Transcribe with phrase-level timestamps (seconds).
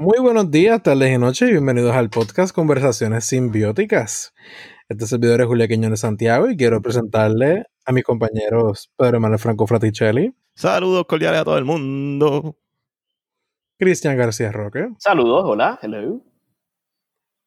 [0.00, 4.32] Muy buenos días, tardes y noches bienvenidos al podcast Conversaciones Simbióticas.
[4.90, 9.64] Este servidor es Julia Quiñones Santiago y quiero presentarle a mis compañeros Pedro Manuel Franco
[9.64, 10.34] Fraticelli.
[10.56, 12.56] Saludos cordiales a todo el mundo.
[13.78, 14.88] Cristian García Roque.
[14.98, 16.20] Saludos, hola, hello.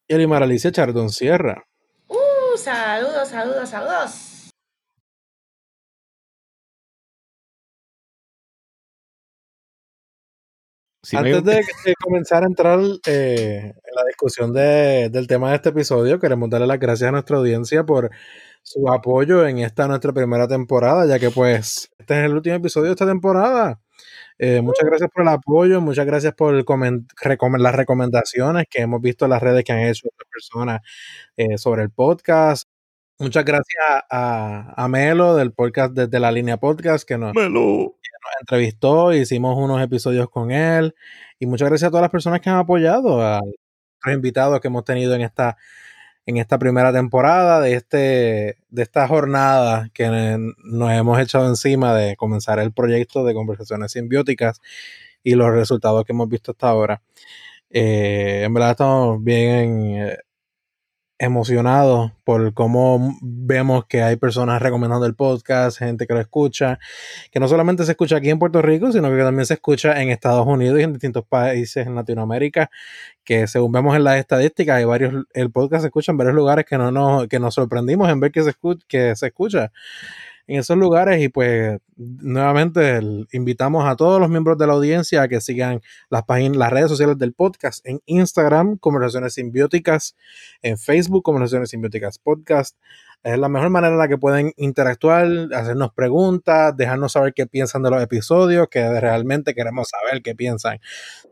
[0.08, 1.66] Y Elimar Alicia Chardón Sierra.
[2.08, 4.33] Uh, saludos, saludos, saludos.
[11.12, 16.48] Antes de, comenzar a entrar eh, en la discusión del tema de este episodio, queremos
[16.50, 18.10] darle las gracias a nuestra audiencia por
[18.62, 22.86] su apoyo en esta nuestra primera temporada, ya que pues este es el último episodio
[22.86, 23.80] de esta temporada.
[24.38, 29.30] Eh, muchas gracias por el apoyo, muchas gracias por las recomendaciones que hemos visto en
[29.30, 30.80] las redes que han hecho otras personas
[31.36, 32.68] eh, sobre el podcast.
[33.18, 37.32] Muchas gracias a, Melo del podcast desde la línea podcast que nos,
[38.40, 40.94] entrevistó, hicimos unos episodios con él
[41.38, 43.40] y muchas gracias a todas las personas que han apoyado, a
[44.04, 45.56] los invitados que hemos tenido en esta
[46.26, 50.08] en esta primera temporada de este de esta jornada que
[50.64, 54.60] nos hemos echado encima de comenzar el proyecto de conversaciones simbióticas
[55.22, 57.02] y los resultados que hemos visto hasta ahora.
[57.70, 60.18] Eh, en verdad estamos bien eh,
[61.24, 66.78] emocionados por cómo vemos que hay personas recomendando el podcast, gente que lo escucha,
[67.30, 70.10] que no solamente se escucha aquí en Puerto Rico, sino que también se escucha en
[70.10, 72.70] Estados Unidos y en distintos países en Latinoamérica,
[73.24, 76.64] que según vemos en las estadísticas, hay varios, el podcast se escucha en varios lugares
[76.64, 78.52] que no nos, que nos sorprendimos en ver que se,
[78.86, 79.72] que se escucha
[80.46, 83.00] en esos lugares y pues nuevamente
[83.32, 85.80] invitamos a todos los miembros de la audiencia a que sigan
[86.10, 90.16] las páginas, las redes sociales del podcast en Instagram, Conversaciones Simbióticas,
[90.62, 92.76] en Facebook, Conversaciones Simbióticas Podcast.
[93.22, 97.82] Es la mejor manera en la que pueden interactuar, hacernos preguntas, dejarnos saber qué piensan
[97.82, 100.78] de los episodios, que realmente queremos saber qué piensan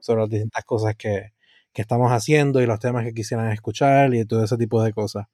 [0.01, 1.33] sobre las distintas cosas que,
[1.73, 5.27] que estamos haciendo y los temas que quisieran escuchar y todo ese tipo de cosas.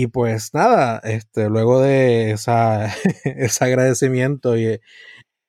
[0.00, 2.86] Y pues nada, este, luego de esa,
[3.24, 4.78] ese agradecimiento y,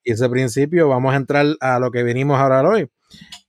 [0.04, 2.90] ese principio, vamos a entrar a lo que venimos a hablar hoy,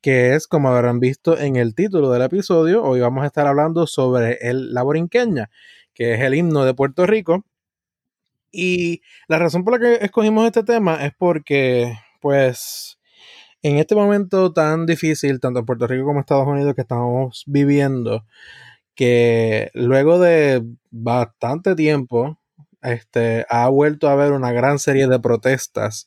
[0.02, 3.86] que es, como habrán visto en el título del episodio, hoy vamos a estar hablando
[3.86, 5.48] sobre el La Borinqueña,
[5.94, 7.46] que es el himno de Puerto Rico.
[8.52, 12.98] Y la razón por la que escogimos este tema es porque, pues,
[13.62, 17.44] en este momento tan difícil, tanto en Puerto Rico como en Estados Unidos, que estamos
[17.46, 18.26] viviendo,
[19.00, 22.38] que luego de bastante tiempo
[22.82, 26.06] este, ha vuelto a haber una gran serie de protestas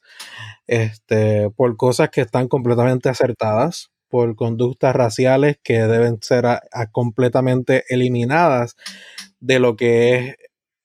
[0.68, 6.46] este, por cosas que están completamente acertadas, por conductas raciales que deben ser
[6.92, 8.76] completamente eliminadas
[9.40, 10.36] de lo que es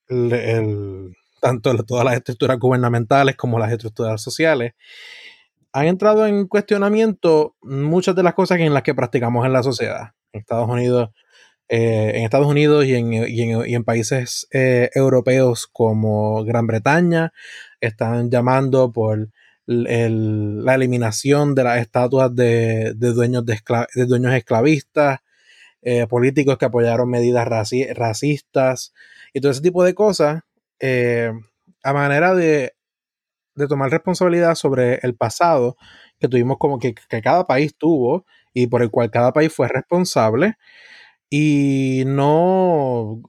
[0.08, 4.72] el, tanto todas las estructuras gubernamentales como las estructuras sociales.
[5.74, 10.14] Han entrado en cuestionamiento muchas de las cosas en las que practicamos en la sociedad.
[10.32, 11.10] En Estados Unidos
[11.70, 17.34] eh, en Estados Unidos y en, países eh, europeos como Gran Bretaña
[17.78, 19.28] están llamando por
[19.66, 25.20] la eliminación de las estatuas de, dueños, de, dueños esclavistas,
[25.82, 28.94] eh, políticos que apoyaron medidas racistas
[29.34, 30.40] y todo ese tipo de cosas,
[30.80, 32.72] a manera de,
[33.68, 35.76] tomar responsabilidad sobre el pasado
[36.18, 38.24] que tuvimos como que, que cada país tuvo
[38.54, 40.56] y por el cual cada país fue responsable
[41.30, 43.20] y no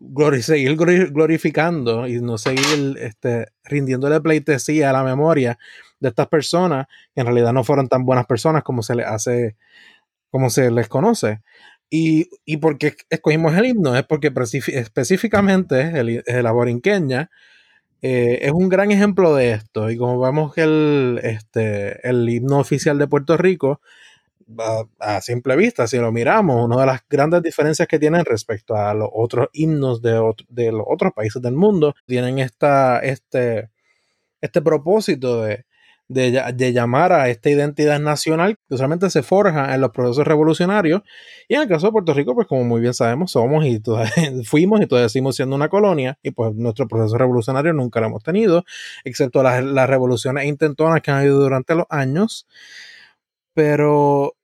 [0.41, 5.57] seguir glorificando y no seguir este, rindiéndole pleitesía a la memoria
[5.99, 9.57] de estas personas que en realidad no fueron tan buenas personas como se les hace,
[10.29, 11.41] como se les conoce.
[11.89, 14.31] Y, y porque escogimos el himno es porque
[14.67, 17.29] específicamente el, el aborinqueña
[18.01, 19.89] eh, es un gran ejemplo de esto.
[19.89, 23.81] Y como vemos que el, este, el himno oficial de Puerto Rico
[24.99, 28.93] a, simple vista, si lo miramos, una de las grandes diferencias que tienen respecto a
[28.93, 33.69] los otros himnos de, los otros países del mundo, tienen esta, este,
[34.41, 35.65] este propósito de,
[36.09, 41.03] de, llamar a esta identidad nacional que usualmente se forja en los procesos revolucionarios.
[41.47, 43.79] Y en el caso de Puerto Rico, pues como muy bien sabemos, somos y
[44.45, 48.23] fuimos y todavía seguimos siendo una colonia y pues nuestro proceso revolucionario nunca lo hemos
[48.23, 48.65] tenido,
[49.03, 52.47] excepto las, las revoluciones intentonas que han habido durante los años.
[53.53, 54.35] Pero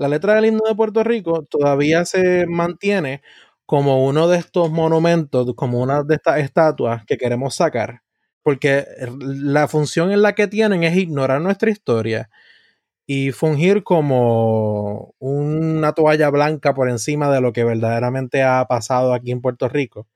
[0.00, 3.20] la letra del himno de Puerto Rico todavía se mantiene
[3.66, 8.00] como uno de estos monumentos, como una de estas estatuas que queremos sacar,
[8.42, 8.86] porque
[9.20, 12.30] la función en la que tienen es ignorar nuestra historia
[13.06, 19.32] y fungir como una toalla blanca por encima de lo que verdaderamente ha pasado aquí
[19.32, 20.06] en Puerto Rico.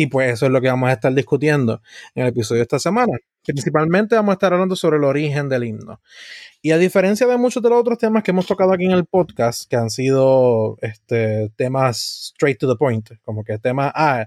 [0.00, 1.82] Y pues eso es lo que vamos a estar discutiendo
[2.14, 3.18] en el episodio de esta semana.
[3.44, 6.00] Principalmente vamos a estar hablando sobre el origen del himno.
[6.62, 9.06] Y a diferencia de muchos de los otros temas que hemos tocado aquí en el
[9.06, 14.26] podcast, que han sido este, temas straight to the point, como que temas, ah,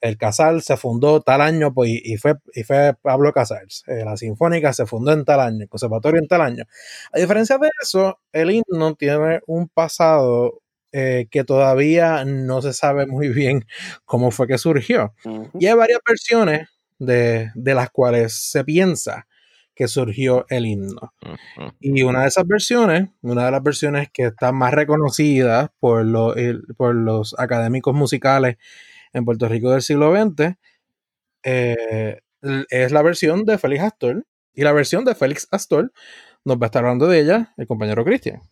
[0.00, 4.16] el Casal se fundó tal año pues, y, fue, y fue Pablo Casals, eh, la
[4.16, 6.64] Sinfónica se fundó en tal año, el Conservatorio en tal año.
[7.12, 13.06] A diferencia de eso, el himno tiene un pasado eh, que todavía no se sabe
[13.06, 13.66] muy bien
[14.04, 15.14] cómo fue que surgió.
[15.58, 16.68] Y hay varias versiones
[16.98, 19.26] de, de las cuales se piensa
[19.74, 21.14] que surgió el himno.
[21.80, 26.06] Y una de esas versiones, una de las versiones que está más reconocida por,
[26.76, 28.56] por los académicos musicales
[29.12, 30.56] en Puerto Rico del siglo XX,
[31.44, 32.20] eh,
[32.68, 34.26] es la versión de Félix Astor.
[34.54, 35.92] Y la versión de Félix Astor
[36.44, 38.42] nos va a estar hablando de ella el compañero Cristian.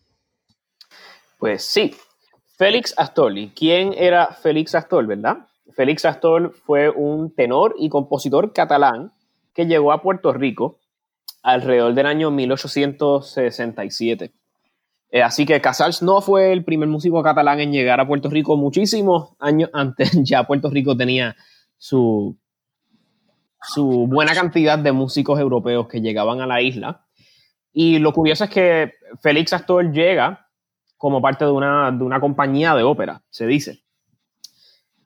[1.37, 1.95] Pues sí,
[2.61, 3.35] Félix Astor.
[3.39, 5.47] ¿Y quién era Félix Astor, verdad?
[5.73, 9.11] Félix Astor fue un tenor y compositor catalán
[9.55, 10.77] que llegó a Puerto Rico
[11.41, 14.31] alrededor del año 1867.
[15.09, 18.55] Eh, así que Casals no fue el primer músico catalán en llegar a Puerto Rico
[18.57, 20.11] muchísimos años antes.
[20.23, 21.35] Ya Puerto Rico tenía
[21.79, 22.37] su,
[23.59, 27.07] su buena cantidad de músicos europeos que llegaban a la isla.
[27.73, 30.50] Y lo curioso es que Félix Astor llega
[31.01, 33.81] como parte de una, de una compañía de ópera, se dice.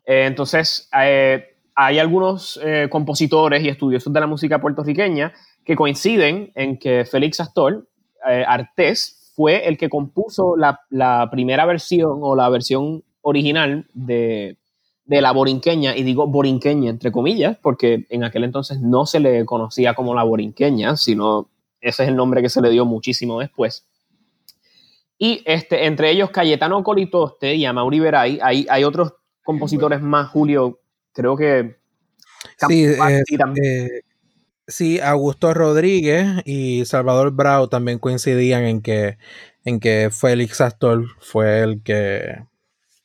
[0.05, 2.59] Eh, entonces, eh, hay algunos
[2.89, 5.33] compositores y estudiosos de la música puertorriqueña
[5.63, 7.87] que coinciden en que Félix Astor,
[8.29, 14.57] eh, Artés, fue el que compuso la, primera versión o la versión original de,
[15.05, 19.93] la borinqueña, y digo borinqueña entre comillas, porque en aquel entonces no se le conocía
[19.93, 21.49] como la borinqueña, sino
[21.79, 23.85] ese es el nombre que se le dio muchísimo después.
[25.17, 29.13] Y este, entre ellos Cayetano Colitoste y Amaury Veray, hay, hay otros
[29.43, 30.79] compositores más, Julio,
[31.13, 31.77] creo que...
[32.67, 34.01] Sí, eh,
[34.67, 39.19] Sí, Augusto Rodríguez y Salvador Brau también coincidían en que,
[39.63, 42.39] en que Félix Astor fue el que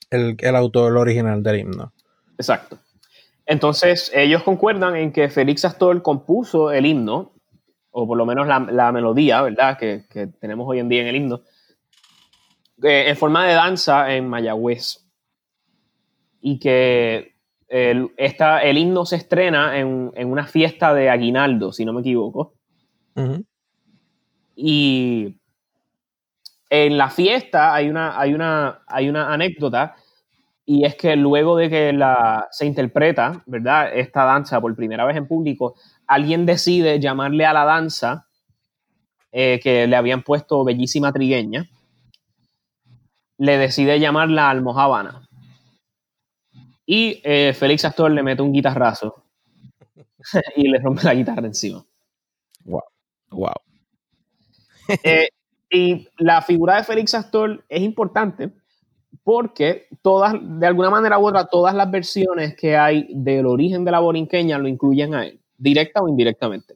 [0.09, 1.93] el, el autor original del himno.
[2.37, 2.79] Exacto.
[3.45, 7.33] Entonces, ellos concuerdan en que Félix Astor compuso el himno,
[7.91, 10.03] o por lo menos la, melodía, ¿verdad?, que,
[10.39, 11.41] tenemos hoy en día en el himno,
[12.83, 15.05] eh, en forma de danza en Mayagüez.
[16.41, 17.35] Y que
[17.67, 22.53] el, el himno se estrena en, una fiesta de Aguinaldo, si no me equivoco.
[24.55, 25.37] Y
[26.69, 29.95] en la fiesta hay una, hay, una, hay una anécdota
[30.65, 33.91] y es que luego de que la, se interpreta, ¿verdad?
[33.93, 35.75] Esta danza por primera vez en público,
[36.07, 38.27] alguien decide llamarle a la danza
[39.31, 41.67] eh, que le habían puesto bellísima trigueña,
[43.41, 45.27] le decide llamarla almohábana.
[46.85, 49.23] Y eh, Félix Astor le mete un guitarrazo
[50.55, 51.83] y le rompe la guitarra encima.
[52.65, 52.83] Wow.
[53.31, 53.53] Wow.
[55.03, 55.29] Eh,
[55.71, 58.51] y la figura de Félix Astor es importante
[59.23, 63.91] porque todas, de alguna manera u otra, todas las versiones que hay del origen de
[63.91, 66.75] la borinqueña lo incluyen a él, directa o indirectamente.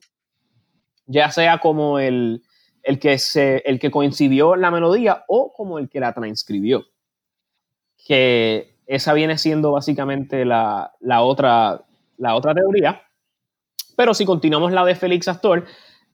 [1.05, 2.41] Ya sea como el,
[2.85, 6.85] el, que, se, el que coincidió la melodía o como el que la transcribió.
[8.05, 11.81] Que esa viene siendo básicamente la, otra,
[12.17, 13.01] la otra teoría.
[13.97, 15.65] Pero si continuamos la de Félix Astor,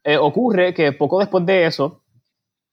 [0.03, 2.01] eh, ocurre que poco después de eso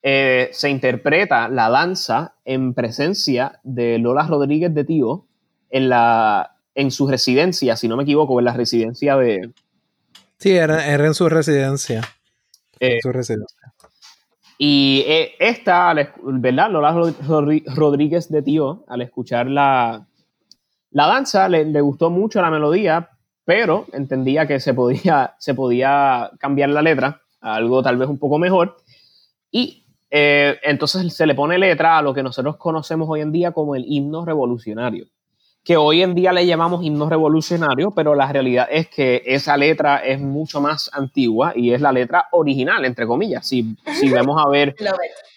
[0.02, 5.26] eh, se interpreta la danza en presencia de Lola Rodríguez de Tío
[5.70, 9.50] en, la, en su residencia, si no me equivoco, en la residencia de...
[10.38, 12.00] Sí, era, en su residencia.
[12.78, 13.57] en eh, su residencia.
[14.60, 16.70] Y eh, esta, ¿verdad?
[16.70, 16.92] Lola
[17.76, 20.04] Rodríguez de Tío, al escuchar la,
[20.90, 23.10] la danza, le, gustó mucho la melodía,
[23.44, 28.18] pero entendía que se podía, se podía cambiar la letra a algo tal vez un
[28.18, 28.76] poco mejor.
[29.50, 33.52] Y eh, entonces se le pone letra a lo que nosotros conocemos hoy en día
[33.52, 35.06] como el himno revolucionario
[35.68, 39.98] que hoy en día le llamamos himno revolucionario, pero la realidad es que esa letra
[39.98, 43.46] es mucho más antigua y es la letra original, entre comillas.
[43.46, 44.74] Si, si vemos a ver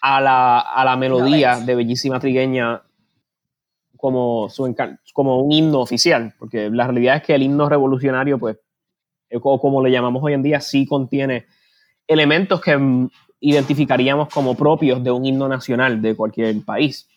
[0.02, 2.82] a la, a la melodía de Bellísima Trigueña
[3.98, 4.74] como, su,
[5.12, 8.58] como un himno oficial, porque la realidad es que el himno revolucionario, pues,
[9.30, 11.48] eh, como le llamamos hoy en día, sí contiene
[12.08, 12.80] elementos que
[13.42, 17.10] identificaríamos como propios de un himno nacional de cualquier país.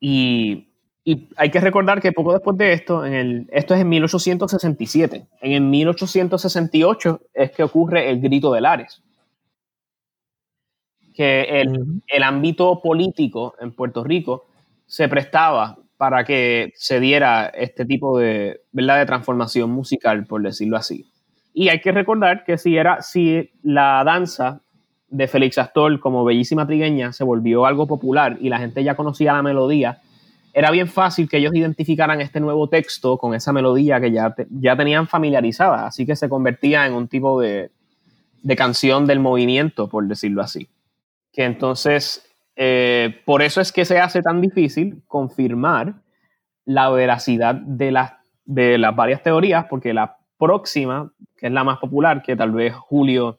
[0.00, 0.68] Y
[1.08, 5.26] Y hay que recordar que poco después de esto, en el, esto es en 1867,
[5.40, 9.02] en el 1868 es que ocurre el grito de Lares.
[11.14, 14.48] Que el, el ámbito político en Puerto Rico
[14.84, 18.98] se prestaba para que se diera este tipo de, ¿verdad?
[18.98, 21.06] de transformación musical, por decirlo así.
[21.54, 24.60] Y hay que recordar que si, era, si la danza
[25.10, 29.32] de Félix Astor como bellísima trigueña se volvió algo popular y la gente ya conocía
[29.32, 30.00] la melodía,
[30.52, 34.76] era bien fácil que ellos identificaran este nuevo texto con esa melodía que ya, ya
[34.76, 37.70] tenían familiarizada, así que se convertía en un tipo de,
[38.42, 40.68] de canción del movimiento, por decirlo así.
[41.32, 45.94] Que entonces, eh, por eso es que se hace tan difícil confirmar
[46.64, 48.12] la veracidad de las,
[48.44, 52.74] de las varias teorías, porque la próxima, que es la más popular, que tal vez
[52.74, 53.38] Julio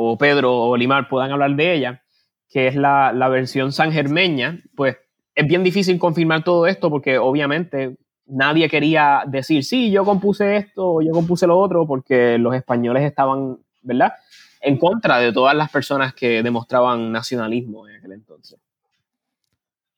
[0.00, 2.02] o Pedro o Limar puedan hablar de ella,
[2.48, 4.96] que es la, la versión sangermeña, pues
[5.34, 10.94] es bien difícil confirmar todo esto porque obviamente nadie quería decir, sí, yo compuse esto
[10.94, 14.12] o yo compuse lo otro porque los españoles estaban, ¿verdad?
[14.60, 18.60] En contra de todas las personas que demostraban nacionalismo en aquel entonces.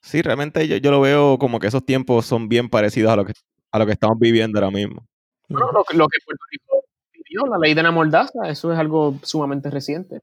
[0.00, 3.26] Sí, realmente yo, yo lo veo como que esos tiempos son bien parecidos a lo
[3.26, 3.34] que,
[3.70, 5.06] a lo que estamos viviendo ahora mismo.
[5.48, 6.69] Bueno, lo, lo que Puerto Rico
[7.30, 10.20] vivió, la ley de la mordaza, eso es algo sumamente reciente.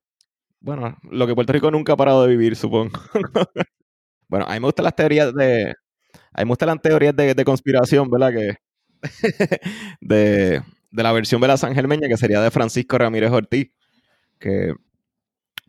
[0.59, 2.99] Bueno, lo que Puerto Rico nunca ha parado de vivir, supongo.
[4.29, 5.73] Bueno, a mí me gustan las teorías de.
[6.33, 8.33] A mí me gustan las teorías de, de conspiración, ¿verdad?
[8.33, 8.55] Que.
[10.01, 10.61] de,
[10.91, 13.71] de la versión de la San Germeña, que sería de Francisco Ramírez Ortiz.
[14.37, 14.73] Que.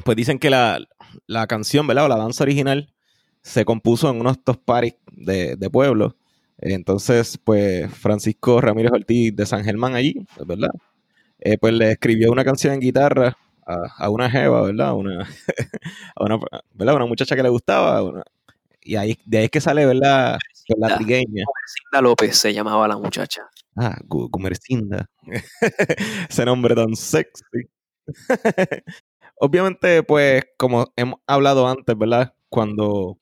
[0.05, 0.81] Pues dicen que la,
[1.29, 2.07] la canción, ¿verdad?
[2.07, 2.93] O la danza original
[3.43, 6.17] se compuso en unos estos paris de, de pueblo.
[6.59, 10.15] Entonces, pues Francisco Ramírez Ortiz de San Germán allí,
[10.45, 10.71] ¿verdad?
[11.41, 14.95] Eh, pues le escribió una canción en guitarra a, a una jeva, ¿verdad?
[14.95, 15.21] Una,
[16.17, 16.39] a una,
[16.75, 16.95] ¿verdad?
[16.97, 18.03] Una muchacha que le gustaba.
[18.03, 18.25] una-
[18.83, 20.39] y ahí, de ahí es que sale, ¿verdad?
[20.79, 21.45] La trigueña.
[21.67, 23.43] Cinda López se llamaba la muchacha.
[23.77, 25.09] Ah, Gu- Gumercinda.
[26.29, 27.69] Ese nombre tan sexy.
[29.41, 32.35] Obviamente, pues, como hemos hablado antes, ¿verdad?
[32.49, 33.19] Cuando,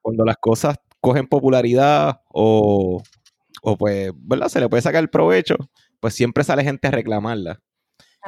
[0.00, 3.02] cuando las cosas cogen popularidad o,
[3.62, 4.48] o, pues, ¿verdad?
[4.48, 5.56] Se le puede sacar el provecho,
[6.02, 7.60] pues siempre sale gente a reclamarla.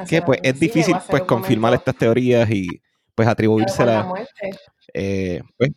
[0.07, 2.67] Que pues es difícil pues confirmar estas teorías y
[3.13, 4.07] pues la atribuírselas.
[4.93, 5.71] eh, pues,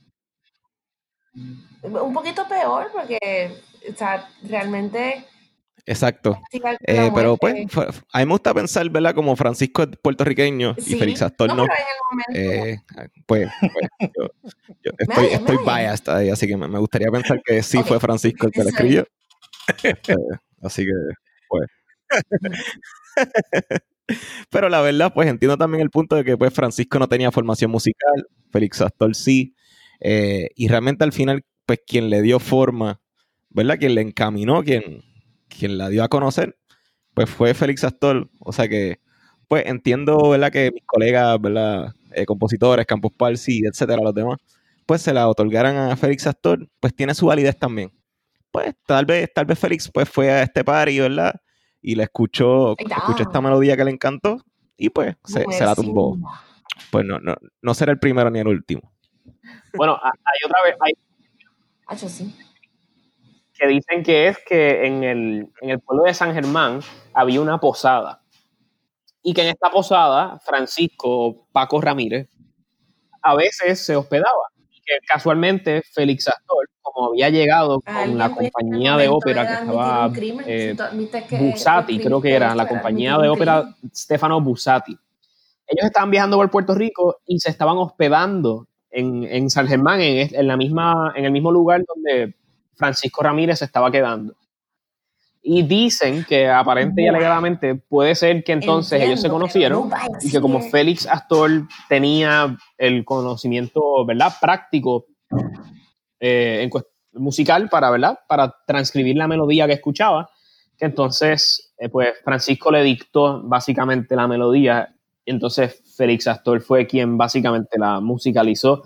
[1.83, 3.52] Un poquito peor porque,
[3.93, 5.25] o sea, realmente...
[5.87, 6.40] exacto.
[6.87, 7.55] Eh, pero pues,
[8.12, 9.14] a mí me gusta pensar, ¿verdad?
[9.14, 10.95] Como Francisco es puertorriqueño y.
[10.97, 11.67] Félix Astor no.
[12.35, 12.76] Eh,
[13.26, 13.49] pues,
[13.99, 14.28] pues, yo,
[14.85, 15.64] yo estoy, me estoy oye.
[15.64, 18.69] biased ahí, así que me, me gustaría pensar que sí fue Francisco el que lo
[18.71, 19.07] escribió.
[19.85, 20.14] Este,
[20.62, 20.93] así que,
[21.49, 21.67] pues.
[24.50, 27.71] Pero la verdad, pues entiendo también el punto de que pues Francisco no tenía formación
[27.71, 29.55] musical, Félix Astor sí,
[30.00, 33.00] eh, y realmente al final, pues quien le dio forma,
[33.50, 33.79] ¿verdad?
[33.79, 35.03] Quien le encaminó, quien,
[35.49, 36.57] quien la dio a conocer,
[37.15, 38.31] pues fue Félix Astor.
[38.41, 39.00] O sea que,
[39.49, 40.50] pues entiendo, ¿verdad?
[40.53, 41.93] Que mis colegas, ¿verdad?
[42.15, 44.38] Eh, compositores, Campos Parsi, etcétera, los demás,
[44.87, 47.93] pues se la otorgaran a Félix Astor, pues tiene su validez también.
[48.53, 51.35] Pues tal vez, tal vez Félix pues fue a este party, ¿verdad?
[51.80, 54.44] Y le escuchó, escuchó esta melodía que le encantó
[54.76, 56.16] y pues se, se la tumbó.
[56.90, 58.92] Pues no, no, no será el primero ni el último.
[59.76, 60.92] Bueno, hay otra vez, hay
[61.88, 62.35] Hacho, sí.
[63.54, 66.80] que dicen que es que en el, en el pueblo de San Germán
[67.14, 68.23] había una posada.
[69.23, 72.28] Y que en esta posada, Francisco Paco Ramírez
[73.23, 74.49] a veces se hospedaba.
[74.70, 80.11] Y que casualmente Félix Astor, como había llegado con la compañía de ópera que estaba
[80.47, 80.76] eh,
[81.38, 83.75] Busati, creo que era, la compañía de ópera.
[83.95, 84.92] Stefano Busati.
[85.66, 90.35] Ellos estaban viajando por Puerto Rico y se estaban hospedando en, en San Germán, en,
[90.35, 92.35] en la misma, en el mismo lugar donde
[92.75, 94.35] Francisco Ramírez se estaba quedando.
[95.42, 99.97] Y dicen que aparente y alegadamente puede ser que entonces ellos se Entiendo, conocieron no
[100.21, 100.61] y que como.
[100.61, 104.33] Félix Astor tenía el conocimiento, ¿verdad?
[104.40, 105.07] Práctico
[106.21, 106.71] eh, en
[107.21, 108.19] musical para, ¿verdad?
[108.29, 110.31] Para transcribir la melodía que escuchaba,
[110.77, 114.95] que entonces, eh, pues Francisco le dictó básicamente la melodía
[115.31, 118.83] entonces Félix Astor fue quien básicamente la musicalizó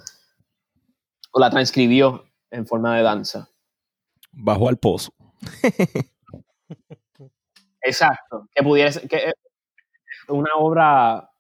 [1.31, 3.49] o la transcribió en forma de danza.
[4.33, 5.12] Bajó al pozo.
[7.81, 9.35] Exacto, que pudiera ser, que es
[10.29, 11.31] una obra,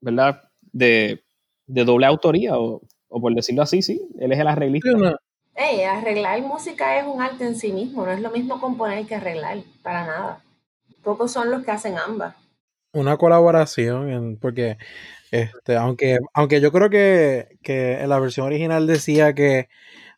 [0.00, 0.42] ¿verdad?
[0.60, 1.24] De,
[1.66, 2.82] de doble autoría, o,
[3.16, 4.90] o por decirlo así, sí, él es el arreglista.
[4.90, 5.16] Sí, una-
[5.54, 9.14] Ey, arreglar música es un arte en sí mismo, no es lo mismo componer que
[9.14, 10.40] arreglar, para nada.
[11.02, 12.34] Pocos son los que hacen ambas.
[12.92, 14.78] una colaboración, en- porque
[15.30, 19.68] este, aunque, aunque yo creo que, que en la versión original decía que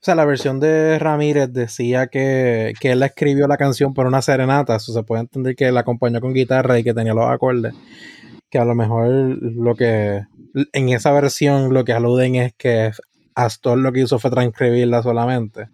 [0.01, 4.23] o sea, la versión de Ramírez decía que, que él escribió la canción por una
[4.23, 7.75] serenata, eso se puede entender que la acompañó con guitarra y que tenía los acordes,
[8.51, 10.23] que a lo mejor lo que,
[10.73, 12.91] en esa versión lo que aluden es que
[13.35, 15.69] Astor lo que hizo fue transcribirla solamente.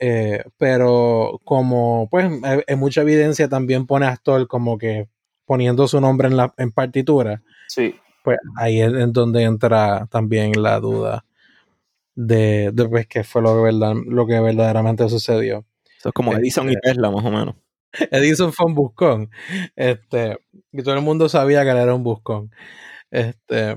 [0.00, 5.08] Eh, pero como pues hay, hay mucha evidencia también pone a Astor como que
[5.44, 7.94] poniendo su nombre en la en partitura, Sí.
[8.22, 11.24] pues ahí es en donde entra también la duda
[12.14, 15.64] de, de pues, qué fue lo que, verdad, lo que verdaderamente sucedió.
[15.98, 17.54] Eso es como Edison y Este, Tesla, más o menos.
[18.10, 19.30] Edison fue un buscón.
[19.76, 20.38] Este,
[20.72, 22.50] y todo el mundo sabía que él era un buscón.
[23.10, 23.76] Este,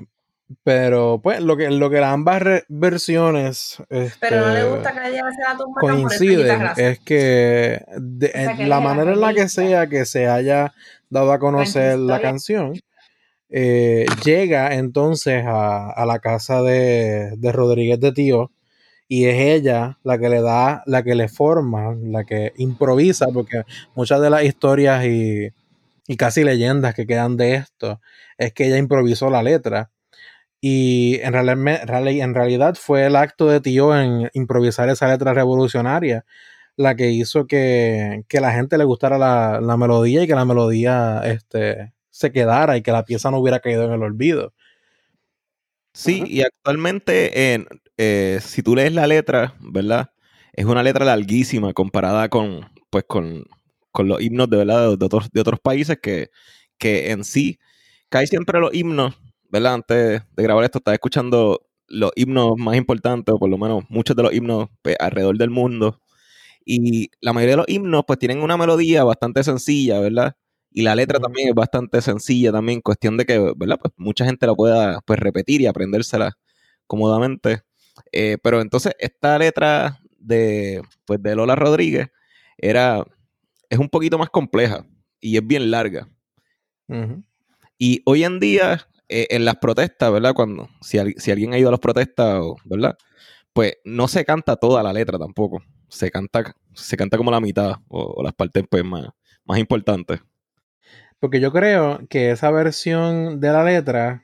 [0.63, 3.81] pero pues lo que, lo que ambas re- versiones
[4.19, 8.31] Pero no le este, gusta que le la tumba esta coinciden es que de- O
[8.31, 10.73] sea, que en la manera en la que sea que se haya
[11.09, 12.73] dado a conocer la canción
[13.49, 18.51] eh, llega entonces a, a la casa de, de Rodríguez de Tío
[19.11, 23.63] y es ella la que le da, la que le forma, la que improvisa, porque
[23.95, 25.49] muchas de las historias y,
[26.07, 28.01] y casi leyendas que quedan de esto
[28.37, 29.91] es que ella improvisó la letra.
[30.61, 36.25] Y en, reali- en realidad fue el acto de Tío en improvisar esa letra revolucionaria
[36.77, 40.45] la que hizo que, que la gente le gustara la, la melodía y que la
[40.45, 44.53] melodía este, se quedara y que la pieza no hubiera caído en el olvido.
[45.93, 50.11] Sí, y actualmente, en- eh, si tú lees la letra, ¿verdad?
[50.53, 53.45] Es una letra larguísima comparada con, pues, con,
[53.91, 54.97] con los himnos de, ¿verdad?
[54.97, 56.29] de, otros, de otros países que,
[56.77, 57.59] que en sí,
[58.09, 59.15] casi siempre los himnos,
[59.49, 59.75] ¿verdad?
[59.75, 64.15] Antes de grabar esto, estaba escuchando los himnos más importantes, o por lo menos muchos
[64.15, 65.99] de los himnos pues, alrededor del mundo.
[66.65, 70.35] Y la mayoría de los himnos, pues, tienen una melodía bastante sencilla, ¿verdad?
[70.71, 73.79] Y la letra también es bastante sencilla también, cuestión de que, ¿verdad?
[73.81, 76.33] Pues mucha gente la pueda pues, repetir y aprendérsela
[76.87, 77.61] cómodamente.
[78.11, 82.09] Eh, pero entonces esta letra de, pues, de Lola Rodríguez
[82.57, 83.05] era,
[83.69, 84.85] es un poquito más compleja
[85.19, 86.07] y es bien larga.
[87.77, 90.33] Y hoy en día, eh, en las protestas, ¿verdad?
[90.33, 92.97] Cuando, si, si alguien ha ido a las protestas, ¿verdad?
[93.53, 95.63] Pues no se canta toda la letra tampoco.
[95.87, 99.07] Se canta, se canta como la mitad o, o las partes pues, más,
[99.45, 100.19] más importantes.
[101.19, 104.23] Porque yo creo que esa versión de la letra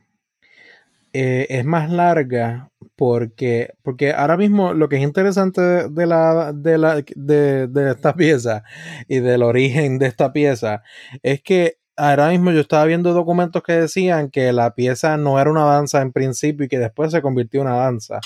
[1.13, 6.77] eh, es más larga porque, porque ahora mismo lo que es interesante de, la, de,
[6.77, 8.63] la, de, de esta pieza
[9.07, 10.81] y del origen de esta pieza
[11.23, 15.49] es que ahora mismo yo estaba viendo documentos que decían que la pieza no era
[15.51, 18.19] una danza en principio y que después se convirtió en una danza.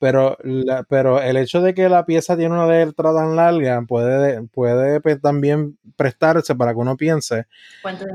[0.00, 4.42] Pero, la- pero el hecho de que la pieza tiene una letra tan larga puede,
[4.48, 7.46] puede pues, también prestarse para que uno piense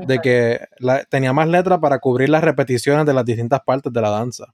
[0.06, 4.00] de que la- tenía más letra para cubrir las repeticiones de las distintas partes de
[4.00, 4.46] la danza.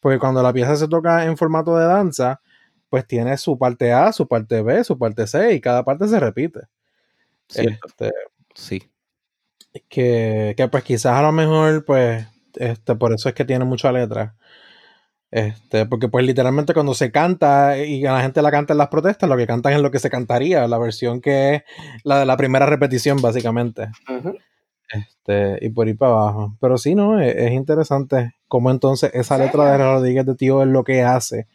[0.00, 2.40] Porque cuando la pieza se toca en formato de danza,
[2.88, 6.18] pues tiene su parte A, su parte B, su parte C y cada parte se
[6.18, 6.60] repite.
[7.48, 8.10] Este,
[8.54, 8.90] Sí.
[9.88, 13.92] que, que pues quizás a lo mejor, pues, este, por eso es que tiene mucha
[13.92, 14.34] letra.
[15.30, 19.28] Este, porque pues literalmente cuando se canta y la gente la canta en las protestas,
[19.28, 21.62] lo que cantan es lo que se cantaría, la versión que es
[22.02, 23.90] la de la primera repetición, básicamente.
[24.92, 26.56] Este, y por ahí para abajo.
[26.60, 27.20] Pero sí, ¿no?
[27.20, 29.78] Es, es interesante cómo entonces esa ¿En letra de?
[29.78, 31.46] Rodríguez de Tío es lo que hace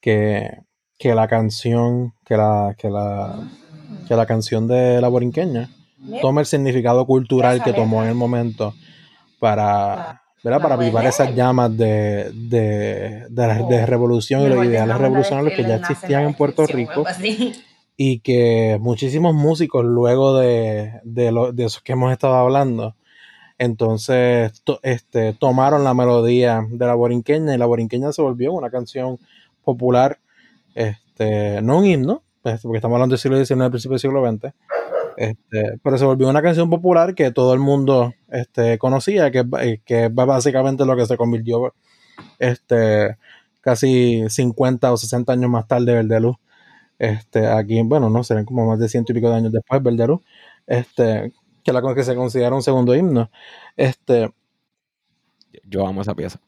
[0.00, 0.62] que,
[0.98, 3.38] que la canción, que la, que la,
[4.08, 5.70] que la canción de la borinqueña
[6.20, 8.74] tome el significado cultural que tomó en el momento
[9.38, 10.60] para, ¿verdad?
[10.60, 15.62] para avivar esas llamas de, de, de, de O revolución y los ideales revolucionarios que
[15.62, 17.04] ya existían en Puerto Rico.
[17.96, 22.96] Y que muchísimos músicos luego de, de, lo- de esos que hemos estado hablando
[23.58, 28.70] entonces to- este, tomaron la melodía de la borinqueña y la borinqueña se volvió una
[28.70, 29.18] canción
[29.64, 30.18] popular,
[30.74, 34.54] este, no un himno, este, porque estamos hablando del siglo XIX, principio del siglo XX,
[35.16, 39.44] este, pero se volvió una canción popular que todo el mundo este, conocía, que,
[39.84, 41.74] que es básicamente lo que se convirtió
[42.38, 43.16] este,
[43.60, 46.36] casi 50 o 60 años más tarde Verdeluz.
[47.02, 50.20] Este, aquí, bueno, no, serán como más de ciento y pico de años después, Verdeluz,
[50.68, 51.32] este,
[51.64, 53.28] que, la, que se considera un segundo himno.
[53.76, 54.30] Este,
[55.64, 56.40] Yo amo esa pieza.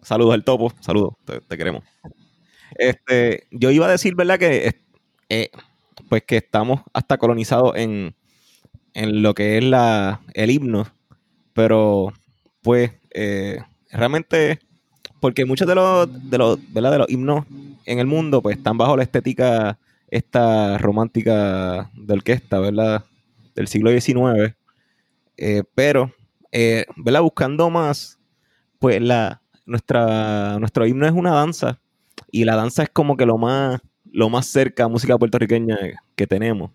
[0.00, 1.84] saludos al topo, saludos, te, te queremos.
[2.76, 4.38] Este, yo iba a decir, ¿verdad?
[4.38, 4.74] Que
[5.28, 5.50] eh,
[6.08, 8.14] pues que estamos hasta colonizados en,
[8.94, 10.86] en lo que es la, el himno,
[11.52, 12.12] pero
[12.62, 13.58] pues eh,
[13.90, 14.60] realmente,
[15.20, 16.92] porque muchos de los, de los, ¿verdad?
[16.92, 17.44] De los himnos
[17.86, 23.04] en el mundo pues están bajo la estética esta romántica de orquesta, ¿verdad?
[23.54, 24.54] Del siglo XIX.
[25.36, 26.12] Eh, pero,
[26.52, 27.22] eh, ¿verdad?
[27.22, 28.18] Buscando más,
[28.78, 31.80] pues la, nuestra, nuestro himno es una danza
[32.30, 35.76] y la danza es como que lo más, lo más cerca a música puertorriqueña
[36.14, 36.70] que tenemos.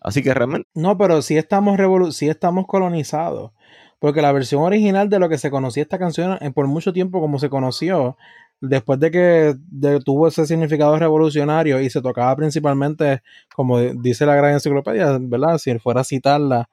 [0.00, 0.68] Así que realmente...
[0.74, 3.52] No, pero sí estamos, revolu sí estamos colonizados.
[3.98, 7.20] Porque la versión original de lo que se conocía esta canción eh, por mucho tiempo
[7.20, 8.16] como se conoció,
[8.62, 9.56] después de que
[10.04, 13.22] tuvo ese significado revolucionario y se tocaba principalmente,
[13.54, 15.58] como dice la gran enciclopedia, ¿verdad?
[15.58, 16.70] Si fuera a citarla,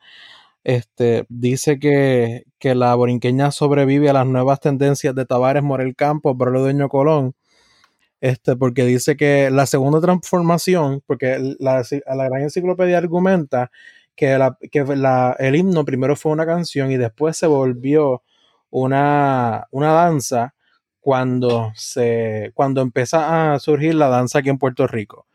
[0.63, 6.37] este, dice que, que la borinqueña sobrevive a las nuevas tendencias de Tavares Morel Campos,
[6.37, 7.33] Dueño Colón,
[8.21, 13.71] este, porque dice que la segunda transformación, porque la, la gran enciclopedia argumenta
[14.15, 18.21] que, la, que la, el himno primero fue una canción y después se volvió
[18.69, 20.53] una, una danza
[20.99, 25.27] cuando, se, cuando empieza a surgir la danza aquí en Puerto Rico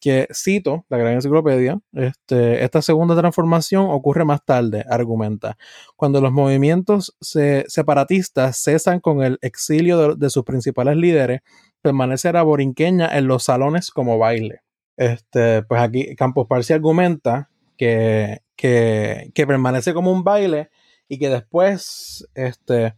[0.00, 5.58] que cito la gran enciclopedia, este, esta segunda transformación ocurre más tarde, argumenta,
[5.94, 11.42] cuando los movimientos separatistas cesan con el exilio de, sus principales líderes,
[11.82, 14.62] permanece la borinqueña en los salones como baile.
[14.96, 20.70] Este, pues aquí Campos Parsi argumenta que, que, permanece como un baile
[21.08, 22.94] y que después este,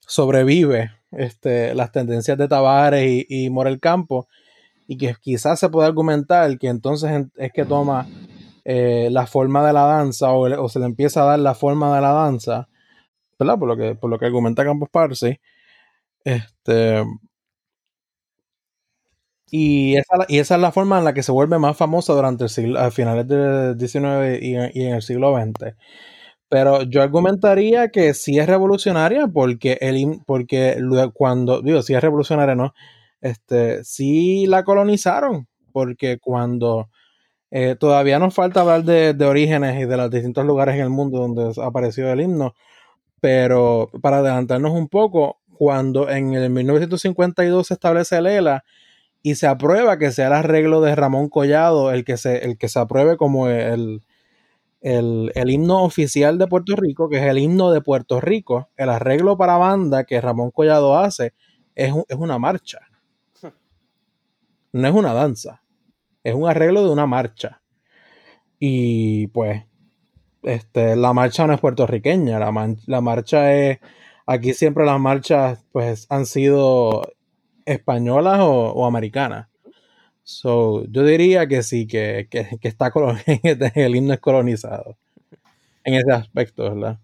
[0.00, 4.28] sobrevive este, las tendencias de Tavares y, y Morel Campo
[4.86, 8.06] y que quizás se puede argumentar que entonces es que toma
[8.64, 12.00] eh, la forma de la danza o, se le empieza a dar la forma de
[12.02, 12.68] la danza,
[13.38, 13.58] ¿verdad?
[13.58, 15.38] Por lo que, por lo que argumenta Campos Parsi.
[16.24, 17.04] Este,
[19.50, 22.44] y esa, y esa es la forma en la que se vuelve más famosa durante
[22.44, 25.74] el siglo, a finales del XIX y, en el siglo XX.
[26.54, 30.78] Pero yo argumentaría que sí es revolucionaria porque, el, porque
[31.12, 32.72] cuando, digo, sí es revolucionaria, ¿no?
[33.20, 36.90] este, sí la colonizaron, porque cuando
[37.50, 41.18] eh, todavía nos falta hablar de, orígenes y de los distintos lugares en el mundo
[41.18, 42.54] donde apareció el himno,
[43.20, 48.62] pero para adelantarnos un poco, cuando en el 1952 se establece el ELA
[49.24, 52.68] y se aprueba que sea el arreglo de Ramón Collado el que se, el que
[52.68, 54.02] se apruebe como el,
[54.84, 59.36] el, himno oficial de Puerto Rico, que es el himno de Puerto Rico, el arreglo
[59.36, 61.32] para banda que Ramón Collado hace
[61.74, 62.80] es, es una marcha
[64.74, 65.62] no es una danza,
[66.24, 67.62] es un arreglo de una marcha.
[68.58, 69.62] Y pues,
[70.42, 73.78] este, la marcha no es puertorriqueña, la, la marcha es,
[74.26, 77.02] aquí siempre las marchas pues han sido
[77.64, 79.46] españolas o, americanas.
[80.24, 82.92] So, yo diría que sí, que, que, está
[83.74, 84.96] el himno es colonizado.
[85.84, 86.98] En ese aspecto, ¿verdad?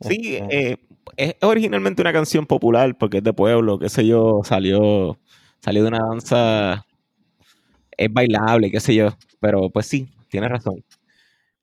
[0.00, 0.78] Sí, este, eh,
[1.16, 5.18] es originalmente una canción popular porque es de pueblo, qué sé yo, salió,
[5.60, 6.84] salió de una danza
[7.96, 9.08] es bailable, qué sé yo.
[9.40, 10.84] Pero pues sí, tienes razón.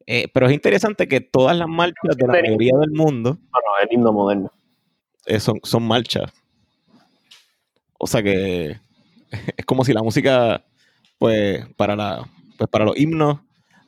[0.05, 3.37] Eh, pero es interesante que todas las marchas de la mayoría del mundo.
[3.41, 4.51] No, no, el himno moderno.
[5.25, 6.31] Eh, son, son marchas.
[7.97, 8.79] O sea que
[9.57, 10.63] es como si la música,
[11.19, 12.27] pues, para la,
[12.57, 13.39] pues para los himnos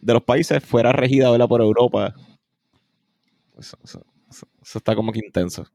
[0.01, 2.13] de los países fuera regida por Europa.
[3.57, 4.03] Eso, eso,
[4.75, 5.65] está como que intenso.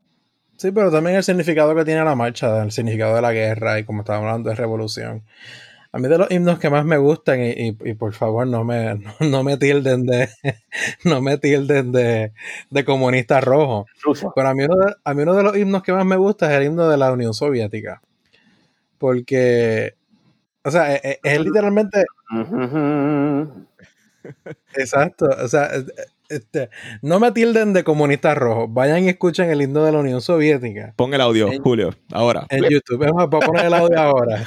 [0.56, 3.84] Sí, pero también el significado que tiene la marcha, el significado de la guerra y
[3.84, 5.24] como estábamos hablando de revolución.
[5.92, 9.42] A mí de los himnos que más me gustan, y, por favor no me, no,
[9.42, 10.28] me tilden de
[11.04, 12.32] no me tilden de,
[12.70, 13.86] de comunista rojo.
[14.34, 16.50] Pero a mí, uno de, a mí uno de los himnos que más me gusta
[16.50, 18.02] es el himno de la Unión Soviética.
[18.98, 19.94] Porque,
[20.66, 22.04] o sea, es, es literalmente...
[24.74, 25.70] Exacto, o sea,
[26.28, 26.70] este,
[27.02, 28.66] no me tilden de comunista rojo.
[28.68, 30.92] Vayan y escuchen el himno de la Unión Soviética.
[30.96, 32.46] Pon el audio, Julio, ahora.
[32.50, 32.98] En YouTube.
[32.98, 34.44] Vamos a poner el audio ahora.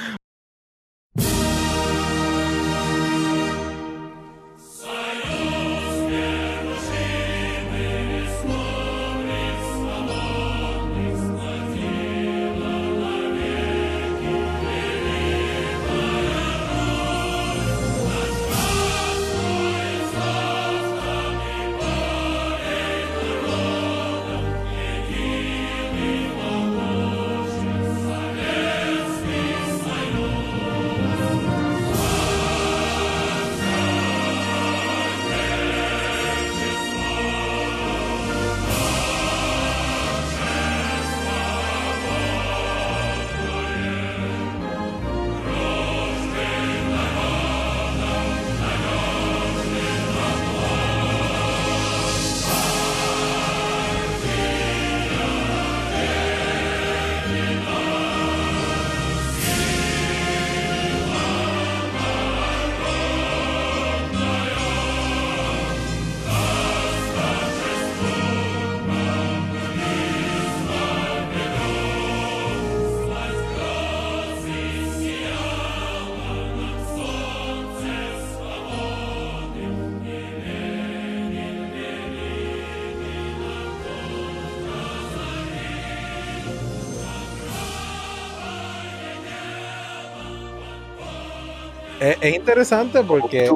[92.10, 93.48] Es, es interesante porque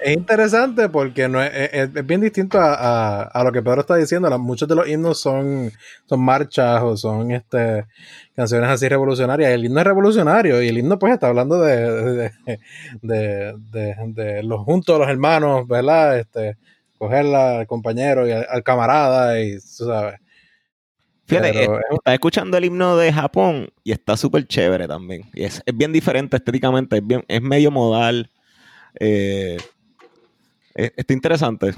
[0.00, 3.80] es interesante porque no es, es- es bien distinto a, a- a lo que Pedro
[3.80, 4.28] está diciendo.
[4.30, 5.70] La- muchos de los himnos son,
[6.06, 7.84] son marchas o son este,
[8.34, 9.50] canciones así revolucionarias.
[9.50, 12.30] El himno es revolucionario y el himno pues está hablando de,
[13.02, 16.18] de, de- de- los juntos, los hermanos, ¿verdad?
[16.18, 16.56] Este,
[16.98, 20.20] cogerla al compañero y al, al camarada y tú sabes.
[21.26, 25.22] Fíjate, Pero es- es- estás escuchando el himno de Japón y está súper chévere también.
[25.34, 28.30] Y es, es bien diferente estéticamente, es, bien, es medio modal.
[28.98, 29.58] eh,
[30.74, 31.74] es- está interesante.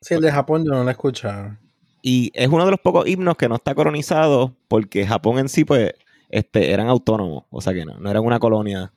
[0.00, 1.56] Sí, el de Japón yo no lo he escuchado.
[2.02, 5.64] Y es uno de los pocos himnos que no está colonizado porque Japón en sí,
[5.64, 5.94] pues,
[6.28, 7.44] este, eran autónomos.
[7.50, 8.92] O sea que no, no eran una colonia.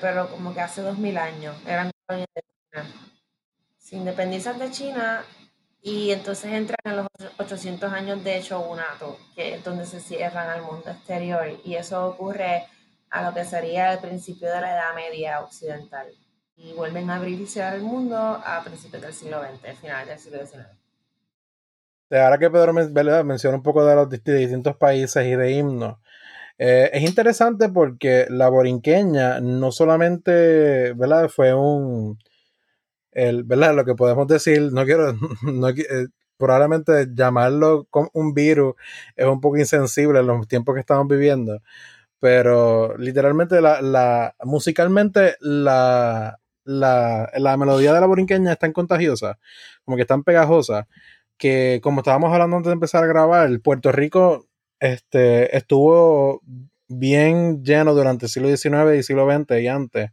[0.00, 1.56] Pero como que hace dos mil años.
[1.66, 2.86] Eran colonias de China.
[3.78, 5.24] Se independizan de China
[5.82, 7.06] y entonces entran en los
[7.38, 11.46] 800 años de shogunato, que es donde se cierran al mundo exterior.
[11.64, 12.66] Y eso ocurre
[13.10, 16.06] a lo que sería el principio de la Edad Media occidental.
[16.56, 20.66] Y vuelven a abrirse al mundo a principios del siglo XX, final del siglo XIX.
[22.10, 22.72] Ahora que Pedro
[23.24, 25.98] menciona un poco de los distintos países y de himnos,
[26.58, 31.28] eh, es interesante porque la borinqueña no solamente ¿verdad?
[31.28, 32.18] fue un,
[33.12, 33.74] el, ¿verdad?
[33.74, 38.74] lo que podemos decir, no quiero, no eh, probablemente llamarlo como un virus
[39.16, 41.60] es un poco insensible en los tiempos que estamos viviendo,
[42.20, 49.38] pero literalmente la, la musicalmente la, la, la melodía de la borinqueña es tan contagiosa,
[49.84, 50.88] como que es tan pegajosa,
[51.38, 54.46] que como estábamos hablando antes de empezar a grabar, Puerto Rico
[54.80, 56.40] este, estuvo
[56.88, 60.10] bien lleno durante el siglo XIX y siglo XX y antes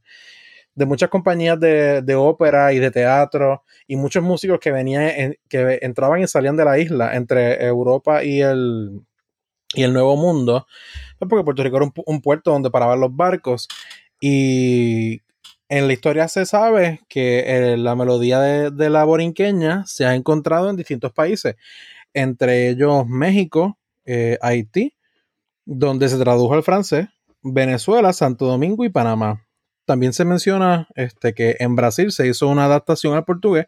[0.76, 5.38] de muchas compañías de, de ópera y de teatro y muchos músicos que venían en-
[5.50, 9.02] que entraban y salían de la isla entre Europa y el
[9.74, 10.67] y el Nuevo Mundo
[11.19, 13.67] pues porque Puerto Rico era un puerto donde paraban los barcos
[14.21, 15.21] y
[15.69, 20.15] en la historia se sabe que eh, la melodía de, de la borinqueña se ha
[20.15, 21.56] encontrado en distintos países,
[22.13, 23.80] entre ellos México,
[24.13, 24.93] eh, Haití,
[25.65, 27.08] donde se tradujo al francés,
[27.41, 29.47] Venezuela, Santo Domingo y Panamá.
[29.86, 33.67] También se menciona este, que en Brasil se hizo una adaptación al portugués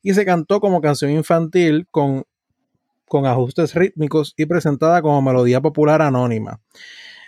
[0.00, 2.24] y se cantó como canción infantil con,
[3.06, 6.60] con ajustes rítmicos y presentada como melodía popular anónima.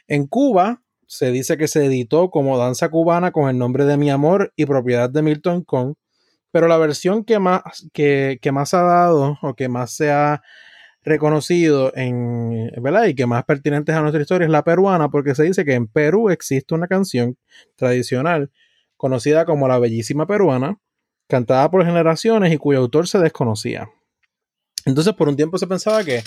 [0.06, 4.08] En Cuba se dice que se editó como danza cubana con el nombre de Mi
[4.08, 5.94] Amor y propiedad de Milton Kong,
[6.52, 10.42] pero la versión que más, que, que más ha dado o que más se ha
[11.04, 13.06] reconocido en, ¿verdad?
[13.06, 15.86] Y que más pertinente a nuestra historia es la peruana, porque se dice que en
[15.86, 17.36] Perú existe una canción
[17.76, 18.50] tradicional
[18.96, 20.78] conocida como La Bellísima Peruana,
[21.28, 23.90] cantada por generaciones y cuyo autor se desconocía.
[24.84, 26.22] Entonces, por un tiempo se pensaba que,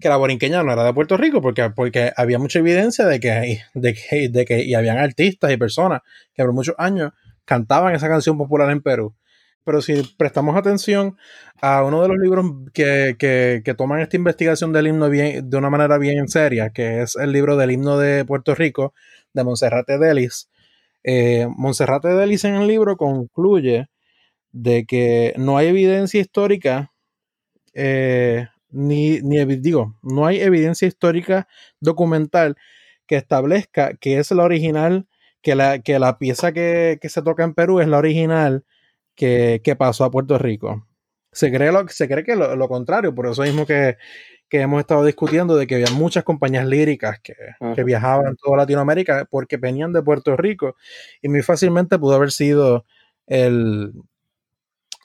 [0.00, 3.60] que la borinqueña no era de Puerto Rico, porque, porque había mucha evidencia de que,
[3.74, 6.00] de que, de que y habían artistas y personas
[6.34, 7.12] que por muchos años
[7.44, 9.14] cantaban esa canción popular en Perú.
[9.66, 11.18] Pero si prestamos atención
[11.60, 15.70] a uno de los libros que, que, toman esta investigación del himno bien, de una
[15.70, 18.94] manera bien seria, que es el libro del himno de Puerto Rico,
[19.34, 20.48] de Monserrate Delis,
[21.02, 23.88] eh, Monserrate Delis en el libro concluye
[24.52, 26.92] de que no hay evidencia histórica,
[27.74, 31.48] eh, ni, ni digo, no hay evidencia histórica
[31.80, 32.56] documental
[33.08, 35.08] que establezca que es la original,
[35.42, 38.64] que la, que la pieza que, que se toca en Perú es la original
[39.16, 40.86] que, que pasó a Puerto Rico.
[41.32, 43.96] Se cree, lo, se cree que lo, lo contrario, por eso mismo que,
[44.48, 47.34] que hemos estado discutiendo de que había muchas compañías líricas que,
[47.74, 50.76] que viajaban toda Latinoamérica porque venían de Puerto Rico
[51.20, 52.86] y muy fácilmente pudo haber sido
[53.26, 53.92] el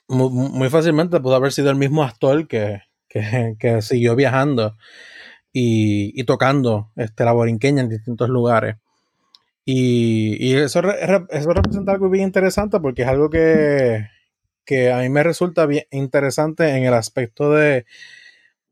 [0.08, 4.76] mu- mu- muy, fácilmente pudo haber sido el mismo actor que, que, que siguió viajando
[5.52, 8.76] y, y tocando este, la borinqueña en distintos lugares.
[9.64, 14.06] Y, y eso, eso representa algo bien interesante porque es algo que,
[14.64, 17.86] que a mí me resulta bien interesante en el aspecto de,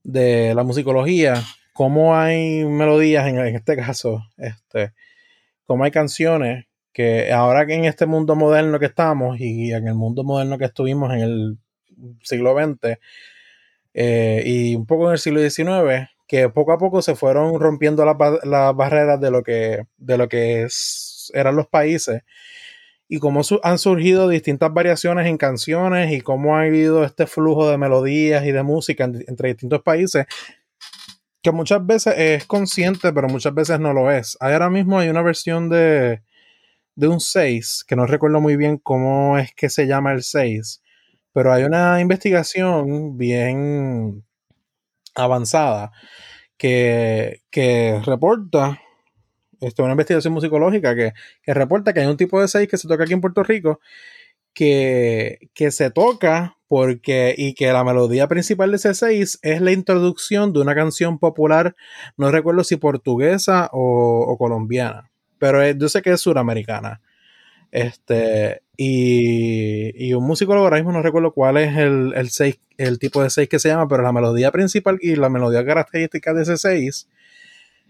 [0.03, 4.93] de la musicología, cómo hay melodías en, en este caso, este,
[5.65, 9.95] cómo hay canciones que ahora que en este mundo moderno que estamos y en el
[9.95, 11.59] mundo moderno que estuvimos en el
[12.23, 12.99] siglo XX
[13.95, 18.05] eh, y un poco en el siglo XIX, que poco a poco se fueron rompiendo
[18.07, 22.23] las, ba- las barreras de lo que, de lo que es- eran los países
[23.09, 27.79] y cómo han surgido distintas variaciones en canciones y cómo ha habido este flujo de
[27.79, 30.27] melodías y de música en- entre distintos países
[31.43, 34.37] que muchas veces es consciente, pero muchas veces no lo es.
[34.41, 36.23] Ahora mismo hay una versión de,
[36.97, 40.83] de un 6, que no recuerdo muy bien cómo es que se llama el 6,
[41.33, 44.25] pero hay una investigación bien
[45.21, 45.93] avanzada
[46.59, 48.81] que, que reporta,
[49.61, 52.89] esto, una investigación musicológica que, que reporta que hay un tipo de 6 que se
[52.89, 53.81] toca aquí en Puerto Rico
[54.55, 59.73] que, que se toca porque y que la melodía principal de ese 6 es la
[59.73, 61.75] introducción de una canción popular,
[62.17, 67.01] no recuerdo si portuguesa o, colombiana, pero es- yo sé que es suramericana.
[67.73, 73.23] Este, y, un músico ahora mismo no recuerdo cuál es el, el, seis- el tipo
[73.23, 76.57] de 6 que se llama, pero la melodía principal y la melodía característica de ese
[76.57, 77.09] 6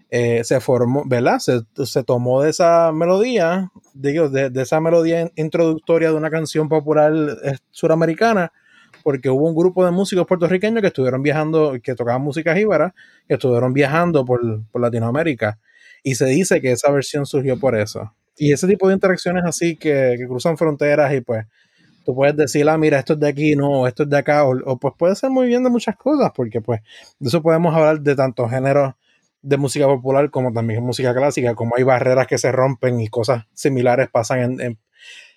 [0.09, 1.39] eh, se formó, ¿verdad?
[1.39, 6.29] Se, se tomó de esa melodía, digo, de, de esa melodía in- introductoria de una
[6.29, 8.51] canción popular eh, suramericana,
[9.03, 12.93] porque hubo un grupo de músicos puertorriqueños que estuvieron viajando, que tocaban música jíbara,
[13.27, 15.59] que estuvieron viajando por, por Latinoamérica.
[16.03, 18.13] Y se dice que esa versión surgió por eso.
[18.43, 21.45] Y ese tipo de interacciones así que, que cruzan fronteras y pues
[22.03, 24.57] tú puedes decir, ah, mira, esto es de aquí, no, esto es de acá, o,
[24.65, 26.81] o, pues puede ser muy bien de muchas cosas, porque pues
[27.19, 28.95] de eso podemos hablar de tantos géneros
[29.43, 33.45] de música popular como también música clásica, como hay barreras que se rompen y cosas
[33.53, 34.79] similares pasan en, en,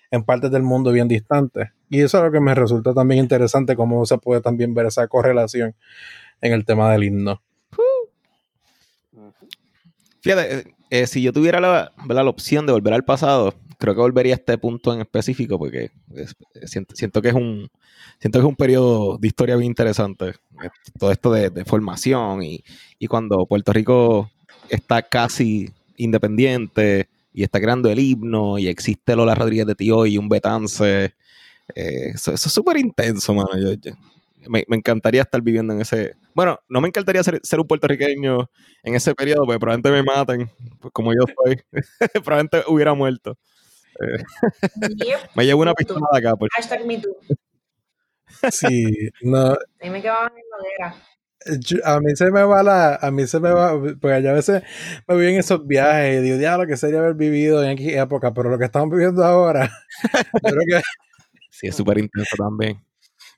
[0.09, 1.69] en partes del mundo bien distantes.
[1.91, 5.07] Y eso es lo que me resulta también interesante, cómo se puede también ver esa
[5.07, 5.75] correlación
[6.41, 7.39] en el tema del himno.
[10.21, 14.33] Fíjate, eh, si yo tuviera la, la opción de volver al pasado, creo que volvería
[14.33, 16.27] a este punto en específico porque eh,
[16.67, 17.69] siento, siento que es un
[18.19, 20.29] siento que es un periodo de historia bien interesante.
[20.29, 20.69] Eh,
[20.99, 22.63] Todo esto de, de formación y,
[22.99, 24.31] y cuando Puerto Rico
[24.69, 30.17] está casi independiente y está creando el himno y existe Lola Rodríguez de Tío y
[30.17, 31.13] un Betance.
[31.75, 33.49] eh, eso, eso es súper intenso, mano.
[33.59, 33.91] Yo- yo-
[34.49, 36.15] me, me encantaría estar viviendo en ese.
[36.33, 38.49] Bueno, no me encantaría ser, ser un puertorriqueño
[38.83, 41.61] en ese periodo, porque probablemente me maten, pues, como yo soy.
[42.23, 43.37] probablemente hubiera muerto.
[43.99, 45.19] Yep.
[45.35, 46.35] Me llevo una pistola de acá.
[46.35, 46.49] Pues.
[46.55, 47.15] Hashtag me too.
[48.51, 51.59] Sí, no, Ahí me quedaban en la hoguera.
[51.59, 54.33] yo- a mí se me va la, a mí se me va, porque yo a
[54.33, 54.63] veces
[55.07, 58.03] me voy en esos viajes y digo, ya lo que sería haber vivido en aquella
[58.03, 59.69] época, pero lo que estamos viviendo ahora,
[60.33, 60.81] yo creo que,
[61.51, 62.81] Sí, es súper intenso también.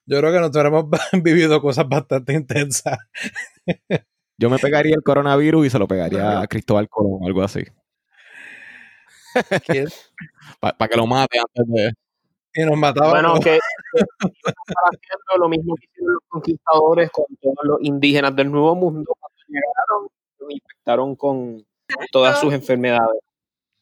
[0.08, 0.86] Yo creo que nosotros hemos
[1.24, 2.98] vivido cosas bastante intensas.
[4.40, 7.64] Yo me pegaría el coronavirus y se lo pegaría a Cristóbal Colón, algo así.
[9.66, 9.86] que-
[10.60, 11.94] Para que lo mate antes de.
[12.56, 13.12] y nos mataban.
[13.12, 13.60] Bueno, que
[14.20, 19.38] haciendo lo mismo que hicieron los conquistadores con todos los indígenas del Nuevo Mundo cuando
[19.48, 20.08] llegaron,
[20.40, 21.66] los infectaron con
[22.12, 23.20] todas sus enfermedades.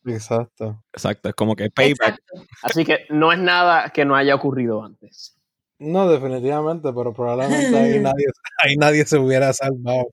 [0.06, 0.84] Exacto.
[0.94, 2.20] Exacto, es como que payback.
[2.20, 2.34] Exacto.
[2.64, 5.38] Así que no es nada que no haya ocurrido antes.
[5.80, 8.26] No, definitivamente, pero probablemente ahí nadie,
[8.60, 10.08] ahí nadie se hubiera salvado.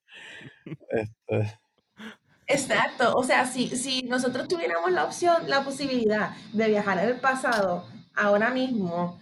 [0.91, 1.59] Este,
[2.47, 7.87] Exacto, o sea, si, si nosotros tuviéramos la opción, la posibilidad de viajar al pasado
[8.15, 9.21] ahora mismo,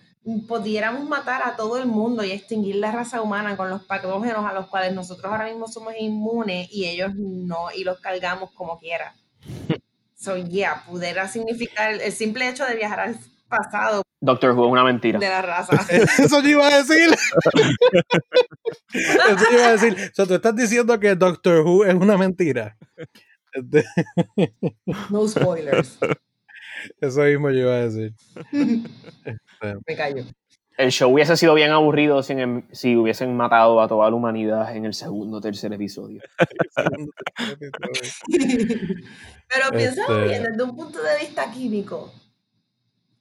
[0.48, 4.52] pudiéramos matar a todo el mundo y extinguir la raza humana con los patógenos a
[4.52, 9.14] los cuales nosotros ahora mismo somos inmunes y ellos no, y los cargamos como quiera.
[10.22, 13.18] So, yeah, pudiera significar el simple hecho de viajar al
[13.50, 15.18] pasado Doctor Who es una mentira.
[15.18, 15.76] de la raza.
[16.18, 17.10] Eso yo iba a decir.
[18.92, 19.92] Eso yo iba a decir.
[19.94, 22.76] O sea, tú estás diciendo que Doctor Who es una mentira.
[23.52, 23.84] Este,
[25.10, 25.98] No spoilers.
[27.00, 28.14] Eso mismo yo iba a decir.
[28.52, 30.24] Me callo.
[30.78, 34.74] El show hubiese sido bien aburrido si, en- si hubiesen matado a toda la humanidad
[34.74, 36.22] en el segundo o tercer episodio.
[39.48, 42.12] Pero piénsalo Este- bien, desde un punto de vista químico.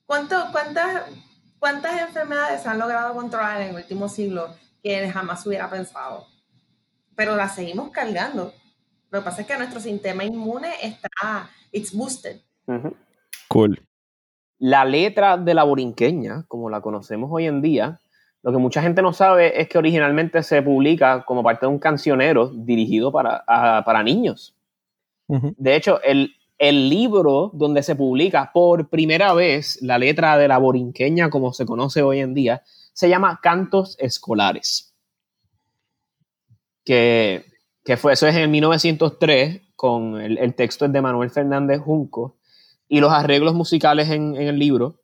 [0.09, 1.03] ¿Cuánto, cuántas,
[1.59, 4.47] ¿Cuántas enfermedades se han logrado controlar en el último siglo
[4.81, 6.25] que jamás hubiera pensado?
[7.15, 8.53] pero la seguimos cargando.
[9.11, 12.37] Lo que pasa es que nuestro sistema inmune está, it's boosted.
[13.49, 13.85] Cool.
[14.57, 17.99] La letra de la borinqueña, como la conocemos hoy en día,
[18.41, 21.79] lo que mucha gente no sabe es que originalmente se publica como parte de un
[21.79, 24.55] cancionero dirigido para, a- para niños.
[25.27, 25.53] Ujú.
[25.57, 30.57] De hecho, el, el libro donde se publica por primera vez la letra de la
[30.57, 34.93] borinqueña, como se conoce hoy en día, se llama Cantos Escolares.
[36.83, 37.45] Que,
[37.85, 42.37] que fue, eso es en 1903, con el, el texto es de Manuel Fernández Junco,
[42.89, 45.01] y los arreglos musicales en, en el libro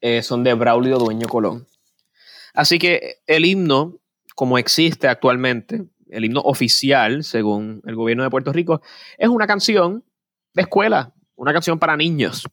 [0.00, 1.68] eh, son de Braulio Dueño Colón.
[2.52, 4.00] Así que el himno,
[4.34, 8.82] como existe actualmente, el himno oficial, según el gobierno de Puerto Rico,
[9.16, 10.04] es una canción
[10.54, 12.46] de escuela, una canción para niños.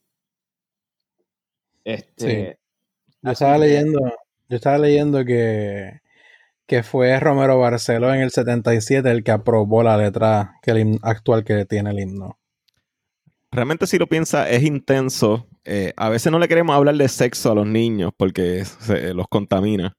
[1.84, 2.60] Este,
[3.22, 4.00] Yo estaba que- leyendo,
[4.50, 6.00] yo estaba leyendo que,
[6.68, 11.00] que fue Romero Barceló en el 77 el que aprobó la letra que el himno-
[11.04, 12.40] actual que tiene el himno.
[13.52, 15.48] Realmente si lo piensa es intenso.
[15.66, 19.28] Eh, a veces no le queremos hablar de sexo a los niños porque se- los
[19.28, 19.98] contamina.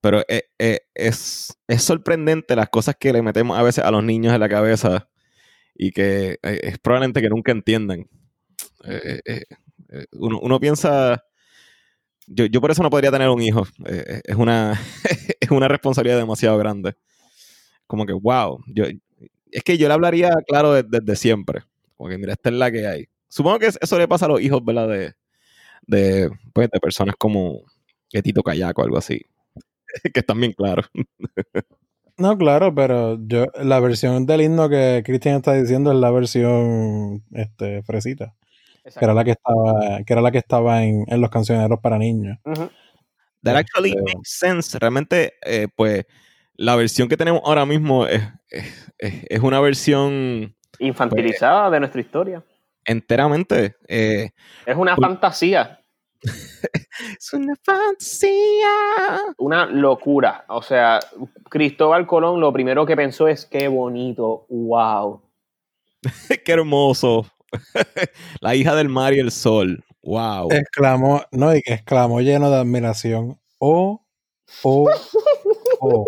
[0.00, 4.02] Pero eh, eh, es, es sorprendente las cosas que le metemos a veces a los
[4.04, 5.08] niños en la cabeza
[5.78, 8.08] y que eh, es probablemente que nunca entiendan.
[8.84, 9.42] Eh, eh,
[9.90, 11.22] eh, uno, uno piensa...
[12.26, 13.62] Yo, yo por eso no podría tener un hijo.
[13.86, 14.72] Eh, eh, es, una,
[15.40, 16.94] es una responsabilidad demasiado grande.
[17.86, 18.60] Como que, wow.
[18.68, 18.84] Yo,
[19.52, 21.62] es que yo le hablaría, claro, de- desde siempre.
[21.96, 23.08] Como que, mira, esta es la que hay.
[23.28, 24.88] Supongo que eso le pasa a los hijos, ¿verdad?
[24.88, 25.14] De,
[25.86, 27.62] de, pues, de personas como
[28.10, 29.20] Tito Callaco, algo así.
[30.14, 30.86] que están bien claros.
[32.18, 37.22] No, claro, pero yo la versión del himno que Cristian está diciendo es la versión
[37.32, 38.34] este, fresita,
[38.84, 41.98] que era la que estaba, que era la que estaba en, en los cancioneros para
[41.98, 42.38] niños.
[43.42, 44.78] That actually Este, makes sense.
[44.78, 46.06] Realmente, eh, pues,
[46.54, 48.86] la versión que tenemos ahora mismo es, es-
[49.28, 52.42] es- una versión Infantilizada de nuestra historia.
[52.84, 53.76] enteramente.
[53.88, 54.30] eh,
[54.64, 55.02] Es una Uy.
[55.04, 55.80] fantasía,
[57.18, 58.68] es una fantasía.
[59.38, 60.44] una locura.
[60.48, 61.00] O sea,
[61.48, 65.22] Cristóbal Colón lo primero que pensó es qué bonito, wow.
[66.44, 67.26] Qué hermoso.
[68.40, 69.82] la hija del mar y el sol.
[70.02, 70.48] Wow.
[70.52, 73.40] exclamó, no, y que exclamó lleno de admiración.
[73.58, 74.04] Oh,
[74.62, 74.88] oh,
[75.80, 76.06] oh.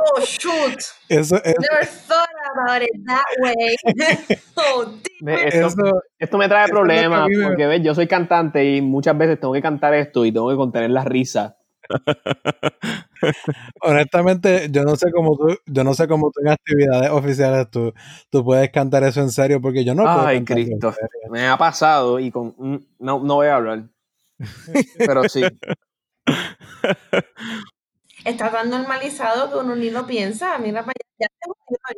[0.00, 0.78] Oh, shoot.
[1.08, 3.74] Eso, eso, Never thought about it that way.
[4.56, 4.94] oh,
[5.26, 7.82] esto, eso- esto me trae problemas me- porque ¿ves?
[7.82, 11.04] yo soy cantante y muchas veces tengo que cantar esto y tengo que contener la
[11.04, 11.56] risa.
[13.82, 17.92] honestamente, yo no sé cómo tú, yo no sé cómo tú en actividades oficiales tú,
[18.30, 20.94] tú puedes cantar eso en serio, porque yo no puedo Ay, eso en Cristo.
[21.30, 23.84] Me ha pasado y con mm, no, no voy a hablar.
[24.98, 25.42] Pero sí.
[28.24, 30.58] Está tan normalizado que uno ni lo piensa.
[30.58, 31.28] Mira para allá.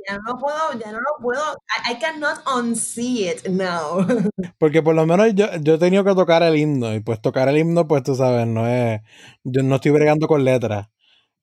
[0.09, 1.43] Ya, no puedo, ya no lo puedo.
[1.89, 4.07] I, I cannot unsee it now.
[4.59, 7.49] Porque por lo menos yo, yo he tenido que tocar el himno, y pues tocar
[7.49, 9.01] el himno, pues tú sabes, no es,
[9.45, 10.89] yo no estoy bregando con letras.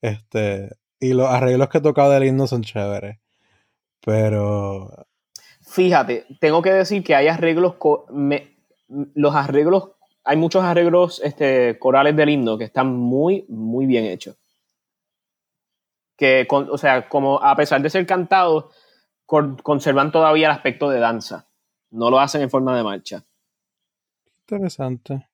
[0.02, 0.70] Este,
[1.00, 3.20] y los arreglos que he tocado del himno son chéveres.
[4.06, 4.90] Pero
[5.62, 8.56] Fíjate, tengo que decir que hay arreglos, co- me-
[8.88, 9.92] los arreglos,
[10.24, 14.38] hay muchos arreglos este, corales del himno que están muy, muy bien hechos.
[16.18, 18.66] Que, con- o sea, como a pesar de ser cantados,
[19.26, 21.48] con- conservan todavía el aspecto de danza.
[21.92, 23.24] No lo hacen en forma de marcha.
[24.50, 25.28] interesante.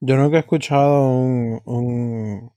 [0.00, 2.50] Yo nunca he escuchado un.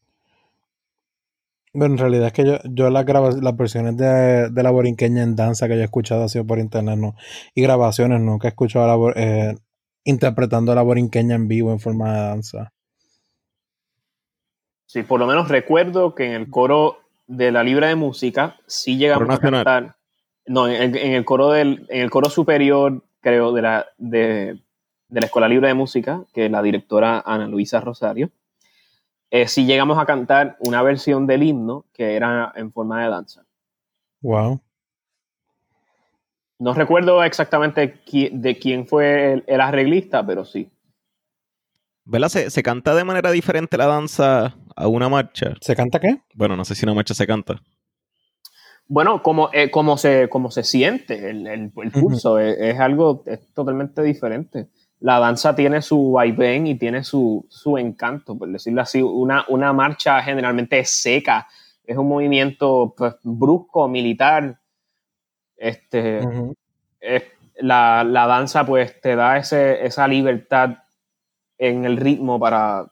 [1.73, 3.05] Bueno, en realidad es que yo, yo las,
[3.41, 6.59] las versiones de, de la borinqueña en danza que yo he escuchado ha sido por
[6.59, 7.15] internet, no.
[7.55, 9.55] Y grabaciones, nunca he escuchado eh,
[10.03, 12.73] interpretando la borinqueña en vivo en forma de danza.
[14.91, 18.97] Sí, por lo menos recuerdo que en el coro de la Libra de Música sí
[18.97, 19.63] llegamos a nacional.
[19.63, 19.95] cantar.
[20.47, 24.59] No, en el, en el coro del, en el coro superior, creo, de la, de,
[25.07, 28.31] de la Escuela Libre de Música, que es la directora Ana Luisa Rosario,
[29.29, 33.45] eh, sí llegamos a cantar una versión del himno que era en forma de danza.
[34.19, 34.59] Wow.
[36.59, 40.69] No recuerdo exactamente qui- de quién fue el, el arreglista, pero sí.
[42.03, 42.27] ¿Verdad?
[42.27, 45.53] Se, se canta de manera diferente la danza a una marcha.
[45.61, 46.21] ¿Se canta qué?
[46.33, 47.61] Bueno, no sé si una marcha se canta.
[48.87, 53.23] Bueno, como, eh, como, se, como se siente el, el, el pulso, es, es algo
[53.25, 54.67] es totalmente diferente.
[54.99, 59.01] La danza tiene su vaivén y tiene su, su encanto, por decirlo así.
[59.01, 61.47] Una, una marcha generalmente es seca,
[61.85, 64.59] es un movimiento pues, brusco, militar.
[65.55, 66.19] Este,
[66.99, 67.23] es-
[67.57, 70.77] la, la danza pues te da ese, esa libertad
[71.59, 72.91] en el ritmo para,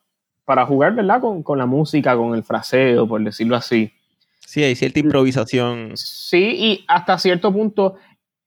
[0.50, 1.22] para jugar, ¿verdad?
[1.22, 3.94] Con, con la música, con el fraseo, por decirlo así.
[4.40, 5.92] Sí, hay cierta improvisación.
[5.96, 7.98] Sí, y hasta cierto punto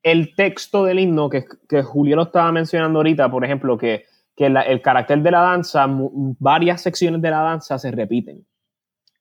[0.03, 4.51] el texto del himno, que, que Julio lo estaba mencionando ahorita, por ejemplo, que, que
[4.51, 5.87] la- el carácter de la danza,
[6.41, 8.45] varias secciones de la danza se repiten.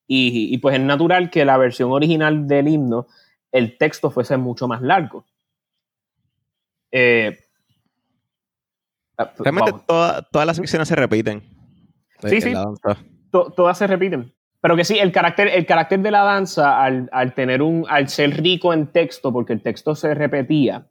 [0.08, 3.06] Y, y pues es natural que la versión original del himno,
[3.52, 5.24] el texto fuese mucho más largo.
[6.92, 7.38] Eh,
[9.20, 11.44] ah, Realmente toda- todas las secciones se repiten.
[12.30, 12.52] Sí, sí.
[12.52, 12.98] la danza.
[13.32, 14.34] to- todas se repiten.
[14.62, 18.10] Pero que sí, el carácter, el carácter de la danza, al, al tener un, al
[18.10, 20.86] ser rico en texto, porque el texto se repetía,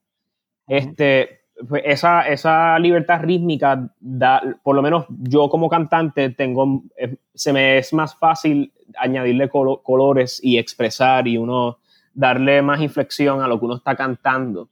[0.66, 7.16] este, pues esa, esa libertad rítmica da, por lo menos yo como cantante tengo, eh,
[7.35, 11.78] se me es más fácil añadirle colo- colores y expresar y uno
[12.12, 14.68] darle más inflexión a lo que uno está cantando.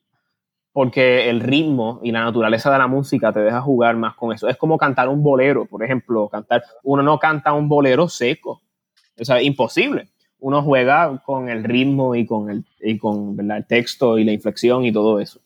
[0.79, 4.47] Porque el ritmo y la naturaleza de la música te deja jugar más con eso.
[4.47, 8.63] Es como cantar un bolero, por ejemplo, cantar, uno no canta un bolero seco.
[9.21, 10.07] O sea, imposible.
[10.39, 13.57] Uno juega con el ritmo y con el, y con ¿verdad?
[13.57, 15.41] el texto y la inflexión y todo eso.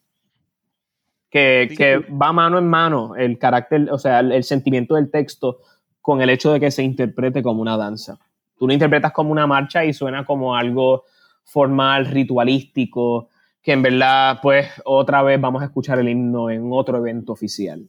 [1.30, 1.76] Que, Sí.
[1.78, 5.60] que va mano en mano el carácter, o sea, el, el sentimiento del texto
[6.02, 8.18] con el hecho de que se interprete como una danza.
[8.58, 11.04] Tú lo interpretas como una marcha y suena como algo
[11.42, 13.30] formal, ritualístico,
[13.62, 17.86] que en verdad, pues, otra vez vamos a escuchar el himno en otro evento oficial.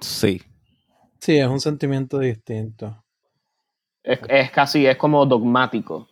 [0.00, 0.42] Sí.
[1.20, 3.04] Sí, es un sentimiento distinto.
[4.02, 6.08] Es, es casi, es como dogmático.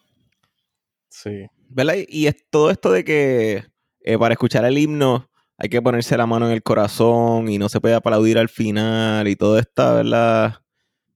[1.08, 1.46] Sí.
[1.68, 1.94] ¿Verdad?
[2.08, 3.64] Y- es todo esto de que
[4.00, 5.28] eh, para escuchar el himno
[5.58, 9.26] hay que ponerse la mano en el corazón y no se puede aplaudir al final
[9.28, 10.56] y todo esta, ¿verdad?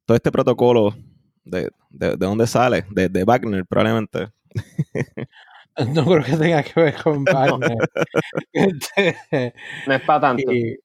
[0.07, 0.95] Todo este protocolo
[1.45, 4.29] de, de, de dónde sale, de, de Wagner probablemente.
[5.95, 7.79] No creo que tenga que ver con Wagner.
[8.53, 9.55] Este,
[9.87, 10.53] No es para tanto.
[10.53, 10.77] y-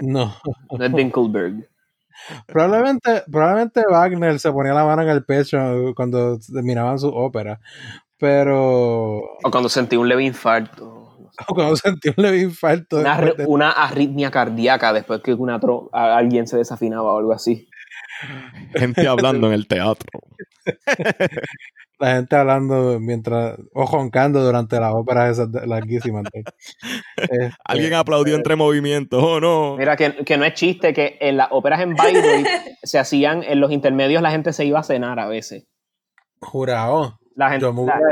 [0.00, 0.34] no.
[0.70, 1.68] No es Dinkelberg.
[2.46, 5.58] Probablemente, probablemente Wagner se ponía la mano en el pecho
[5.96, 7.60] cuando terminaban su ópera.
[8.18, 11.28] Pero O cuando sentí un leve infarto.
[11.48, 12.98] o cuando sentí un leve infarto.
[13.00, 17.68] Una, de- una arritmia cardíaca después que una tro- alguien se desafinaba o algo así.
[18.74, 20.08] Gente hablando en el teatro.
[21.98, 26.24] la gente hablando mientras o joncando durante la ópera esas de- larguísimas.
[27.16, 29.76] Este, Alguien aplaudió entre movimientos, oh no.
[29.76, 32.46] Mira, que, que no es chiste que en las óperas en Bayreuth
[32.82, 35.66] se hacían, en los intermedios la gente se iba a cenar a veces.
[36.40, 37.18] jurado.
[37.34, 37.66] La gente,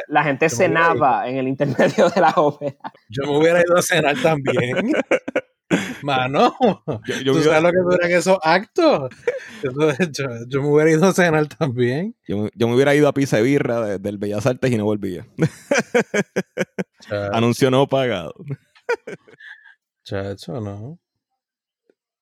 [0.09, 2.77] la, gente cenaba en el intermedio de la ópera.
[3.11, 4.93] Yo me hubiera ido a cenar también.
[6.03, 6.55] Mano,
[7.07, 9.11] Yo, yo ¿tú sabes lo que duran esos actos?
[9.63, 9.71] Yo,
[10.49, 12.15] yo me hubiera ido a cenar también.
[12.27, 14.77] yo me- yo me hubiera ido a Pisa de Birra de- del Bellas Artes y
[14.79, 15.27] no volvía.
[17.33, 18.35] Anuncio no pagado.
[20.05, 20.99] Chacho, no.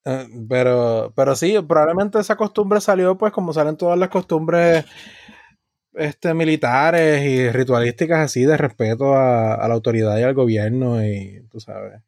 [0.04, 4.84] Eh, pero, pero sí, probablemente esa costumbre salió, pues, como salen todas las costumbres
[5.94, 11.42] este, militares y ritualísticas así de respeto a, a la autoridad y al gobierno, y
[11.50, 12.00] tú sabes.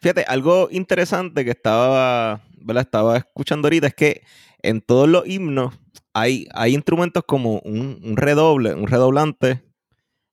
[0.00, 2.82] Fíjate, algo interesante que estaba, ¿verdad?
[2.84, 4.22] estaba escuchando ahorita es que
[4.62, 5.74] en todos los himnos
[6.12, 9.62] hay, hay instrumentos como un, un redoble, un redoblante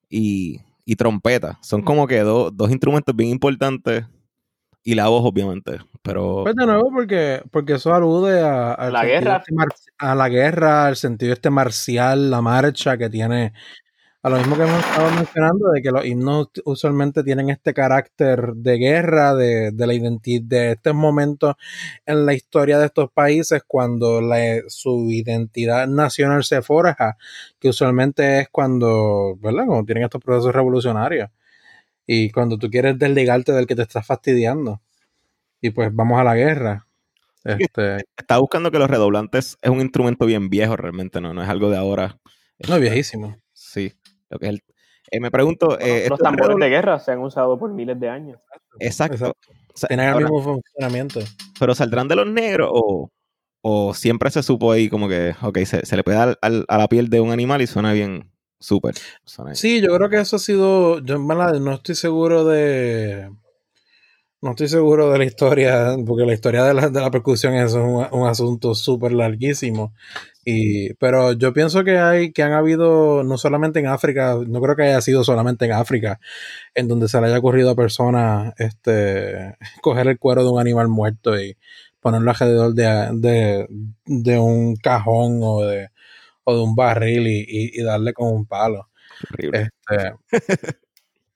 [0.10, 1.58] y, y trompeta.
[1.62, 4.06] Son como que do- dos instrumentos bien importantes
[4.84, 5.80] y la voz, obviamente.
[6.04, 9.38] Pero Pues de nuevo, porque, porque eso alude a, La guerra.
[9.38, 13.54] este mar- a la guerra, al sentido este marcial, la marcha que tiene,
[14.26, 18.54] a lo mismo que hemos estado mencionando, de que los himnos usualmente tienen este carácter
[18.56, 21.54] de guerra, de, de la identidad, de estos momentos
[22.08, 27.18] en la historia de estos países cuando la- su identidad nacional se forja,
[27.60, 29.68] que usualmente es cuando, ¿verdad?
[29.68, 31.30] Cuando tienen estos procesos revolucionarios.
[32.08, 34.82] Y cuando tú quieres desligarte del que te estás fastidiando.
[35.62, 36.88] Y pues vamos a la guerra.
[37.44, 41.50] Este, estaba buscando que los redoblantes es un instrumento bien viejo realmente, no, no es
[41.50, 42.18] algo de ahora.
[42.68, 43.38] no, viejísimo.
[43.54, 43.94] Sí.
[44.36, 44.64] Lo que es el-
[45.12, 48.40] eh, me pregunto, eh, Los tambores de guerra se han usado por miles de años.
[48.80, 49.14] Exacto.
[49.14, 49.52] Exacto.
[49.74, 51.20] O sea, Tienen el mismo funcionamiento.
[51.60, 53.10] pero saldrán de los negros o,
[53.62, 56.78] o siempre se supo ahí como que, ok, se, se le puede dar al- a
[56.78, 58.30] la piel de un animal y suena bien
[58.60, 58.96] súper.
[59.54, 61.00] Sí, yo creo que eso ha sido.
[61.00, 63.30] Yo en verdad no estoy seguro de.
[64.42, 67.74] No estoy seguro de la historia, porque la historia de la, de la percusión es
[67.74, 69.94] un, un asunto súper larguísimo.
[70.44, 74.76] Y, pero yo pienso que hay, que han habido, no solamente en África, no creo
[74.76, 76.20] que haya sido solamente en África,
[76.76, 80.90] en donde se le haya ocurrido a personas este, coger el cuero de un animal
[80.90, 81.58] muerto y
[82.02, 83.68] ponerlo alrededor de, de,
[84.06, 85.90] de un cajón o de,
[86.46, 88.90] o de un barril y, y- y darle con un palo.
[89.32, 89.72] horrible.
[89.90, 90.14] Este,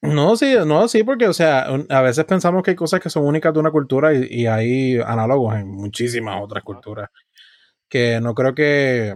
[0.02, 3.26] no, sí, no, sí, porque, o sea, a veces pensamos que hay cosas que son
[3.26, 7.10] únicas de una cultura y, y hay análogos en muchísimas otras culturas.
[7.90, 9.16] que no creo que,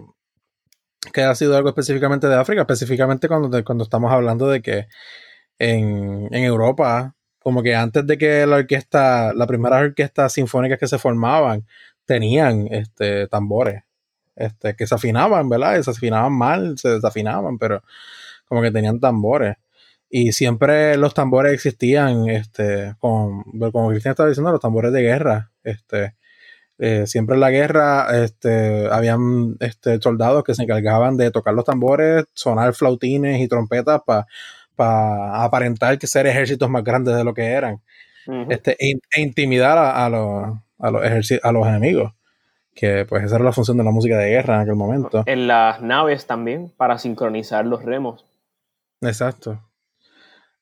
[1.11, 4.87] que haya sido algo específicamente de África, específicamente cuando, cuando estamos hablando de que
[5.59, 10.87] en, en Europa, como que antes de que la orquesta, la primera orquesta sinfónicas que
[10.87, 11.67] se formaban,
[12.05, 13.83] tenían este, tambores
[14.35, 15.81] este, que se afinaban, ¿verdad?
[15.81, 17.83] se afinaban mal, se desafinaban, pero
[18.45, 19.57] como que tenían tambores.
[20.15, 23.41] Y siempre los tambores existían, este, con,
[23.71, 25.49] como Cristian estaba diciendo, los tambores de guerra.
[25.63, 26.13] Este,
[26.77, 31.65] eh, siempre en la guerra este, habían este, soldados que se encargaban de tocar los
[31.65, 34.03] tambores, sonar flautines y trompetas
[34.75, 37.81] para aparentar que ser ejércitos más grandes de lo que eran.
[38.49, 42.13] este, e, e intimidar a, los, a, los a los enemigos
[42.75, 45.23] que pues esa era la función de la música de guerra en aquel momento.
[45.25, 48.27] En las naves también, para sincronizar los remos.
[49.01, 49.59] Exacto.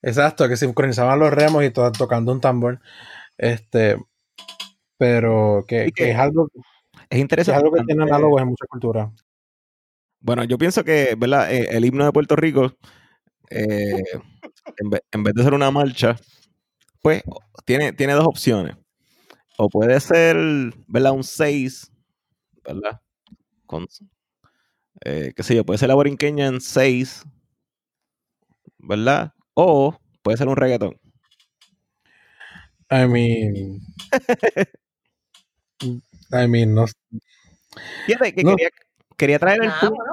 [0.02, 2.80] Exacto, que sincronizaban los remos y todo, tocando un tambor.
[3.38, 3.97] Este,
[4.97, 6.49] pero que, es algo
[7.10, 7.58] es interesante.
[7.58, 9.12] Es algo que tiene análogos en mucha cultura.
[10.20, 11.52] Bueno, yo pienso que, ¿verdad?
[11.52, 12.74] Eh, el himno de Puerto Rico,
[13.49, 14.04] eh,
[14.78, 16.16] en, vez, de ser una marcha,
[17.02, 17.24] pues
[17.66, 18.76] tiene, tiene dos opciones.
[19.58, 20.38] O puede ser,
[20.88, 21.14] ¿verdad?
[21.14, 21.91] Un 6
[22.64, 23.02] ¿verdad?
[23.66, 23.88] Con,
[25.04, 27.24] eh, qué sé yo, puede ser la borinqueña en 6,
[28.78, 29.34] ¿verdad?
[29.54, 30.99] O puede ser un reggaetón.
[32.89, 33.80] I mean.
[36.34, 36.86] I mean, no.
[38.06, 38.70] Fíjate que quería,
[39.18, 40.04] quería, traer el punto.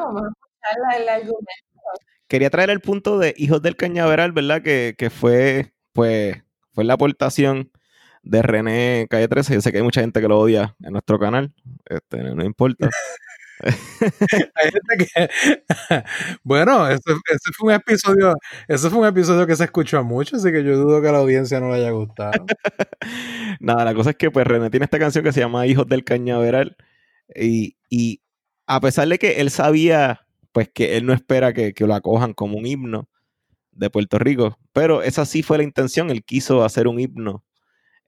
[2.28, 4.62] Quería traer el punto de Hijos del Cañaveral, ¿verdad?
[4.62, 6.36] Que, que fue, pues,
[6.72, 7.70] fue la aportación
[8.22, 9.54] de René Calle 13.
[9.54, 11.52] Yo sé que hay mucha gente que lo odia en nuestro canal.
[11.86, 12.88] Este, no importa.
[13.64, 15.30] hay gente que.
[16.42, 17.00] bueno, ese,
[17.56, 18.34] fue un episodio.
[18.66, 21.18] Ese fue un episodio que se escuchó mucho, así que yo dudo que a la
[21.18, 22.44] audiencia no le haya gustado.
[23.60, 26.04] Nada, la cosa es que pues René tiene esta canción que se llama Hijos del
[26.04, 26.76] Cañaveral.
[27.34, 27.76] Y,
[28.66, 32.34] a pesar de que él sabía, pues que él no espera que, que lo acojan
[32.34, 33.08] como un himno
[33.72, 36.10] de Puerto Rico, pero esa sí fue la intención.
[36.10, 37.44] Él quiso hacer un himno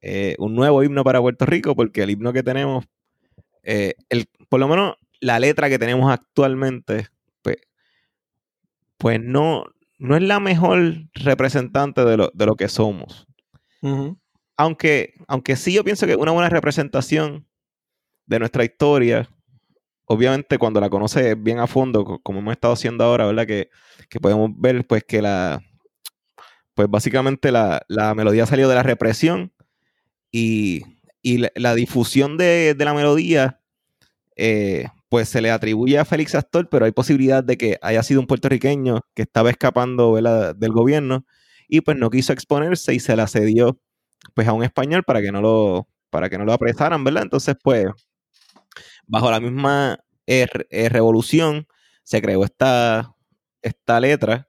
[0.02, 2.86] eh, un nuevo himno para Puerto Rico, porque el himno que tenemos,
[3.62, 7.08] eh, el, por lo menos la letra que tenemos actualmente,
[7.42, 7.56] pues,
[8.96, 9.64] pues no,
[9.98, 13.26] no es la mejor representante de lo, de lo que somos.
[14.56, 17.46] aunque, aunque sí yo pienso que una buena representación
[18.26, 19.28] de nuestra historia,
[20.04, 23.46] obviamente cuando la conoce bien a fondo, como hemos estado haciendo ahora, ¿verdad?
[23.46, 23.70] Que,
[24.08, 25.62] que podemos ver pues que la,
[26.74, 29.52] pues básicamente la, la melodía salió de la represión
[30.32, 30.82] y,
[31.22, 33.60] la, difusión de, la melodía,
[34.36, 38.20] eh, pues se le atribuye a Félix Astor, pero hay posibilidad de que haya sido
[38.20, 41.26] un puertorriqueño que estaba escapando del gobierno
[41.68, 43.80] y pues no quiso exponerse y se la cedió
[44.34, 47.24] pues a un español para que no lo, para que no lo apresaran, ¿verdad?
[47.24, 47.86] Entonces, pues,
[49.06, 51.66] bajo la misma eh, eh, revolución
[52.04, 53.14] se creó esta,
[53.62, 54.48] esta letra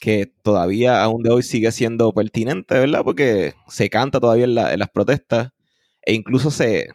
[0.00, 3.02] que todavía aún de hoy sigue siendo pertinente, ¿verdad?
[3.02, 5.50] Porque se canta todavía en, las protestas
[6.02, 6.90] e incluso se...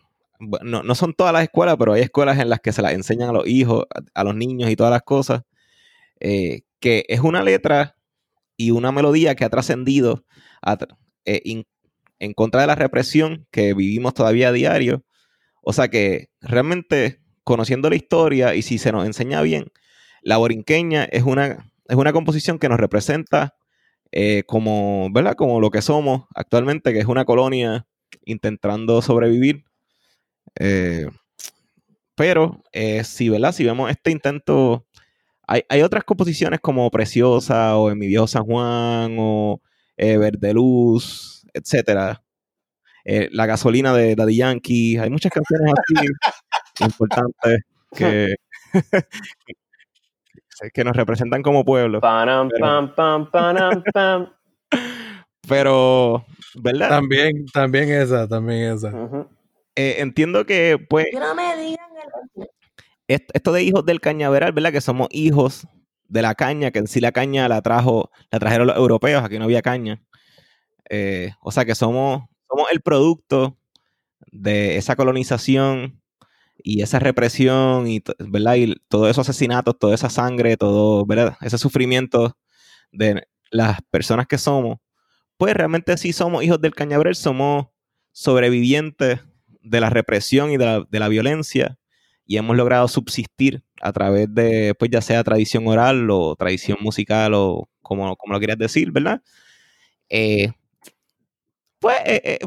[0.64, 3.30] No, no, son todas las escuelas, pero hay escuelas en las que se las enseñan
[3.30, 5.44] a los hijos, a, los niños y todas las cosas,
[6.20, 7.96] eh, que es una letra
[8.58, 10.26] y una melodía que ha trascendido
[11.26, 11.64] eh,
[12.20, 15.06] en contra de la represión que vivimos todavía a diario.
[15.62, 19.72] O sea que realmente conociendo la historia y si se nos enseña bien,
[20.24, 23.56] la borinqueña es una es una composición que nos representa
[24.14, 25.36] eh, como, ¿verdad?
[25.36, 27.86] Como lo que somos actualmente, que es una colonia
[28.24, 29.66] intentando sobrevivir.
[30.60, 31.08] Eh,
[32.16, 33.52] pero eh, si, ¿verdad?
[33.52, 34.86] Si vemos este intento,
[35.48, 39.62] hay, otras composiciones como Preciosa o En mi viejo San Juan o
[39.98, 42.24] Verde Luz, etcétera.
[43.06, 46.08] la gasolina de Daddy Yankee, hay muchas canciones así
[46.80, 47.62] importantes
[47.96, 48.36] que,
[50.74, 52.00] que nos representan como pueblo.
[55.48, 56.26] pero,
[56.56, 56.90] ¿verdad?
[56.90, 58.92] También, también esa, también esa.
[59.76, 61.08] Eh, entiendo que, pues.
[61.14, 61.90] no me digan
[63.08, 64.72] Esto de hijos del cañaveral, ¿verdad?
[64.72, 65.68] Que somos hijos
[66.08, 69.40] de la caña, que en sí la caña la trajo, la trajeron los europeos, aquí
[69.40, 70.02] no había caña.
[70.90, 73.58] Eh, o sea que somos, somos el producto
[74.32, 76.02] de esa colonización
[76.58, 78.56] y esa represión y, ¿verdad?
[78.56, 81.38] y todos esos asesinatos, toda esa sangre, todo ¿verdad?
[81.42, 82.38] ese sufrimiento
[82.92, 84.80] de las personas que somos,
[85.38, 87.68] pues realmente sí somos hijos del cañaveral, somos
[88.12, 89.22] sobrevivientes
[89.62, 91.78] de la represión y de la, violencia
[92.26, 97.34] y hemos logrado subsistir a través de, pues ya sea tradición oral o tradición musical
[97.34, 99.22] o como, como lo quieras decir, ¿verdad?
[101.80, 101.98] Pues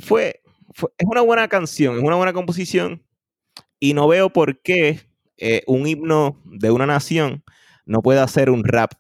[0.01, 0.43] fue,
[0.73, 3.03] fue, es una buena canción, es una buena composición
[3.81, 5.01] y no veo por qué
[5.67, 7.45] un himno de una nación
[7.87, 8.93] no puede hacer un rap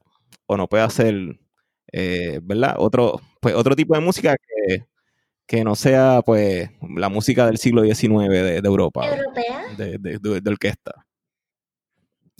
[0.46, 1.38] o no puede hacer,
[2.42, 2.74] ¿verdad?
[2.78, 4.84] Otro, pues, otro tipo de música que,
[5.46, 9.62] que no sea pues la música del siglo XIX de, de Europa, ¿Europea?
[9.76, 11.04] de, de- de- de orquesta.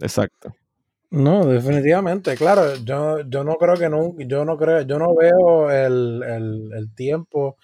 [0.00, 0.54] Exacto.
[1.10, 5.70] No, definitivamente, claro, yo, yo no creo que no, yo no creo, yo no veo
[5.70, 7.56] el, el- el tiempo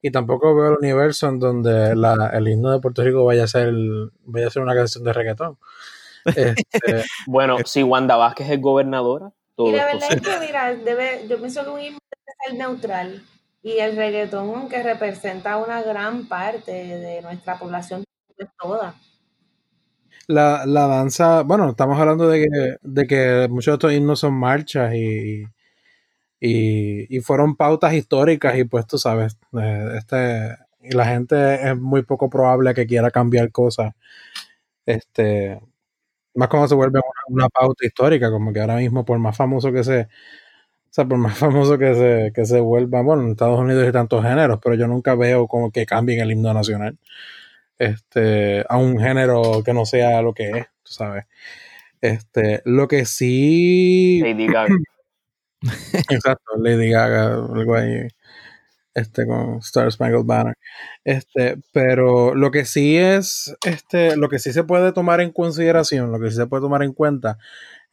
[0.00, 3.48] y tampoco veo el universo en donde la- el himno de Puerto Rico vaya a
[3.48, 3.74] ser,
[4.24, 5.58] vaya a ser una canción de reggaetón.
[6.24, 6.54] Este,
[7.26, 11.36] Bueno, si Wanda Vázquez es gobernadora, todo Y la verdad es que, mira, debe, yo
[11.38, 13.22] pienso que un himno debe ser neutral.
[13.64, 18.04] Y el reggaetón, aunque representa una gran parte de nuestra población,
[18.38, 18.94] no es toda.
[20.26, 24.34] la, la danza, bueno, estamos hablando de que, de que muchos de estos himnos son
[24.34, 25.44] marchas y,
[26.40, 31.78] y, y fueron pautas históricas y pues tú sabes, eh, este, y la gente es
[31.78, 33.94] muy poco probable que quiera cambiar cosas.
[34.86, 35.60] Este,
[36.34, 39.84] más cuando se vuelve una, pauta histórica, como que ahora mismo por más famoso que
[39.84, 40.08] se, o
[40.94, 44.22] sea, por más famoso que se, que se vuelva, bueno, en Estados Unidos hay tantos
[44.22, 46.98] géneros, pero yo nunca veo como que cambien el himno nacional
[47.78, 51.24] este, a un género que no sea lo que es, tú sabes.
[52.00, 54.76] Este, lo que sí, Lady Gaga.
[56.10, 58.06] exacto, Lady Gaga, algo ahí,
[58.94, 60.54] este, con Star Spangled Banner.
[61.02, 66.12] Este, pero lo que sí es, este, lo que sí se puede tomar en consideración,
[66.12, 67.38] lo que sí se puede tomar en cuenta,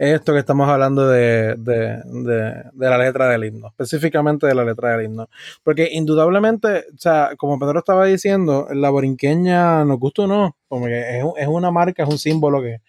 [0.04, 4.66] es esto que estamos hablando de, de, de, la letra del himno, específicamente de la
[4.66, 5.30] letra del himno.
[5.64, 10.88] Porque indudablemente, o sea, como Pedro estaba diciendo, la borinqueña, nos gusta o no, como
[10.88, 12.82] que es, es una marca, es un símbolo que,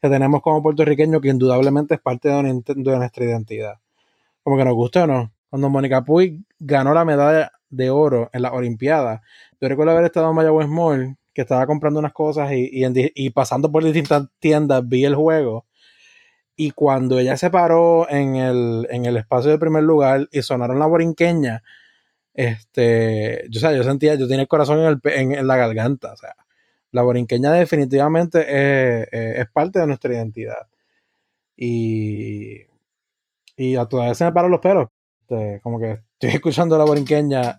[0.00, 3.74] que tenemos como puertorriqueños que indudablemente es parte de, nuestra- de nuestra identidad.
[4.42, 5.32] Como que nos gusta o no.
[5.50, 9.20] Cuando Mónica Puig ganó la medalla de oro en las Olimpiadas,
[9.60, 12.70] yo recuerdo haber estado en Mayagüez Mall, que estaba comprando unas cosas y,
[13.14, 15.66] y pasando por distintas tiendas vi el juego.
[16.58, 20.80] Y cuando ella se paró en el, en el espacio de primer lugar y sonaron
[20.80, 21.62] la borinqueña,
[22.34, 26.12] este, yo, o yo sentía, yo tenía el corazón en, el en- en la garganta.
[26.14, 26.34] O sea,
[26.92, 28.40] la borinqueña definitivamente
[29.02, 30.68] es, es- parte de nuestra identidad.
[31.56, 32.62] Y,
[33.56, 34.88] y a todas veces me paran los pelos.
[35.22, 37.56] Este, como que estoy escuchando la borinqueña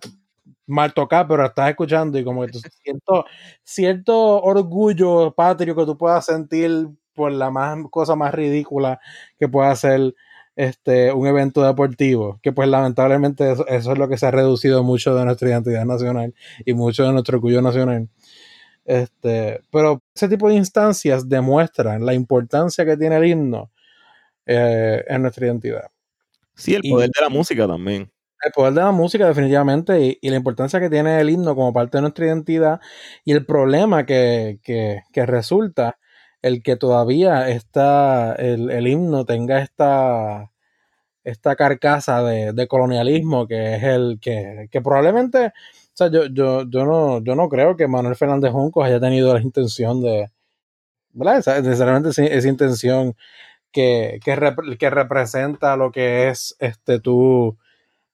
[0.66, 2.52] mal tocar, pero estás escuchando y como que
[2.84, 3.24] siento
[3.64, 6.88] cierto orgullo patrio que tú puedas sentir
[7.20, 8.98] por la más cosa más ridícula
[9.38, 10.14] que pueda ser
[10.56, 14.82] este un evento deportivo, que pues lamentablemente eso, eso es lo que se ha reducido
[14.82, 18.08] mucho de nuestra identidad nacional y mucho de nuestro orgullo nacional.
[18.84, 23.70] Este, pero ese tipo de instancias demuestran la importancia que tiene el himno
[24.46, 25.88] eh, en nuestra identidad.
[26.54, 28.10] Sí, el Y- poder de la música también.
[28.42, 31.74] El poder de la música, definitivamente, y, y la importancia que tiene el himno como
[31.74, 32.80] parte de nuestra identidad,
[33.22, 35.98] y el problema que, que- que resulta
[36.42, 40.50] el que todavía está el, el himno tenga esta,
[41.24, 45.52] esta carcasa de, de colonialismo que es el que, que probablemente, o
[45.94, 49.42] sea, yo, yo, yo, no, yo no creo que Manuel Fernández Juncos haya tenido la
[49.42, 50.28] intención de,
[51.12, 51.38] ¿verdad?
[51.38, 53.14] Esa- necesariamente esa, esa intención
[53.72, 54.32] que, que,
[54.78, 57.58] que representa lo que es este tú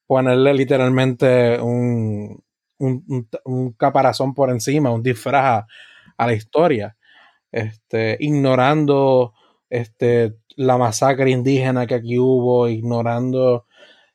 [0.07, 2.43] ponerle literalmente un,
[2.79, 5.67] un, un- un caparazón por encima, un disfraz
[6.19, 6.96] a la historia,
[7.57, 9.33] este, ignorando
[9.71, 13.67] este, la masacre indígena que aquí hubo, ignorando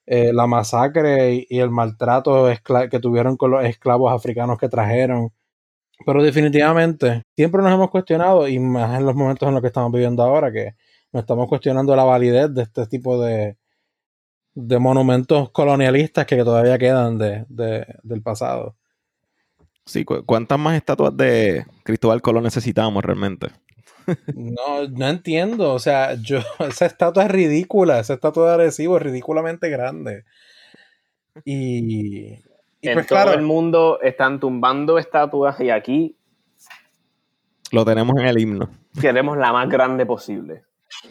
[0.06, 2.48] eh, la masacre y, el maltrato
[2.92, 5.32] que tuvieron con los esclavos africanos que trajeron.
[6.06, 9.92] Pero definitivamente, siempre nos hemos cuestionado, y más en los momentos en los que estamos
[9.92, 10.76] viviendo ahora, que
[11.14, 13.58] nos estamos cuestionando la validez de este tipo de,
[14.56, 18.76] de monumentos colonialistas que todavía quedan de, de- del pasado.
[19.92, 23.48] Sí, cu- ¿cuántas más estatuas de Cristóbal Colón necesitamos realmente?
[24.36, 29.04] No, no entiendo, o sea, yo, esa estatua es ridícula, esa estatua de Arecibo es
[29.04, 30.24] ridículamente grande.
[31.44, 32.34] Y,
[32.82, 36.16] y en pues todo claro, el mundo están tumbando estatuas y aquí
[37.72, 38.70] Lo tenemos en el himno.
[39.00, 40.64] queremos la más grande posible.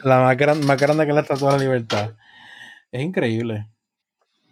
[0.03, 2.12] la más, gran- más grande que la estatua de la libertad.
[2.93, 3.66] Es increíble.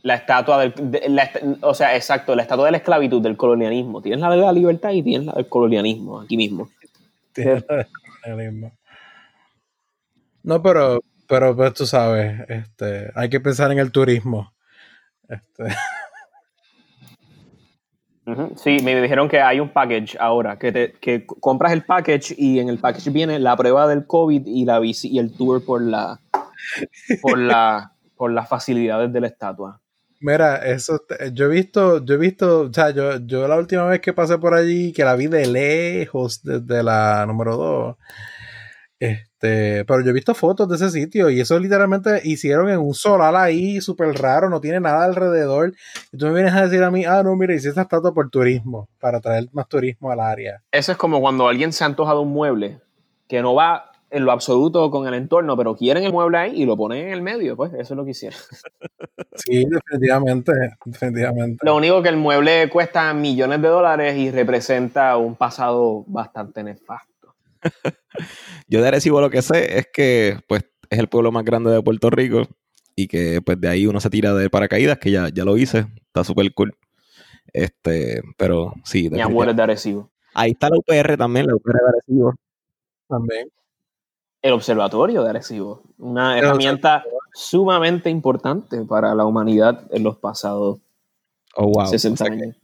[0.08, 0.72] La estatua del.
[0.90, 1.30] de- la
[1.60, 4.00] o sea, exacto, la estatua de la esclavitud, del colonialismo.
[4.00, 6.70] Tienes la de la libertad y tienes la del colonialismo, aquí mismo.
[7.34, 7.86] Tiene la de
[8.22, 8.72] colonialismo.
[10.42, 14.54] No, pero, pero pues tú sabes, este, hay que pensar en el turismo.
[15.28, 15.76] Este.
[18.56, 22.58] Sí, me dijeron que hay un package ahora, que, te, que compras el package y
[22.60, 25.82] en el package viene la prueba del COVID y, la bici, y el tour por,
[25.82, 26.20] la,
[27.22, 29.80] por, la, por las facilidades de la estatua.
[30.20, 31.00] Mira, eso,
[31.32, 34.36] yo he visto, yo he visto, o sea, yo, yo la última vez que pasé
[34.38, 37.96] por allí, que la vi de lejos, desde la número 2,
[38.98, 42.94] Este, pero yo he visto fotos de ese sitio y eso literalmente hicieron en un
[42.94, 45.72] solar ahí, súper raro, no tiene nada alrededor.
[46.10, 48.28] Y tú me vienes a decir a mí, ah, no, mira, hice esta estatua por
[48.28, 50.62] turismo, para traer más turismo al área.
[50.72, 52.80] Eso es como cuando alguien se antoja de un mueble
[53.28, 56.66] que no va en lo absoluto con el entorno, pero quieren el mueble ahí y
[56.66, 58.38] lo ponen en el medio, pues eso es lo que hicieron.
[59.34, 60.52] Sí, definitivamente,
[60.84, 61.64] definitivamente.
[61.64, 67.36] Lo único que el mueble cuesta millones de dólares y representa un pasado bastante nefasto.
[68.68, 71.82] Yo de Arecibo lo que sé es que pues es el pueblo más grande de
[71.82, 72.48] Puerto Rico
[72.96, 75.86] y que pues de ahí uno se tira de paracaídas, que ya, ya lo hice,
[76.06, 76.76] está súper cool.
[77.52, 79.08] Este, pero sí.
[79.08, 80.10] Mi abuelo es de Arecibo.
[80.34, 82.34] Ahí está la UPR también, la UPR de Arecibo.
[83.08, 83.48] También.
[84.42, 90.78] El observatorio de Arecibo, una herramienta sumamente importante para la humanidad en los pasados
[91.56, 91.86] Oh, wow.
[91.86, 92.56] 60 O sea que- años.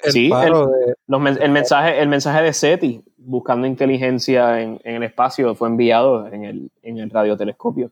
[0.00, 4.80] El Sí, paro de- Los men- el, mensaje, el mensaje de SETI, buscando inteligencia en,
[4.84, 7.90] en el espacio, fue enviado en el, en el radiotelescopio.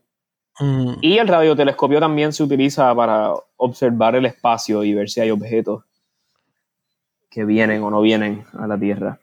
[0.59, 5.31] Mm, Y el radiotelescopio también se utiliza para observar el espacio y ver si hay
[5.31, 5.83] objetos
[7.29, 9.19] que vienen o no vienen a la Tierra.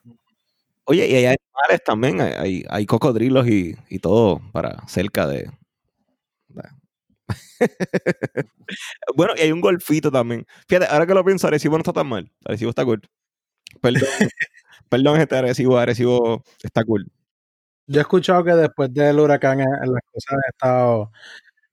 [0.86, 5.50] Oye, y hay animales también, hay, hay, hay cocodrilos y, y todo para cerca de...
[9.16, 10.46] bueno, y hay un golfito también.
[10.68, 12.30] Fíjate, ahora que lo pienso, Arecibo no está tan mal.
[12.44, 13.02] Arecibo está cool.
[13.80, 14.02] Perdón,
[14.88, 17.10] perdón, este Arecibo, Arecibo está cool.
[17.86, 21.12] Yo he escuchado que después del huracán eh, las cosas han estado,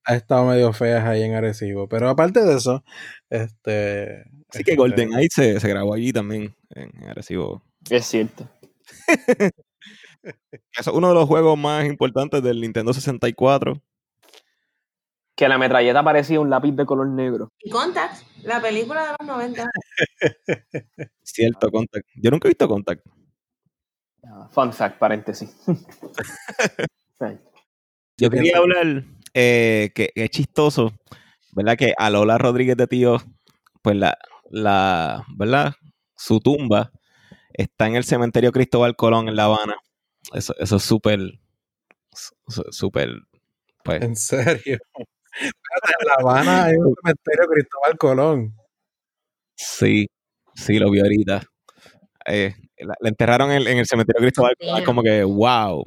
[0.03, 1.87] han estado medio feas ahí en Arecibo.
[1.87, 2.83] Pero aparte de eso,
[3.29, 4.25] este.
[4.49, 7.63] Así que este, Golden Eye se, se grabó allí también, en Arecibo.
[7.89, 8.49] Es cierto.
[10.23, 13.81] Eso es uno de los juegos más importantes del Nintendo 64.
[15.35, 17.51] Que la metralleta parecía un lápiz de color negro.
[17.59, 19.71] Y Contact, la película de los 90.
[21.23, 22.07] Cierto, Contact.
[22.15, 23.05] Yo nunca he visto Contact.
[24.51, 25.55] Fun fact, paréntesis.
[28.17, 30.91] Yo quería hablar eh, que, que es chistoso,
[31.53, 31.75] ¿verdad?
[31.75, 33.17] Que a Lola Rodríguez de Tío,
[33.81, 34.17] pues la,
[34.51, 35.73] la, ¿verdad?
[36.15, 36.91] Su tumba
[37.53, 39.75] está en el cementerio Cristóbal Colón en La Habana.
[40.33, 41.19] Eso, eso es súper,
[42.71, 43.09] súper,
[43.83, 44.77] pues, En serio.
[45.33, 48.55] Espérate, en La Habana hay un cementerio Cristóbal Colón.
[49.55, 50.07] sí,
[50.55, 51.43] sí, lo vi ahorita.
[52.27, 54.85] Eh, la, la enterraron en, en el cementerio Cristóbal Colón, Damn.
[54.85, 55.83] como que, wow,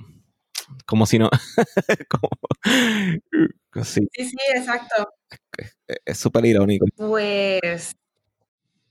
[0.87, 1.31] como si no,
[2.11, 2.29] como,
[3.85, 5.09] sí, Sí, sí, exacto.
[6.05, 6.87] es súper irónico.
[6.97, 7.95] Pues,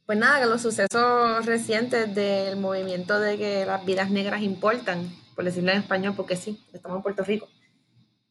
[0.06, 5.72] pues nada, los sucesos recientes del movimiento de que las vidas negras importan, por decirlo
[5.72, 7.48] en español, porque sí, estamos en Puerto Rico.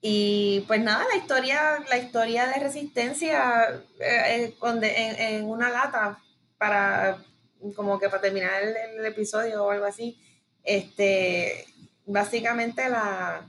[0.01, 6.19] Y pues nada, la historia, la historia de resistencia eh, eh, en una lata
[6.59, 7.19] para
[7.77, 10.19] como que para terminar el, el episodio o algo así.
[10.65, 11.67] Este,
[12.07, 13.47] básicamente la,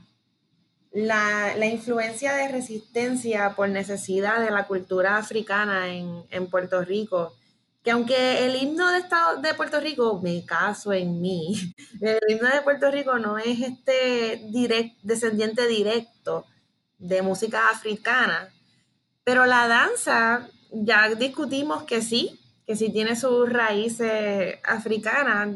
[0.92, 7.34] la, la influencia de resistencia por necesidad de la cultura africana en, en Puerto Rico,
[7.84, 12.48] que aunque el himno de, Estado, de Puerto Rico, me caso en mí, el himno
[12.48, 14.40] de Puerto Rico no es este
[15.02, 16.46] descendiente directo
[16.96, 18.48] de música africana,
[19.22, 25.48] pero la danza, ya discutimos que sí, que sí tiene sus raíces africanas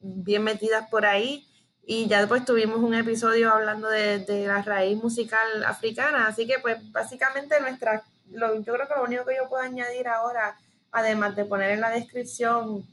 [0.00, 1.46] bien metidas por ahí,
[1.86, 6.58] y ya después tuvimos un episodio hablando de, de la raíz musical africana, así que
[6.60, 10.56] pues básicamente nuestra, yo creo que lo único que yo puedo añadir ahora,
[10.94, 12.88] además de poner en la descripción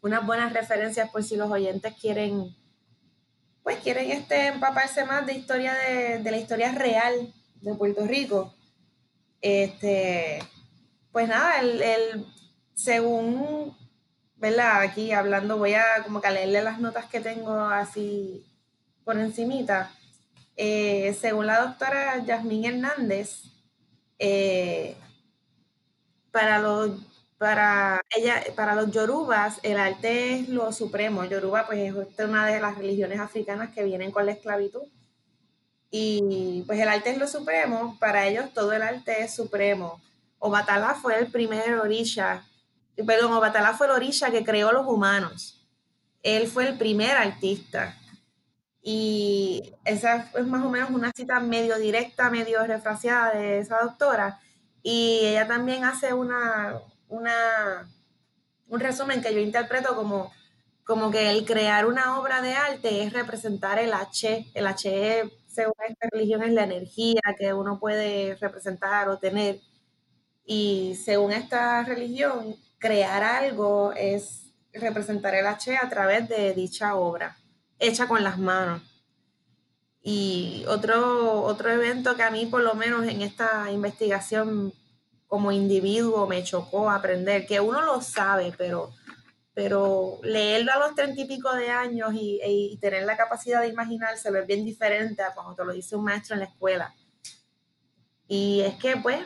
[0.00, 2.56] unas buenas referencias por si los oyentes quieren,
[3.62, 8.54] pues quieren este, empaparse más de historia de, de la historia real de Puerto Rico.
[9.40, 10.38] Este,
[11.12, 12.26] pues nada, el,
[12.74, 13.76] según
[14.42, 14.80] ¿verdad?
[14.80, 18.44] Aquí hablando, voy a como que leerle las notas que tengo así
[19.04, 19.92] por encimita.
[20.56, 23.44] Eh, según la doctora Yasmín Hernández,
[24.18, 24.96] eh,
[26.32, 26.90] para los
[27.42, 32.46] para ella para los yorubas el arte es lo supremo yoruba pues es esta una
[32.46, 34.82] de las religiones africanas que vienen con la esclavitud
[35.90, 40.00] y pues el arte es lo supremo para ellos todo el arte es supremo
[40.38, 42.44] Obatala fue el primer orisha
[42.96, 45.66] perdón, Obatalá fue el orisha que creó los humanos.
[46.22, 47.96] Él fue el primer artista.
[48.82, 54.40] Y esa es más o menos una cita medio directa, medio refraseada de esa doctora.
[54.82, 56.80] Y ella también hace una,
[57.12, 57.88] una,
[58.68, 60.32] un resumen que yo interpreto como,
[60.84, 64.50] como que el crear una obra de arte es representar el H.
[64.54, 69.60] El H, según esta religión, es la energía que uno puede representar o tener.
[70.44, 77.36] Y según esta religión, crear algo es representar el H a través de dicha obra,
[77.78, 78.82] hecha con las manos.
[80.02, 84.72] Y otro, otro evento que a mí, por lo menos en esta investigación
[85.32, 88.90] como individuo, me chocó aprender, que uno lo sabe, pero,
[89.54, 94.40] pero leerlo a los treinta y pico de años y, tener la capacidad de imaginárselo
[94.40, 96.94] es bien diferente a cuando te lo dice un maestro en la escuela.
[98.28, 99.20] Y es que, pues,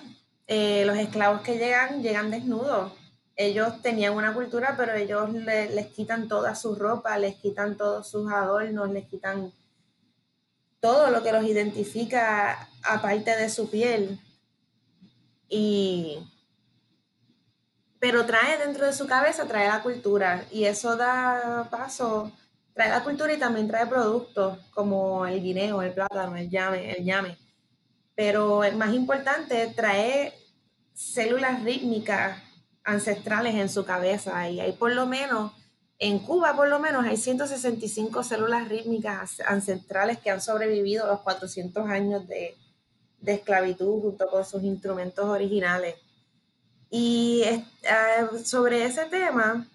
[0.47, 2.93] eh, los esclavos que llegan, llegan desnudos.
[3.35, 8.31] Ellos tenían una cultura, pero ellos les quitan toda su ropa, les quitan todos sus
[8.31, 9.53] adornos, les quitan
[10.79, 14.21] todo lo que los identifica aparte de su piel.
[15.49, 16.18] Y
[17.99, 22.30] pero trae dentro de su cabeza, trae la cultura y eso da paso,
[22.74, 27.05] trae la cultura y también trae productos como el guineo, el plátano, el llame, el
[27.05, 27.36] llame.
[28.14, 30.34] Pero el más importante, trae
[30.94, 32.42] células rítmicas
[32.84, 35.53] ancestrales en su cabeza y hay por lo menos,
[35.99, 41.88] en Cuba por lo menos hay 165 células rítmicas ancestrales que han sobrevivido los 400
[41.88, 42.55] años de,
[43.25, 45.97] esclavitud junto con sus instrumentos originales.
[46.91, 47.64] Y eh,
[48.45, 49.67] sobre ese tema,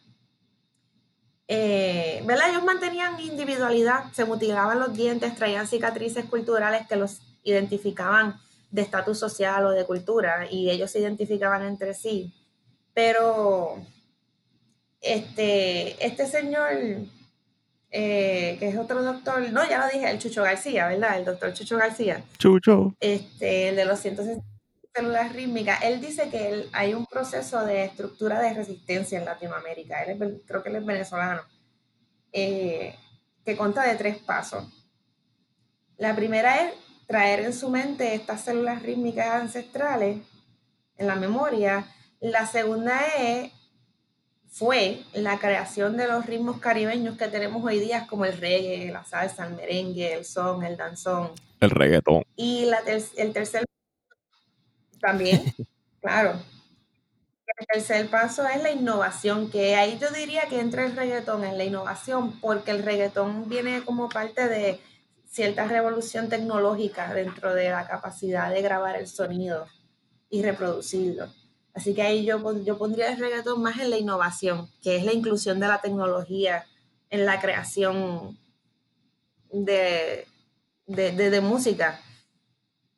[1.53, 2.23] eh.
[2.49, 8.39] Ellos mantenían individualidad, se mutilaban los dientes, traían cicatrices culturales que los identificaban
[8.71, 12.33] de estatus social o de cultura y ellos se identificaban entre sí.
[12.93, 13.75] Pero
[15.01, 16.69] este, este señor,
[17.91, 21.17] eh, que es otro doctor, no, ya lo dije, el Chucho García, ¿verdad?
[21.17, 22.23] El doctor Chucho García.
[22.37, 22.95] Chucho.
[22.99, 24.43] Este, el de los 160
[24.93, 30.41] células rítmicas, él dice que hay un proceso de estructura de resistencia en Latinoamérica, él
[30.45, 31.41] creo que él es venezolano,
[32.31, 32.95] eh,
[33.45, 34.65] que consta de tres pasos.
[35.97, 36.73] La primera es
[37.07, 40.19] traer en su mente estas células rítmicas ancestrales
[40.97, 41.85] en la memoria.
[42.19, 43.51] La segunda es,
[44.51, 49.05] fue la creación de los ritmos caribeños que tenemos hoy día, como el reggae, la
[49.05, 51.31] salsa, el merengue, el son, el danzón.
[51.61, 52.23] El reggaetón.
[52.35, 52.79] Y la
[53.15, 53.63] el tercer
[54.99, 55.41] también,
[56.01, 56.33] claro.
[57.57, 61.57] El tercer paso es la innovación, que ahí yo diría que entra el reggaetón en
[61.57, 64.81] la innovación, porque el reggaetón viene como parte de
[65.29, 69.65] cierta revolución tecnológica dentro de la capacidad de grabar el sonido
[70.29, 71.29] y reproducirlo.
[71.73, 75.13] Así que ahí yo, yo pondría el reggaetón más en la innovación, que es la
[75.13, 76.65] inclusión de la tecnología
[77.09, 78.37] en la creación
[79.51, 80.27] de,
[80.87, 82.01] de, música.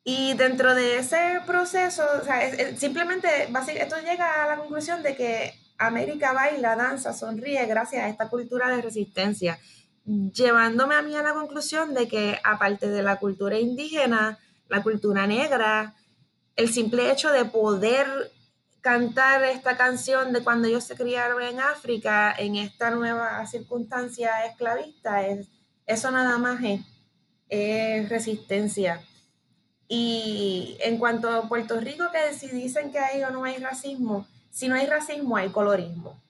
[0.02, 3.28] Y dentro de ese proceso, o sea, simplemente
[3.76, 8.68] esto llega a la conclusión de que América baila, danza, sonríe gracias a esta cultura
[8.74, 9.58] de resistencia
[10.04, 15.26] llevándome a mí a la conclusión de que aparte de la cultura indígena, la cultura
[15.26, 15.94] negra,
[16.56, 18.06] el simple hecho de poder
[18.84, 25.26] cantar esta canción de cuando ellos se criaron en África, en esta nueva circunstancia esclavista,
[25.26, 25.48] es,
[25.86, 26.82] eso nada más es,
[27.48, 29.00] es resistencia.
[29.88, 34.28] Y en cuanto a Puerto Rico, que si dicen que hay o no hay racismo,
[34.50, 36.22] si no hay racismo hay colorismo,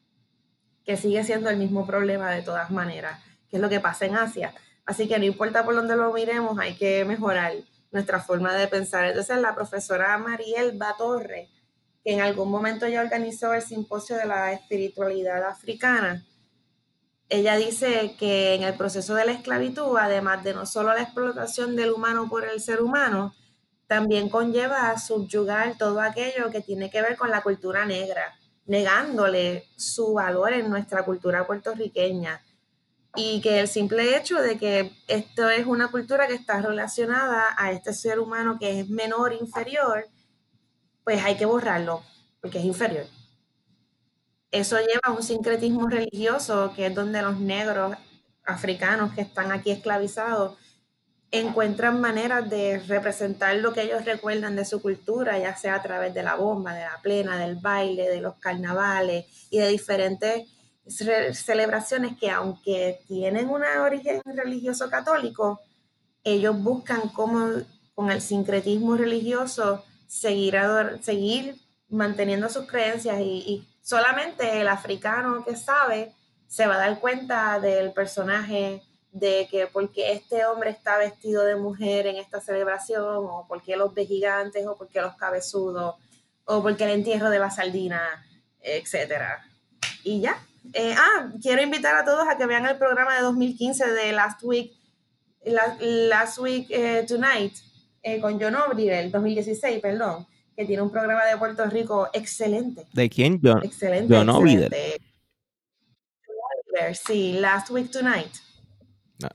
[0.85, 3.21] que sigue siendo el mismo problema de todas maneras
[3.55, 4.53] es lo que pasa en Asia.
[4.85, 7.53] Así que no importa por dónde lo miremos, hay que mejorar
[7.93, 9.05] nuestra forma de pensar.
[9.05, 11.49] Entonces, la profesora Mariel Batorre,
[12.05, 16.25] que en algún momento ya organizó el simposio de la espiritualidad africana,
[17.29, 21.75] ella dice que en el proceso de la esclavitud, además de no solo la explotación
[21.75, 23.35] del humano por el ser humano,
[23.87, 28.35] también conlleva a subyugar todo aquello que tiene que ver con la cultura negra,
[28.67, 32.43] negándole su valor en nuestra cultura puertorriqueña.
[33.17, 37.73] Y que el simple hecho de que esto es una cultura que está relacionada a
[37.73, 40.07] este ser humano que es menor, inferior,
[41.05, 42.03] pues hay que borrarlo,
[42.41, 43.07] porque es inferior.
[44.51, 47.97] Eso lleva a un sincretismo religioso, que es donde los negros
[48.45, 50.57] africanos que están aquí esclavizados
[51.31, 56.15] encuentran maneras de representar lo que ellos recuerdan de su cultura, ya sea a través
[56.15, 60.49] de la bomba, de la plena, del baile, de los carnavales y de diferentes
[60.87, 65.61] celebraciones que aunque tienen un origen religioso católico,
[66.23, 67.49] ellos buscan cómo
[67.95, 69.85] con el sincretismo religioso
[70.15, 70.57] seguir,
[71.03, 71.57] seguir
[71.89, 76.15] manteniendo sus creencias y, solamente el africano que sabe
[76.47, 78.81] se va a dar cuenta del personaje
[79.13, 83.95] de que porque este hombre está vestido de mujer en esta celebración, o porque los
[83.95, 85.97] de gigantes, o porque los cabezudos,
[86.47, 88.25] o porque el entierro de la sardina,
[88.61, 89.45] etcétera.
[90.03, 90.43] Y ya,
[90.73, 94.43] eh, ah, quiero invitar a todos a que vean el programa de 2015 de Last
[94.43, 94.73] Week,
[95.45, 97.55] Last, Week eh, Tonight,
[98.05, 102.85] eh, con John el 2016, perdón, que tiene un programa de Puerto Rico excelente.
[102.93, 103.41] ¿De quién?
[103.43, 104.15] John, excelente.
[104.15, 104.29] John
[106.93, 108.31] Sí, Last Week Tonight.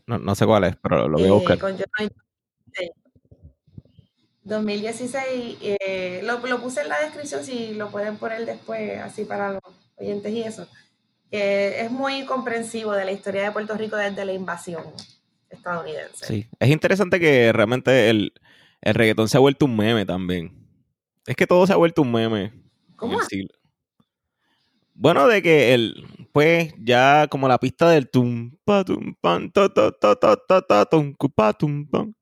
[0.06, 1.58] No, no, sé cuál es, pero lo voy a buscar.
[1.58, 1.86] Con John
[2.76, 2.92] 2016.
[4.44, 9.54] 2016, eh, lo, lo puse en la descripción si lo pueden poner después, así para
[9.54, 9.62] los
[9.96, 10.68] oyentes y eso.
[11.32, 14.84] Es muy comprensivo de la historia de Puerto Rico desde la invasión
[15.50, 16.26] estadounidense.
[16.26, 18.34] Sí, es interesante que realmente el,
[18.82, 20.52] el reggaetón se ha vuelto un meme también.
[21.26, 22.44] Es que todo se ha vuelto un meme.
[22.46, 22.64] en
[22.96, 23.38] ¿Cómo el así?
[23.38, 23.50] siglo.
[24.94, 29.70] Bueno, de que el, pues, ya como la pista del tum pa tum pan ta
[29.70, 32.14] ta ta ta ta ta tum pa tum pam,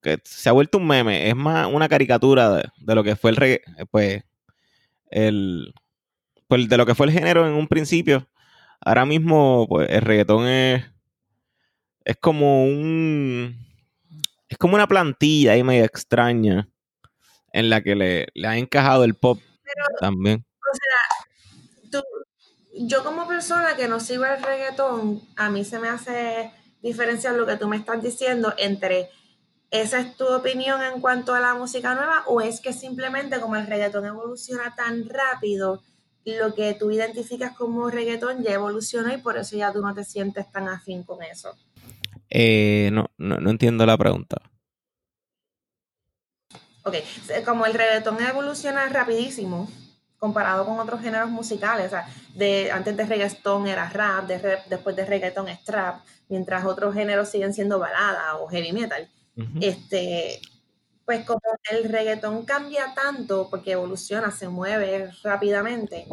[0.00, 3.30] que se ha vuelto un meme, es más una caricatura de, de lo que fue
[3.30, 4.22] el regga- pues
[5.10, 5.74] el
[6.48, 8.26] pues de lo que fue el género en un principio.
[8.80, 10.84] Ahora mismo pues el reggaetón es
[12.04, 13.56] es como un
[14.54, 16.68] es como una plantilla ahí medio extraña
[17.52, 20.44] en la que le, le ha encajado el pop Pero, también.
[20.60, 22.04] o sea, tú,
[22.86, 26.52] yo como persona que no sigo el reggaetón, a mí se me hace
[26.82, 29.10] diferenciar lo que tú me estás diciendo entre
[29.72, 33.56] esa es tu opinión en cuanto a la música nueva o es que simplemente como
[33.56, 35.82] el reggaetón evoluciona tan rápido,
[36.24, 40.04] lo que tú identificas como reggaetón ya evolucionó y por eso ya tú no te
[40.04, 41.56] sientes tan afín con eso.
[42.36, 44.42] Eh, no, no, no entiendo la pregunta.
[46.82, 46.96] Ok,
[47.44, 49.70] como el reggaetón evoluciona rapidísimo
[50.18, 54.96] comparado con otros géneros musicales, o sea, de, antes de reggaetón era rap, de después
[54.96, 59.08] de reggaetón es trap, mientras otros géneros siguen siendo balada o heavy metal.
[59.60, 60.40] Este,
[61.04, 66.06] pues como el reggaetón cambia tanto porque evoluciona, se mueve rápidamente,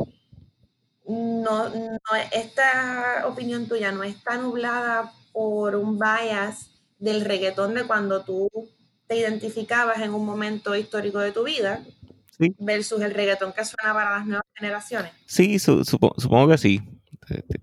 [1.06, 2.00] no, no,
[2.32, 8.50] esta opinión tuya no está nublada por un bias del reggaetón de cuando tú
[9.08, 11.84] te identificabas en un momento histórico de tu vida
[12.38, 12.56] Sí.
[12.60, 15.12] versus el reggaetón que suena para las nuevas generaciones.
[15.26, 16.82] Sí, su- supo- supongo que sí.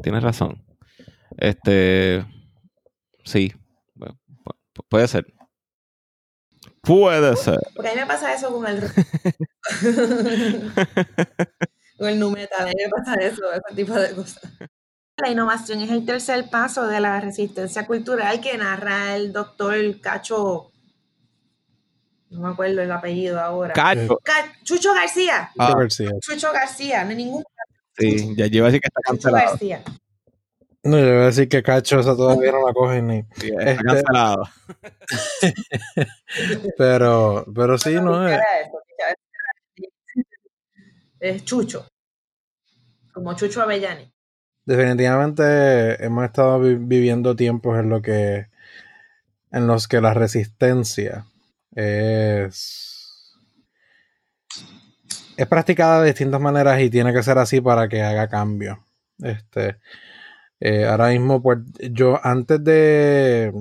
[0.02, 0.64] Tienes razón.
[1.36, 2.24] Este.
[3.24, 3.52] Sí.
[3.96, 5.26] Pu- pu- puede ser.
[6.82, 7.58] Puede ser.
[7.74, 8.80] Porque a mí me pasa eso con el
[11.98, 14.42] con el nu metal, a mí me pasa eso, ese tipo de cosas.
[15.18, 20.70] La innovación es el tercer paso de la resistencia cultural que narra el doctor Cacho,
[22.30, 23.72] no me acuerdo el apellido ahora.
[23.74, 24.16] Cacho.
[24.22, 25.50] Ca- Chucho García.
[25.58, 25.74] Ah.
[25.76, 26.10] García.
[26.20, 27.42] Chucho García, no hay ningún
[27.96, 29.50] Sí, ya lleva a decir que está Chucho cancelado.
[29.52, 29.82] García.
[30.84, 33.22] No, yo voy a decir que Cacho esa todavía no la cogen ni.
[33.38, 34.42] Sí, está Este- cancelado.
[36.78, 38.32] Pero, pero sí, no ¿Qué es.
[38.32, 38.78] era eso?
[41.18, 41.88] Es Chucho.
[43.12, 44.12] Como Chucho Avellani.
[44.68, 48.48] Definitivamente hemos estado vi- viviendo tiempos en que
[49.50, 51.24] en los que la resistencia
[51.74, 53.34] es
[55.38, 58.84] es practicada de distintas maneras y tiene que ser así para que haga cambio.
[59.22, 59.78] Este
[60.60, 61.60] eh, ahora mismo pues
[61.92, 63.52] yo antes de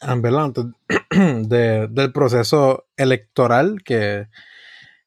[0.00, 0.64] antes
[1.10, 4.28] de- del proceso electoral que,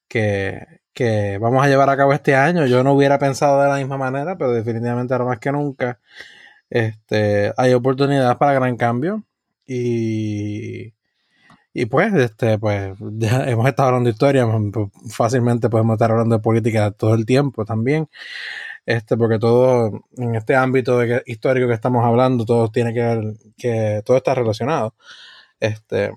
[0.08, 2.66] que, que vamos a llevar a cabo este año.
[2.66, 6.00] Yo no hubiera pensado de la misma manera, pero definitivamente ahora más que nunca
[6.70, 9.24] este, hay oportunidades para gran cambio.
[9.68, 10.93] Y,
[11.74, 16.38] y pues, este, pues, ya hemos estado hablando de historia, pues, fácilmente podemos estar hablando
[16.38, 18.09] de política todo el tiempo también.
[18.86, 24.01] Este, porque todo en este ámbito histórico que estamos hablando, todo tiene que ver, que
[24.05, 24.96] todo está relacionado.
[25.59, 26.12] Este,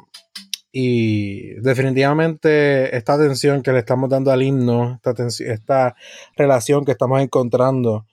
[0.77, 5.13] y definitivamente esta atención que le estamos dando al himno, esta,
[5.45, 5.95] esta
[6.37, 8.07] relación que estamos encontrando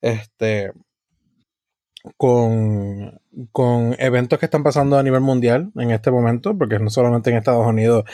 [0.00, 0.72] este,
[2.16, 3.20] con,
[3.52, 7.36] con eventos que están pasando a nivel mundial en este momento, porque no solamente en
[7.36, 8.04] Estados Unidos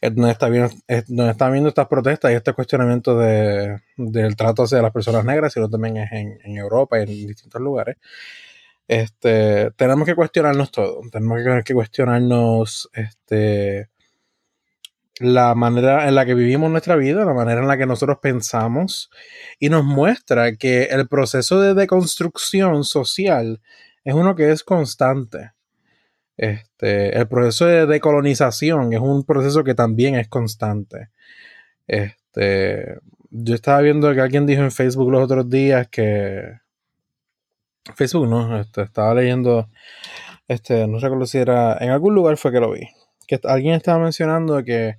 [0.00, 4.34] es donde, está viendo, es donde están viendo estas protestas y este cuestionamiento de, del
[4.34, 7.98] trato hacia las personas negras, sino también es en, en Europa y en distintos lugares.
[8.86, 13.88] Este, tenemos que cuestionarnos todo, tenemos que, cuestionarnos este,
[15.20, 19.10] la manera en la que vivimos nuestra vida, la manera en la que nosotros pensamos
[19.58, 23.62] y nos muestra que el proceso de deconstrucción social
[24.04, 25.52] es uno que es constante.
[26.36, 31.10] Este, el proceso de decolonización es un proceso que también es constante.
[31.86, 32.98] Este,
[33.30, 36.63] yo estaba viendo que alguien dijo en Facebook los otros días que
[37.94, 39.68] Facebook no, este, estaba leyendo,
[40.48, 42.88] este, no recuerdo si era, en algún lugar fue que lo vi,
[43.26, 44.96] que alguien estaba mencionando que,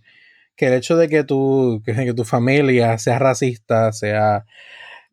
[0.55, 4.45] que el hecho de que tu, que, tu familia sea racista, sea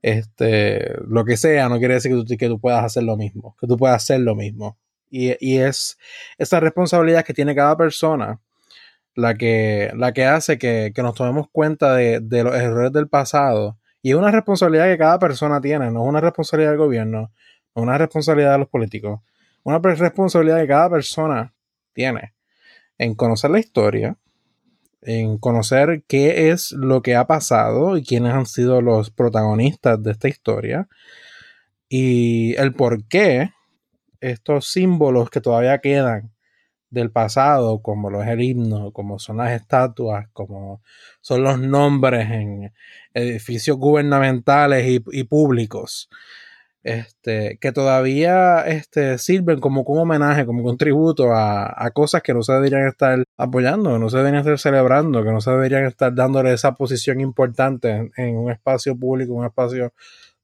[0.03, 3.57] este, lo que sea, no quiere decir que tú, que tú puedas hacer lo mismo,
[3.61, 4.79] que tú puedas hacer lo mismo.
[5.11, 5.99] Y, y es
[6.39, 8.41] esa responsabilidad que tiene cada persona
[9.15, 13.09] la que, la que hace que, que nos tomemos cuenta de, de los errores del
[13.09, 13.79] pasado.
[14.01, 17.31] Y es una responsabilidad que cada persona tiene, no es una responsabilidad del gobierno,
[17.75, 19.21] una responsabilidad de los políticos,
[19.63, 21.55] una responsabilidad que cada persona
[21.93, 22.35] tiene
[22.99, 24.17] en conocer la historia,
[25.01, 30.13] en conocer qué es lo que ha pasado y quiénes han sido los protagonistas de
[30.13, 30.89] esta historia
[31.89, 33.51] y el por qué
[34.21, 36.33] estos símbolos que todavía quedan
[36.93, 40.83] del pasado, como lo es el himno, como son las estatuas, como
[41.23, 42.73] son los nombres en
[43.15, 46.11] edificios gubernamentales y, públicos,
[46.83, 52.43] este, que todavía este, sirven como un homenaje, como un tributo a, cosas que no
[52.43, 56.15] se deberían estar apoyando, que no se deberían estar celebrando, que no se deberían estar
[56.15, 59.93] dándole esa posición importante en, en un espacio público, un espacio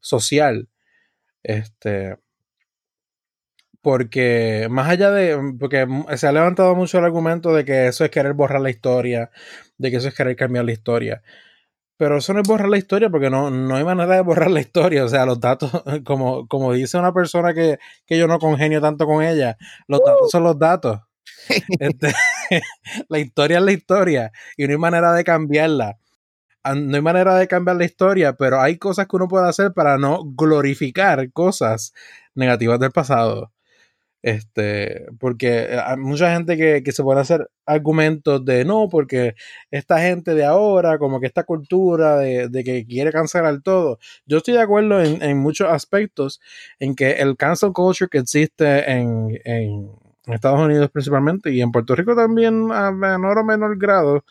[0.01, 0.69] social.
[1.43, 2.17] Este,
[3.83, 5.87] porque más allá de, porque
[6.17, 9.31] se ha levantado mucho el argumento de que eso es querer borrar la historia,
[9.79, 11.23] de que eso es querer cambiar la historia.
[11.99, 14.61] Pero eso no es borrar la historia porque no, no hay manera de borrar la
[14.61, 15.05] historia.
[15.05, 15.71] O sea, los datos,
[16.07, 19.59] como, como dice una persona que, yo no congenio tanto con ella,
[19.89, 21.01] los datos son los datos.
[21.81, 22.13] Este,
[23.09, 25.99] la historia es la historia y no hay manera de cambiarla.
[26.65, 29.97] No hay manera de cambiar la historia, pero hay cosas que uno puede hacer para
[29.97, 31.95] no glorificar cosas
[32.35, 33.53] negativas del pasado.
[34.29, 39.35] Este, porque hay mucha gente que, se puede hacer argumentos de no, porque
[39.71, 43.99] esta gente de ahora, como que esta cultura de, que quiere cancelar todo.
[44.27, 46.43] Yo estoy de acuerdo en, muchos aspectos
[46.79, 49.93] en que el cancel culture que existe en, en,
[50.27, 54.27] Estados Unidos principalmente y en Puerto Rico también a menor o menor grado,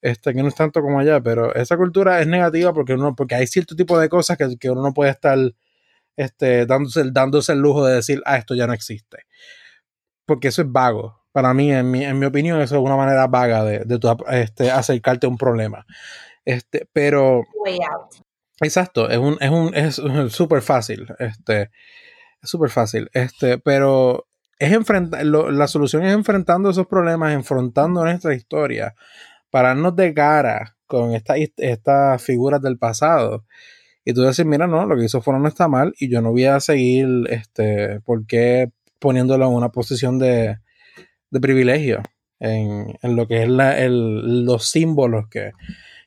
[0.00, 3.34] este, que no es tanto como allá, pero esa cultura es negativa porque uno, porque
[3.34, 5.36] hay cierto tipo de cosas que, que uno no puede estar
[6.18, 9.18] este, dándose, dándose el lujo de decir, ah, esto ya no existe.
[10.26, 11.22] Porque eso es vago.
[11.30, 14.70] Para mí, en mi, en mi opinión, eso es una manera vaga de, de este,
[14.70, 15.86] acercarte a un problema.
[16.44, 17.42] Este, pero.
[18.60, 21.06] Exacto, es un, es un, es súper fácil.
[21.20, 21.70] Este,
[22.42, 23.08] es súper fácil.
[23.12, 24.26] Este, pero
[24.58, 28.96] es enfrentar, la solución es enfrentando esos problemas, enfrentando nuestra historia,
[29.50, 33.44] pararnos de cara con estas figuras del pasado
[34.08, 36.30] y tú decir, mira, no, lo que hizo Foro no está mal y yo no
[36.30, 38.24] voy a seguir, este, ¿por
[38.98, 40.56] poniéndolo en una posición de,
[41.28, 42.00] de privilegio
[42.40, 45.52] en, en, lo que es la, el, los símbolos que,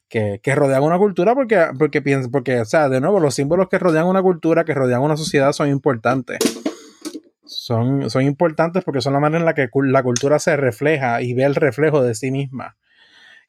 [0.09, 1.35] que, que, rodean una cultura?
[1.35, 2.01] Porque, porque,
[2.31, 5.51] porque, o sea, de nuevo, los símbolos que rodean una cultura, que rodean una sociedad
[5.51, 6.39] son importantes.
[7.45, 11.35] Son, son importantes porque son la manera en la que la cultura se refleja y
[11.35, 12.77] ve el reflejo de sí misma.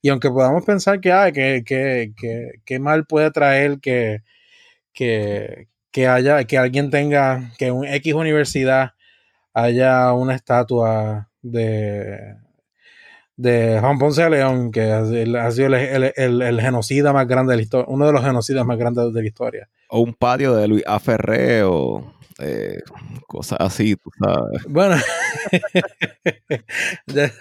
[0.02, 4.20] Y aunque podamos pensar que, ay, que, que, que, que mal puede traer que,
[4.92, 5.68] que,
[6.06, 8.92] haya, que alguien tenga, que en X universidad
[9.54, 12.36] haya una estatua de,
[13.36, 17.86] de Juan Ponce de León, que ha sido el, genocida más grande de la historia,
[17.88, 19.68] uno de los genocidas más grandes de la historia.
[19.88, 20.98] O un patio de Luis A.
[21.00, 22.80] Ferré o eh,
[23.26, 24.64] cosas así, tú sabes.
[24.68, 24.96] Bueno,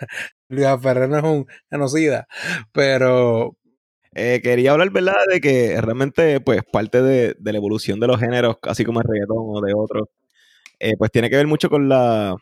[0.49, 0.79] Luis A.
[0.79, 2.27] Ferré no es un genocida,
[2.71, 3.55] pero,
[4.13, 8.57] eh, quería hablar, ¿verdad?, de que realmente, pues, parte de, la evolución de los géneros,
[8.63, 10.09] así como el reggaetón o de otros,
[10.79, 12.35] eh, pues tiene que ver mucho con la,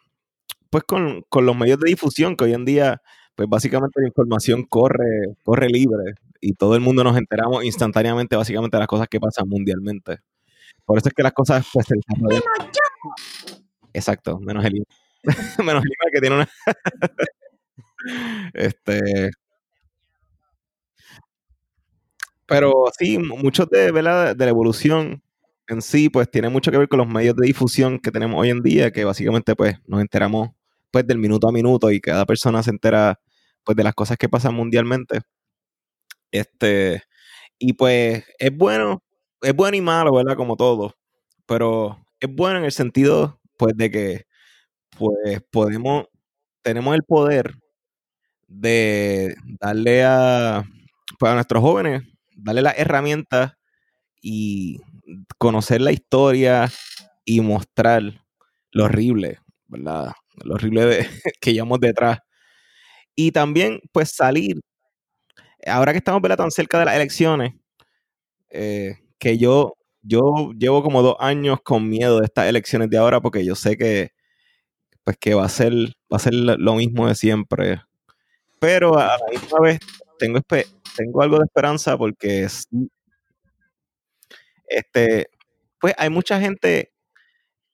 [0.69, 3.01] pues, con, los medios de difusión, que hoy en día,
[3.35, 8.77] pues, básicamente la información corre, corre libre y todo el mundo nos enteramos instantáneamente, básicamente,
[8.77, 10.19] de las cosas que pasan mundialmente.
[10.85, 11.95] Por eso es que las cosas, pues, se
[13.93, 14.83] Exacto, menos el
[15.65, 16.49] menos el que tiene una...
[18.53, 19.31] este
[22.49, 25.21] pero sí, muchos de, de la evolución
[25.69, 28.49] en sí, pues tiene mucho que ver con los medios de difusión que tenemos hoy
[28.49, 30.49] en día, que básicamente pues nos enteramos
[30.91, 33.19] pues del minuto a minuto y cada persona se entera
[33.63, 35.21] pues de las cosas que pasan mundialmente.
[36.31, 37.03] Este,
[37.59, 39.03] y pues es bueno,
[39.41, 40.35] es bueno y malo, ¿verdad?
[40.35, 40.95] Como todo,
[41.45, 44.25] pero es bueno en el sentido pues de que
[44.97, 46.07] pues podemos,
[46.63, 47.55] tenemos el poder
[48.47, 50.63] de darle a,
[51.19, 52.03] pues, a nuestros jóvenes
[52.41, 53.53] darle las herramientas
[54.21, 54.81] y
[55.37, 56.69] conocer la historia
[57.25, 58.03] y mostrar
[58.71, 60.11] lo horrible, ¿verdad?
[60.43, 61.07] Lo horrible
[61.41, 62.19] que llevamos detrás.
[63.15, 64.59] Y también, pues, salir.
[65.65, 67.53] Ahora que estamos tan cerca de las elecciones,
[68.49, 73.19] eh, que yo, yo llevo como dos años con miedo de estas elecciones de ahora,
[73.21, 74.11] porque yo sé que,
[75.03, 75.73] pues, que va a ser,
[76.11, 77.81] va a ser lo mismo de siempre.
[78.59, 79.79] Pero a la misma vez
[80.17, 80.39] tengo,
[80.95, 82.47] tengo algo de esperanza porque
[84.67, 85.29] este,
[85.79, 86.93] pues hay mucha gente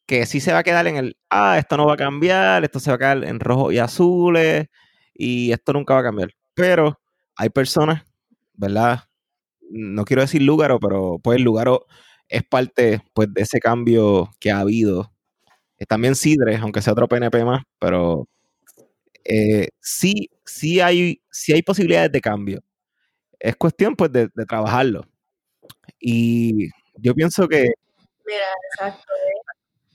[0.05, 2.79] que sí se va a quedar en el, ah, esto no va a cambiar, esto
[2.79, 4.67] se va a quedar en rojo y azules
[5.13, 6.31] y esto nunca va a cambiar.
[6.53, 6.99] Pero
[7.35, 8.03] hay personas,
[8.53, 9.01] ¿verdad?
[9.69, 11.85] No quiero decir Lugaro, pero pues Lugaro
[12.29, 15.11] es parte pues, de ese cambio que ha habido.
[15.87, 18.27] También Sidre, aunque sea otro PNP más, pero
[19.25, 22.61] eh, sí, sí hay, sí hay posibilidades de cambio.
[23.45, 25.05] Es cuestión pues de, de trabajarlo.
[25.99, 27.73] Y yo pienso que
[28.25, 29.13] Mira, exacto.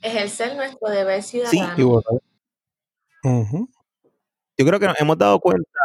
[0.02, 1.74] Ejercer nuestro deber sí, ciudadano.
[1.76, 2.14] Y votar.
[3.24, 3.68] Ujú.
[4.56, 5.80] yo creo que nos hemos dado cuenta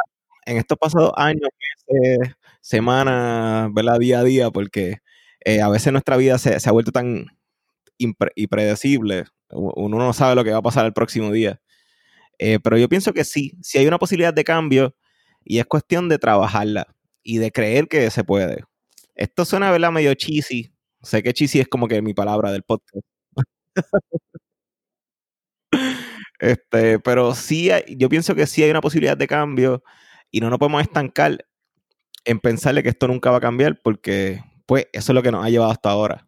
[0.45, 1.49] en estos pasados años,
[1.89, 3.97] meses, semanas, ¿verdad?
[3.97, 4.99] Día a día, porque
[5.43, 7.25] eh, a veces nuestra vida se, se ha vuelto tan
[7.97, 9.25] impre- impredecible.
[9.49, 11.59] Uno no sabe lo que va a pasar el próximo día.
[12.37, 14.95] Eh, pero yo pienso que sí, sí hay una posibilidad de cambio
[15.43, 18.63] y es cuestión de trabajarla y de creer que se puede.
[19.15, 19.91] Esto suena, ¿verdad?
[19.91, 20.73] Medio cheesy.
[21.03, 23.05] Sé que cheesy es como que mi palabra del podcast.
[26.39, 29.83] Este, pero sí, hay- yo pienso que sí hay una posibilidad de cambio
[30.31, 31.45] y no nos podemos estancar
[32.25, 35.45] en pensarle que esto nunca va a cambiar porque, pues, eso es lo que nos
[35.45, 36.27] ha llevado hasta ahora.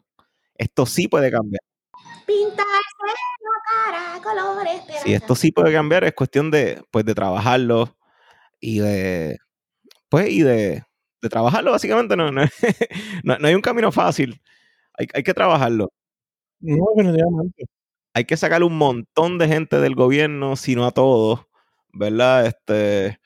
[0.58, 1.62] Esto sí puede cambiar.
[2.28, 2.66] Pintarse
[3.06, 5.04] la cara color esperanza.
[5.06, 7.98] Si esto sí puede cambiar, es cuestión de, pues, de trabajarlo
[8.60, 9.38] y de,
[10.10, 10.84] pues, y de,
[11.28, 12.16] de trabajarlo básicamente.
[12.18, 12.42] No, no,
[13.24, 14.42] no- no hay un camino fácil.
[14.98, 15.92] Hay, hay que trabajarlo.
[16.60, 17.66] No, definitivamente.
[18.14, 21.42] Hay que sacar un montón de gente del gobierno, si no a todos,
[21.94, 22.48] ¿verdad?
[22.48, 23.20] Este,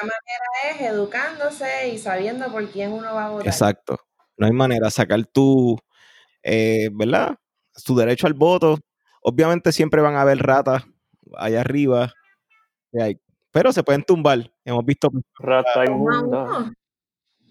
[0.00, 3.46] La manera es educándose y sabiendo por quién uno va a votar.
[3.48, 3.98] Exacto.
[4.36, 4.90] No hay manera.
[4.90, 5.76] Sacar tu,
[6.42, 7.36] eh, ¿verdad?
[7.74, 8.78] Su derecho al voto.
[9.22, 10.84] Obviamente siempre van a haber ratas
[11.36, 12.12] allá arriba.
[12.92, 13.20] que hay,
[13.50, 14.50] pero se pueden tumbar.
[14.64, 16.72] Hemos visto Rata Uno a inmunda.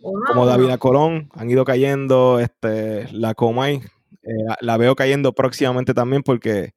[0.02, 0.46] como.
[0.46, 2.40] David Colón han ido cayendo.
[2.40, 3.82] Este, la Comay
[4.24, 6.74] eh, la, veo cayendo próximamente también porque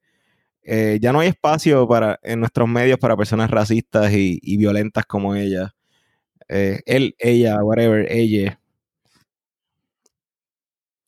[0.63, 5.05] eh, ya no hay espacio para, en nuestros medios para personas racistas y, y violentas
[5.05, 5.73] como ella.
[6.47, 8.59] Eh, él, ella, whatever, ella.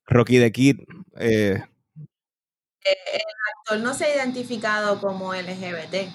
[0.05, 0.77] Rocky the Kid.
[1.19, 1.61] eh,
[3.59, 6.13] actor no se ha identificado como LGBT.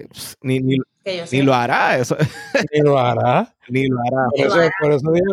[0.00, 0.76] Eh, ps, ni, ni,
[1.42, 2.16] lo hará, eso,
[2.72, 3.54] Ni lo hará.
[3.68, 4.26] ni lo hará.
[4.30, 4.70] Por eso, hará.
[4.80, 5.32] por eso digo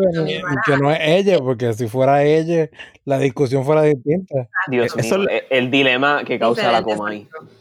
[0.66, 2.68] que, no es ella, porque si fuera ella,
[3.04, 4.48] la discusión fuera distinta.
[4.68, 7.04] Dios Eh, Eso mío, es- el, el dilema que causa la exacto.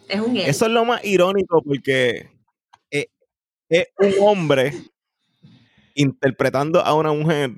[0.10, 0.44] Es un él.
[0.48, 2.30] Eso es lo más irónico porque
[2.90, 3.08] es,
[3.70, 4.74] es un hombre
[5.96, 7.52] interpretando a una mujer,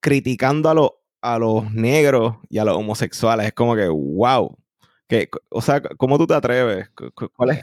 [0.00, 3.46] criticando a los, a los negros y a los homosexuales.
[3.46, 4.56] Es como que, wow.
[5.08, 6.88] Que, o sea, ¿cómo tú te atreves?
[6.90, 7.60] ¿Cu- cu- ¿Cuál es?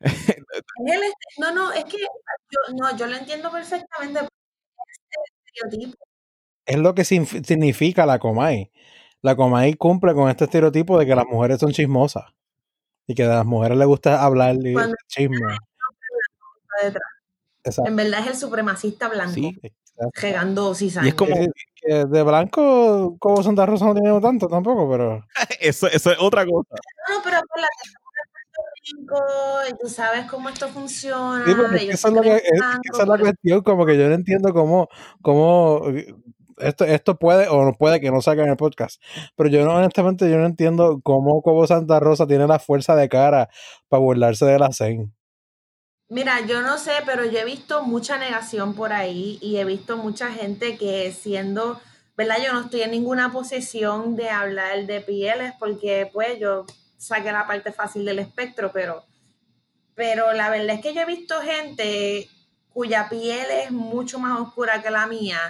[0.36, 4.20] Este- no, no, es que yo, no, yo lo entiendo perfectamente.
[4.20, 4.28] Es
[5.46, 5.96] estereotipo.
[6.66, 8.70] Es lo que significa la Comay.
[9.22, 12.24] La Comay cumple con este estereotipo de que las mujeres son chismosas.
[13.06, 15.56] Y que a las mujeres les gusta hablar Cuando- chisme.
[17.86, 19.32] En verdad es el supremacista blanco.
[19.34, 19.58] Sí.
[20.20, 21.34] Regando Y es como,
[21.76, 25.24] Que- de blanco, como Santa Rosa no tiene tanto tampoco, pero
[25.60, 26.74] eso, eso es otra cosa.
[27.08, 28.05] No, pero acuérdate, estamos
[29.80, 31.44] tú sabes cómo esto funciona.
[31.78, 34.52] Sí, esa es, lo que- es esa es la cuestión, como que yo no entiendo
[34.52, 34.88] cómo,
[35.22, 35.82] cómo
[36.58, 39.02] esto, esto puede o no puede que no salga en el podcast.
[39.36, 43.08] Pero yo no, honestamente, yo no entiendo cómo como Santa Rosa tiene la fuerza de
[43.08, 43.48] cara
[43.88, 45.12] para burlarse de la CEN.
[46.08, 49.96] Mira, yo no sé, pero yo he visto mucha negación por ahí y he visto
[49.96, 51.80] mucha gente que siendo,
[52.16, 52.36] ¿verdad?
[52.44, 56.64] Yo no estoy en ninguna posición de hablar de pieles porque pues yo
[56.98, 59.04] saqué la parte fácil del espectro, pero,
[59.94, 62.28] pero la verdad es que yo he visto gente
[62.70, 65.40] cuya piel es mucho más oscura que la mía,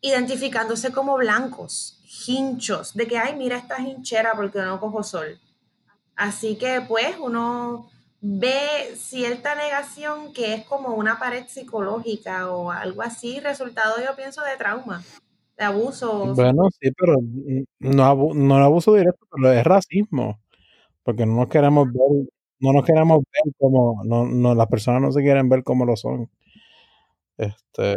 [0.00, 5.38] identificándose como blancos, hinchos, de que, ay, mira esta hinchera porque no cojo sol.
[6.16, 7.88] Así que pues uno
[8.20, 14.42] ve cierta negación que es como una pared psicológica o algo así, resultado yo pienso
[14.42, 15.02] de trauma,
[15.56, 16.34] de abuso.
[16.34, 20.40] Bueno, sí, pero mm, no, abu- no abuso directo, pero es racismo.
[21.08, 22.28] Porque no nos queremos ver,
[22.60, 25.96] no nos queremos ver como, no, no, las personas no se quieren ver como lo
[25.96, 26.28] son.
[27.38, 27.96] Este,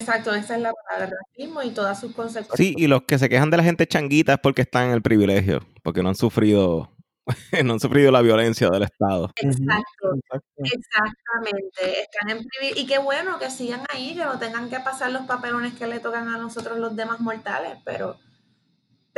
[0.00, 2.56] Exacto, esa es la palabra, racismo y todas sus consecuencias.
[2.56, 5.02] Sí, y los que se quejan de la gente changuita es porque están en el
[5.02, 6.90] privilegio, porque no han sufrido,
[7.64, 9.30] no han sufrido la violencia del Estado.
[9.36, 10.62] Exacto, exacto.
[10.64, 12.00] exactamente.
[12.00, 15.74] Están en y qué bueno que sigan ahí, que no tengan que pasar los papelones
[15.74, 18.18] que le tocan a nosotros los demás mortales, pero,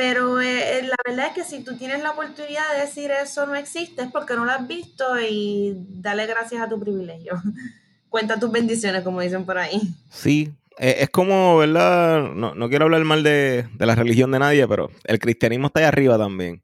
[0.01, 3.44] pero eh, eh, la verdad es que si tú tienes la oportunidad de decir eso
[3.44, 7.35] no existe, es porque no lo has visto y dale gracias a tu privilegio.
[8.09, 9.78] Cuenta tus bendiciones, como dicen por ahí.
[10.09, 12.32] Sí, eh, es como, ¿verdad?
[12.32, 15.81] No, no quiero hablar mal de, de la religión de nadie, pero el cristianismo está
[15.81, 16.62] ahí arriba también.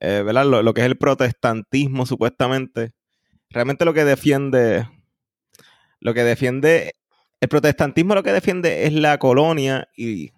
[0.00, 0.46] Eh, ¿Verdad?
[0.46, 2.92] Lo, lo que es el protestantismo, supuestamente.
[3.50, 4.88] Realmente lo que defiende.
[6.00, 6.94] Lo que defiende.
[7.42, 10.32] El protestantismo lo que defiende es la colonia y,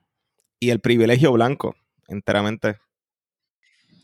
[0.59, 1.77] y el privilegio blanco,
[2.13, 2.79] enteramente.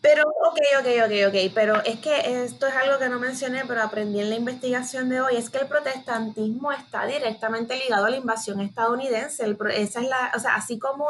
[0.00, 3.82] Pero, ok, ok, ok, ok, pero es que esto es algo que no mencioné, pero
[3.82, 8.16] aprendí en la investigación de hoy, es que el protestantismo está directamente ligado a la
[8.16, 9.44] invasión estadounidense.
[9.44, 11.08] El esa es la, o sea, así como...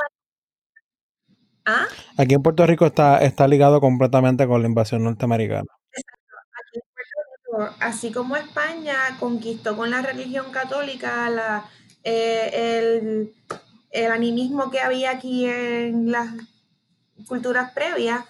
[1.66, 1.86] ¿Ah?
[2.16, 5.68] Aquí en Puerto Rico está, está ligado completamente con la invasión norteamericana.
[5.92, 11.66] Aquí en Puerto Rico, así como España conquistó con la religión católica la,
[12.04, 13.34] eh, el,
[13.90, 16.30] el animismo que había aquí en las
[17.26, 18.24] culturas previas,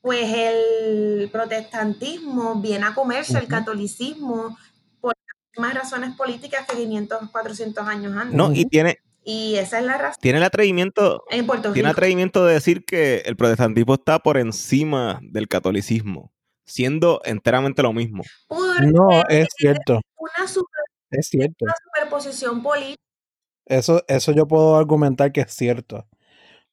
[0.00, 3.50] pues el protestantismo viene a comerse el Ujú.
[3.50, 4.56] catolicismo
[5.00, 8.34] por las mismas razones políticas que 500, 400 años antes.
[8.36, 11.98] No, y tiene, Y esa es la razón tiene el atrevimiento, en Puerto tiene Rico.
[11.98, 16.30] atrevimiento de decir que el protestantismo está por encima del catolicismo,
[16.66, 18.22] siendo enteramente lo mismo.
[18.48, 21.64] Porque No, es cierto, una, super- es cierto.
[21.64, 23.00] una superposición política.
[23.66, 26.06] Eso, eso yo puedo argumentar que es cierto.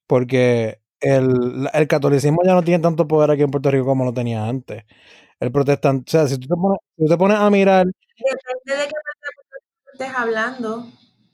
[0.07, 4.13] Porque el, el catolicismo ya no tiene tanto poder aquí en Puerto Rico como lo
[4.13, 4.83] tenía antes.
[5.39, 8.87] El protestante, o sea, si tú te pones, tú te pones a mirar, Depende de
[8.89, 8.93] qué
[9.93, 10.87] estés hablando.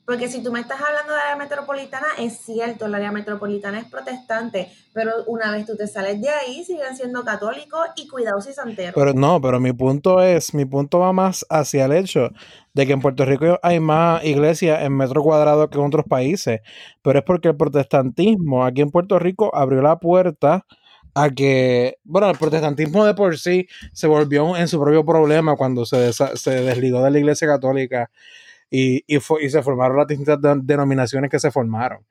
[0.08, 3.84] Porque si tú me estás hablando de área metropolitana, es cierto, el área metropolitana es
[3.84, 8.54] protestante, pero una vez tú te sales de ahí, siguen siendo católicos y cuidados y
[8.54, 8.94] santeros.
[8.94, 12.30] pero no, pero mi punto es, mi punto va más hacia el hecho
[12.72, 16.62] de que en Puerto Rico hay más iglesias en metro cuadrado que en otros países,
[17.02, 20.64] pero es porque el protestantismo aquí en Puerto Rico abrió la puerta
[21.14, 25.84] a que, bueno, el protestantismo de por sí se volvió en su propio problema cuando
[25.84, 28.08] se, se desligó de la iglesia católica
[28.70, 32.04] y, y, fue- y se formaron las distintas de- denominaciones que se formaron.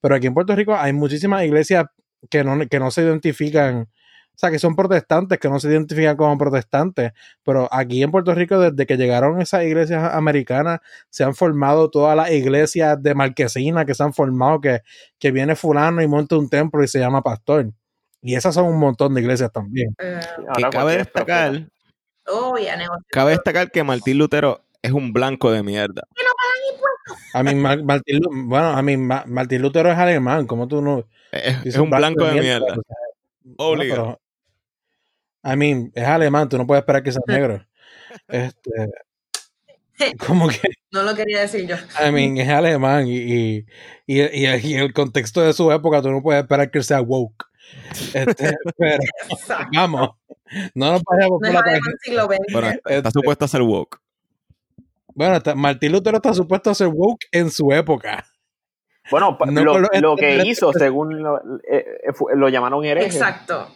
[0.00, 1.86] Pero aquí en Puerto Rico hay muchísimas iglesias
[2.30, 6.16] que no, que no se identifican, o sea, que son protestantes, que no se identifican
[6.16, 7.12] como protestantes.
[7.44, 10.80] Pero aquí en Puerto Rico, desde que llegaron esas iglesias americanas,
[11.10, 14.80] se han formado todas las iglesias de marquesina que se han formado, que,
[15.18, 17.70] que viene fulano y monta un templo y se llama pastor.
[18.20, 19.94] Y esas son un montón de iglesias también.
[19.98, 20.20] Eh,
[20.56, 21.68] Que cabe destacar,
[22.28, 22.54] oh,
[23.10, 26.02] cabe destacar que Martín Lutero es un blanco de mierda.
[27.34, 31.06] A mí, Mar- Martín, bueno, a mí, Ma- Martín Lutero es alemán, como tú no
[31.30, 32.74] Es, un blanco de mierda.
[33.88, 34.20] Pero,
[35.44, 37.64] I mean, es alemán, tú no puedes esperar que sea negro.
[38.28, 38.90] Este,
[40.26, 40.60] como que,
[40.90, 41.76] No lo quería decir yo.
[42.06, 43.66] I mean, es alemán y, y,
[44.06, 47.00] y, y- y el contexto de su época, tú no puedes esperar que él sea
[47.00, 47.46] woke.
[48.12, 49.02] Este, pero
[49.72, 50.10] vamos,
[50.74, 51.52] no nos vayamos No por
[52.12, 52.24] la.
[52.52, 53.98] Bueno, está Este- supuesto a ser woke.
[55.14, 58.24] Bueno, está- Martín Lutero está supuesto a ser woke en su época.
[59.10, 63.06] Bueno, No lo, que hizo, según lo, eh, eh, fue- lo llamaron hereje.
[63.08, 63.68] Exacto.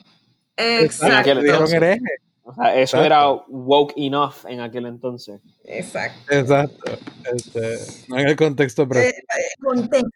[0.56, 1.30] Exacto.
[1.32, 1.72] Entonces.
[1.74, 2.00] hereje.
[2.44, 3.04] O sea, eso Exacto.
[3.06, 5.40] era woke enough en aquel entonces.
[5.64, 6.32] Exacto.
[6.32, 6.92] Exacto.
[7.34, 7.76] Este,
[8.08, 9.18] no en el contexto Eh, presente.
[9.18, 10.10] eh, contexto.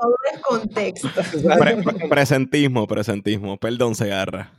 [0.00, 1.08] Todo es contexto.
[1.60, 3.56] Pre- pre- presentismo, presentismo.
[3.56, 4.50] Perdón, se agarra.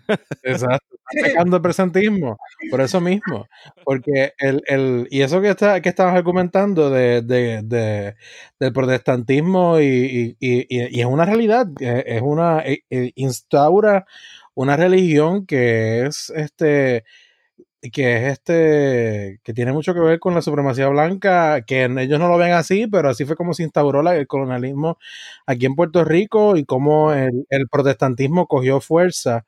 [0.42, 0.96] Exacto.
[1.10, 2.38] Está pecando el presentismo.
[2.70, 3.48] Por eso mismo.
[3.84, 8.16] Porque el, el, y eso que, está, que estabas argumentando de, de, de-
[8.60, 11.68] del protestantismo y, y, y- es una realidad.
[11.80, 14.06] Es una eh, eh, instaura
[14.56, 17.04] una religión que es este
[17.94, 22.28] que es este que tiene mucho que ver con la supremacía blanca, que ellos no
[22.28, 24.98] lo ven así, pero así fue como se instauró el colonialismo
[25.46, 29.46] aquí en Puerto Rico y cómo el, el protestantismo cogió fuerza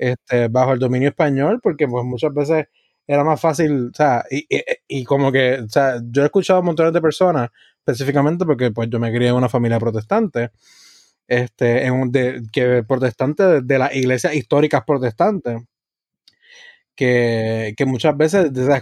[0.00, 2.66] este, bajo el dominio español, porque pues muchas veces
[3.06, 4.46] era más fácil, o sea, y,
[4.88, 7.50] y- como que, o sea, yo he escuchado a montones de personas,
[7.86, 10.50] específicamente porque pues yo me crié en una familia protestante,
[11.28, 15.58] este, en un, de, que protestante de, las iglesias históricas protestantes,
[16.94, 18.74] que, que muchas veces de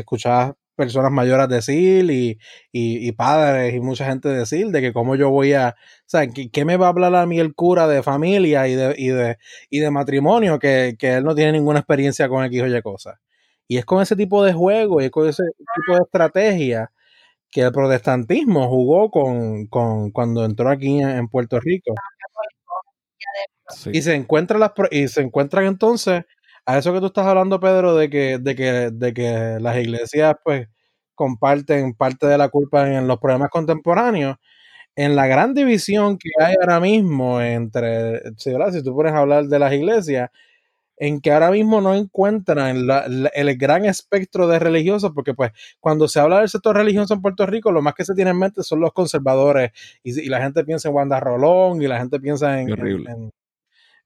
[0.00, 2.38] escuchar personas mayores decir y,
[2.70, 6.28] y, y padres y mucha gente decir de que cómo yo voy a, o sea,
[6.28, 9.08] ¿qué, qué me va a hablar a mí el cura de familia y de, y
[9.08, 9.38] de,
[9.70, 13.16] y de matrimonio que, que él no tiene ninguna experiencia con X o Y cosas?
[13.66, 16.92] Y es con ese tipo de juego y con ese tipo de estrategia
[17.50, 21.94] que el protestantismo jugó con, con cuando entró aquí en, en Puerto Rico.
[23.70, 23.90] Sí.
[23.92, 26.24] Y se encuentran las y se encuentran entonces
[26.68, 30.34] a eso que tú estás hablando, Pedro, de que, de que, de que las iglesias
[30.44, 30.68] pues
[31.14, 34.36] comparten parte de la culpa en los problemas contemporáneos.
[34.96, 39.44] En la gran división que hay ahora mismo entre, si, si tú pones a hablar
[39.46, 40.30] de las iglesias,
[40.98, 45.52] en que ahora mismo no encuentran la- la- el gran espectro de religiosos, porque pues
[45.80, 48.38] cuando se habla del sector religioso en Puerto Rico, lo más que se tiene en
[48.38, 49.70] mente son los conservadores,
[50.02, 52.78] y, y la gente piensa en Wanda Rolón, y la gente piensa en, en-
[53.08, 53.30] en-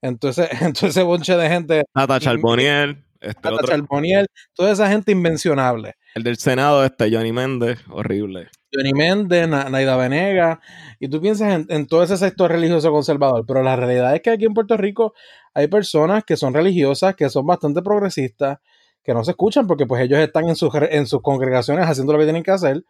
[0.03, 5.11] entonces, entonces ese bonche de gente, Tata Charbonnier, este Tata otro, Charbonnier, toda esa gente
[5.11, 5.95] invencionable.
[6.15, 8.49] el del Senado, este Johnny Méndez, horrible.
[8.73, 10.59] Johnny Méndez, Na- Naida Venega,
[10.99, 14.31] y tú piensas en, en todo ese sector religioso conservador, pero la realidad es que
[14.31, 15.13] aquí en Puerto Rico
[15.53, 18.57] hay personas que son religiosas, que son bastante progresistas,
[19.03, 22.19] que no se escuchan porque pues ellos están en sus, en sus congregaciones haciendo lo
[22.19, 22.83] que tienen que hacer.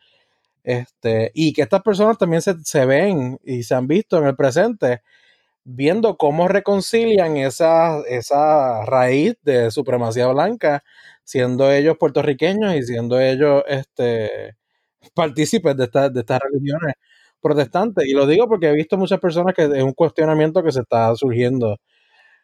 [0.63, 4.35] Este, y que estas personas también se, se ven y se han visto en el
[4.35, 5.01] presente
[5.65, 10.83] viendo cómo reconcilian esa, esa raíz de supremacía blanca,
[11.23, 14.55] siendo ellos puertorriqueños y siendo ellos este,
[15.13, 16.95] partícipes de, esta- de estas religiones
[17.41, 18.05] protestantes.
[18.07, 21.15] Y lo digo porque he visto muchas personas que es un cuestionamiento que se está
[21.15, 21.77] surgiendo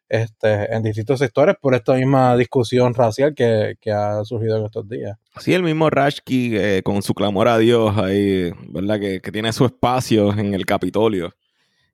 [0.08, 4.88] este, en distintos sectores por esta misma discusión racial que, que ha surgido en estos
[4.90, 5.18] días.
[5.40, 9.00] Sí, el mismo Rashki eh, con su clamor a Dios ahí, ¿verdad?
[9.00, 11.34] Que, que tiene su espacio en el Capitolio.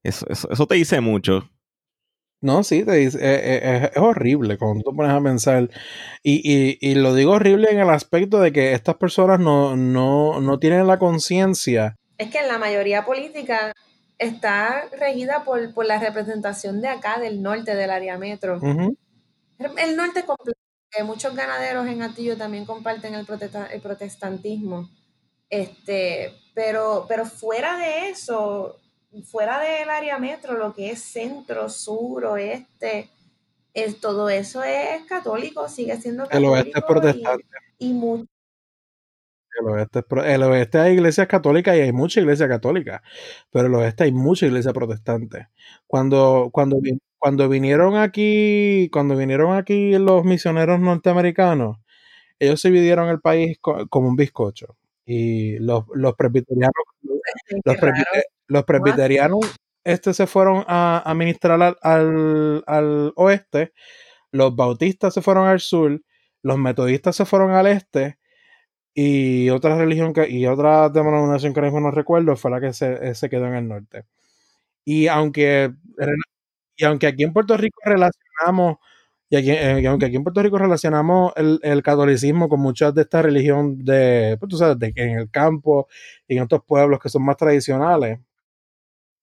[0.06, 1.49] Eso, eso, eso te dice mucho.
[2.41, 5.69] No, sí, te dice, eh, eh, es, es horrible cuando tú pones a pensar.
[6.22, 10.40] Y, y, y lo digo horrible en el aspecto de que estas personas no, no,
[10.41, 11.95] no tienen la conciencia.
[12.18, 13.73] Es que la mayoría política
[14.19, 18.61] está regida por, por la representación de acá, del norte, del área metro.
[19.57, 20.60] El norte completo,
[21.03, 24.90] muchos ganaderos en Atillo también comparten el, protesta- el protestantismo.
[25.49, 28.80] Este, pero, pero fuera de eso,
[29.24, 33.10] fuera del área metro, lo que es centro, sur, oeste,
[33.74, 36.52] es, todo eso es católico, sigue siendo El católico.
[36.54, 37.46] oeste es protestante.
[37.80, 38.26] Y, y mu-
[39.58, 43.02] El oeste, el oeste hay iglesias católicas y hay mucha iglesia católica,
[43.52, 45.48] pero el oeste hay mucha iglesia protestante.
[45.88, 46.78] Cuando, cuando,
[47.18, 51.78] cuando vinieron aquí, cuando vinieron aquí los misioneros norteamericanos,
[52.40, 54.78] ellos se dividieron el país co- como un bizcocho.
[55.06, 56.74] Y los, los presbiterianos,
[57.64, 57.78] los,
[58.47, 59.41] los presbiterianos
[59.84, 63.73] este, se fueron a, a ministrar al, al, al oeste,
[64.31, 66.01] los bautistas se fueron al sur,
[66.43, 68.17] los metodistas se fueron al este,
[68.93, 73.30] y otra religión que, y otra denominación que no recuerdo fue la que se, se
[73.30, 74.05] quedó en el norte.
[74.85, 75.73] Y aunque,
[76.77, 78.77] y aunque aquí en Puerto Rico relacionamos,
[79.30, 82.93] y, aquí- eh, y aunque aquí en Puerto Rico relacionamos el, el catolicismo con muchas
[82.93, 85.88] de esta religión de, pues tú sabes, de que en el campo
[86.27, 88.19] y en otros pueblos que son más tradicionales,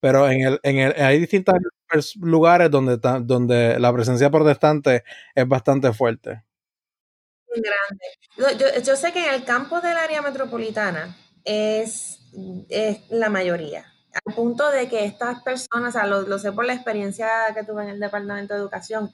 [0.02, 1.54] pero en el, en el, hay distintos
[2.20, 5.04] lugares donde, donde la presencia protestante
[5.34, 6.42] es bastante fuerte.
[7.48, 8.58] grande.
[8.58, 12.18] Yo- yo sé que en el campo del área metropolitana es,
[12.68, 13.86] es la mayoría.
[14.26, 17.64] Al punto de que estas personas, o sea, lo, lo sé por la experiencia que
[17.64, 19.10] tuve en el Departamento de Educación,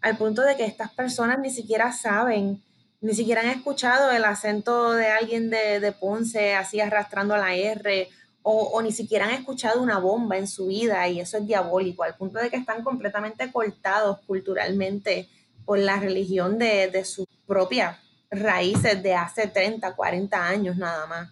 [0.00, 2.62] al punto de que estas personas ni siquiera saben,
[3.00, 8.08] ni siquiera han escuchado el acento de alguien de, de Ponce así arrastrando la R,
[8.42, 12.16] o, ni siquiera han escuchado una bomba en su vida, y eso es diabólico, al
[12.16, 15.28] punto de que están completamente cortados culturalmente
[15.64, 17.98] por la religión de, de sus propias
[18.30, 21.30] raíces de hace 30, 40 años nada más.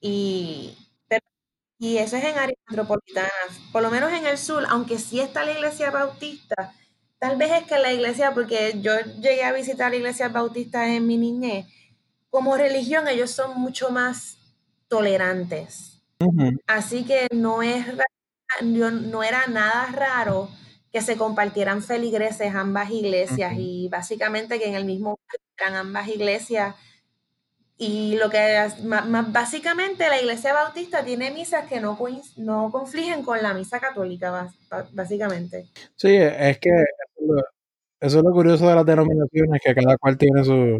[0.00, 0.76] Y,
[1.08, 1.24] pero-
[1.78, 3.32] y eso es en áreas metropolitanas.
[3.72, 6.74] Por lo menos en el sur, aunque sí está la iglesia bautista,
[7.18, 11.18] tal vez es que la iglesia, porque yo llegué a visitar iglesias bautistas en mi
[11.18, 11.66] niñez,
[12.30, 14.38] como religión ellos son mucho más
[14.88, 15.91] tolerantes.
[16.26, 16.50] Ujú.
[16.66, 18.04] Así que no es ra-
[18.62, 20.48] yo- no era nada raro
[20.92, 23.60] que se compartieran feligreses ambas iglesias Ujú.
[23.60, 26.74] y básicamente que en el mismo barrio eran ambas iglesias
[27.78, 32.70] y lo que ma- ma- básicamente la iglesia bautista tiene misas que no, coin- no
[32.70, 35.66] confligen con la misa católica bas- ba- básicamente.
[35.96, 37.42] Sí, es que eso es lo,
[38.00, 40.78] eso es lo curioso de las denominaciones, que cada cual tiene su,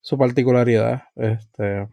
[0.00, 1.02] su particularidad.
[1.16, 1.86] Este,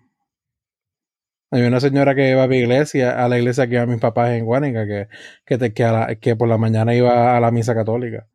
[1.55, 3.99] hay una señora que iba a mi iglesia, a la iglesia que iba a mis
[3.99, 5.07] papás en Guánica, que,
[5.45, 8.27] que, te- que, a la- que por la mañana iba a la misa católica.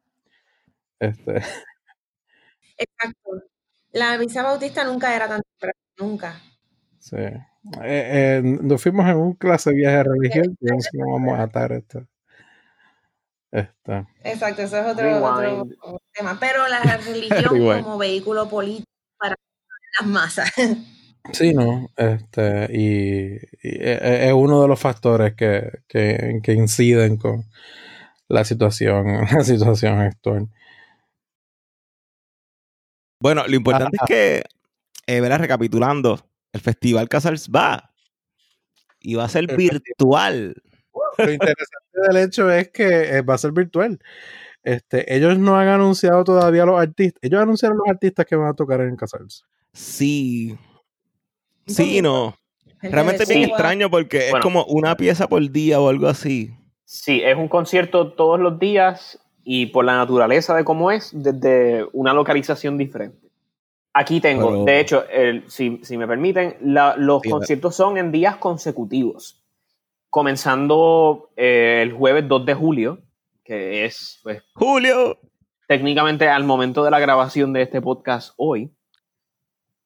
[0.98, 1.42] Este,
[2.76, 3.30] Exacto.
[3.92, 6.40] La misa bautista nunca era tan temprano, nunca.
[6.98, 7.16] sí.
[7.16, 11.12] Eh, eh, nos fuimos en un clase de viaje de religión, y no sé cómo
[11.12, 12.06] vamos a atar esto.
[13.52, 15.66] Este, Exacto, eso es otro,
[16.12, 16.38] tema.
[16.40, 18.88] Pero la religión como vehículo político
[19.18, 19.34] para
[20.01, 20.51] las masas.
[21.32, 27.16] Sí, no, este, y, y e- es uno de los factores que, que, que inciden
[27.16, 27.44] con
[28.28, 30.48] la situación, la situación actual.
[33.22, 34.42] Bueno, lo importante es que,
[35.06, 37.92] eh, verás, recapitulando, el Festival Casals va
[39.01, 40.55] y va a ser virtual.
[41.18, 43.98] Lo interesante del hecho es que eh, va a ser virtual.
[44.62, 47.20] Este, ellos no han anunciado todavía los artistas.
[47.22, 49.44] Ellos anunciaron los artistas que van a tocar en Casals.
[49.72, 50.59] Sí.
[51.74, 52.36] Sí, no.
[52.82, 56.51] Realmente es bien extraño porque es como una pieza por día o algo así.
[56.84, 61.86] Sí, es un concierto todos los días y por la naturaleza de cómo es, desde
[61.92, 63.28] una localización diferente.
[63.92, 67.98] Aquí tengo, Pero- de hecho, el- si, si me permiten, la- los Sí, conciertos son
[67.98, 69.42] en días consecutivos,
[70.10, 72.98] comenzando eh, el jueves 2 de julio,
[73.44, 75.18] que es pues, Julio.
[75.66, 78.70] técnicamente al momento de la grabación de este podcast hoy.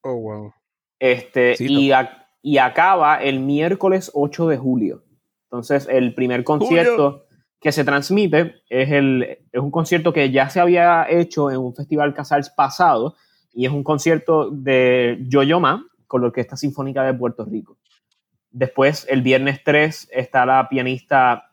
[0.02, 0.52] Oh, wow.
[0.98, 5.02] Este, Sí, y, a- y acaba el miércoles 8 de julio.
[5.44, 7.26] Entonces, el primer concierto
[7.60, 11.74] que se transmite es, el, es un concierto que ya se había hecho en un
[11.74, 13.14] festival Casals pasado
[13.52, 17.78] y es un concierto de Yo-Yo Ma con la Orquesta Sinfónica de Puerto Rico.
[18.50, 21.50] Después, el viernes 3, está la pianista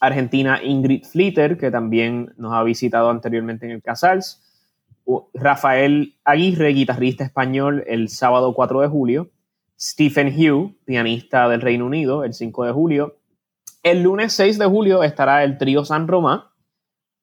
[0.00, 4.41] argentina Ingrid Flitter, que también nos ha visitado anteriormente en el Casals.
[5.34, 9.30] Rafael Aguirre, guitarrista español, el sábado 4 de julio.
[9.78, 13.16] Stephen Hugh, pianista del Reino Unido, el 5 de julio.
[13.82, 16.42] El lunes 6 de julio estará el trío San Román,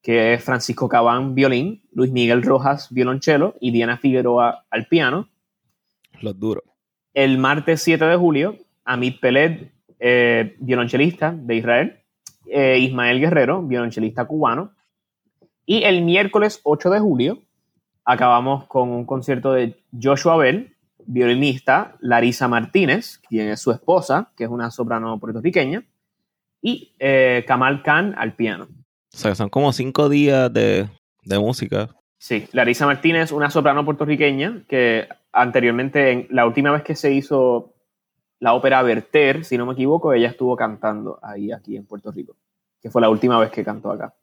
[0.01, 5.29] que es Francisco Cabán, violín, Luis Miguel Rojas, violonchelo y Diana Figueroa al piano.
[6.21, 6.63] Los duros.
[7.13, 9.69] El martes 7 de julio, Amit Peled,
[9.99, 11.95] eh, violonchelista de Israel.
[12.51, 14.71] eh, Ismael Guerrero, violonchelista cubano.
[15.65, 17.43] Y el miércoles 8 de julio,
[18.09, 20.75] acabamos con un concierto de Joshua Bell,
[21.05, 25.83] violinista, Larisa Martínez, quien es su esposa, que es una soprano puertorriqueña,
[26.59, 28.67] y eh, Kamal Khan al piano.
[29.13, 30.89] O sea, son como cinco días de,
[31.23, 31.89] de música.
[32.17, 37.75] Sí, Larisa Martínez, una soprano puertorriqueña que anteriormente, en la última vez que se hizo
[38.39, 42.35] la ópera Verter, si no me equivoco, ella estuvo cantando ahí, aquí en Puerto Rico,
[42.81, 44.15] que fue la última vez que cantó acá.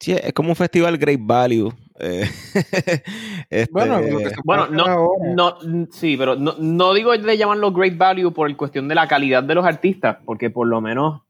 [0.00, 1.72] Sí, es como un festival Great Value.
[1.98, 2.24] eh,
[3.50, 5.58] este, Bueno, lo que se Bueno, no, no,
[5.90, 9.54] sí, pero no, no digo de llamarlo Great Value por cuestión de la calidad de
[9.54, 11.22] los artistas, porque por lo menos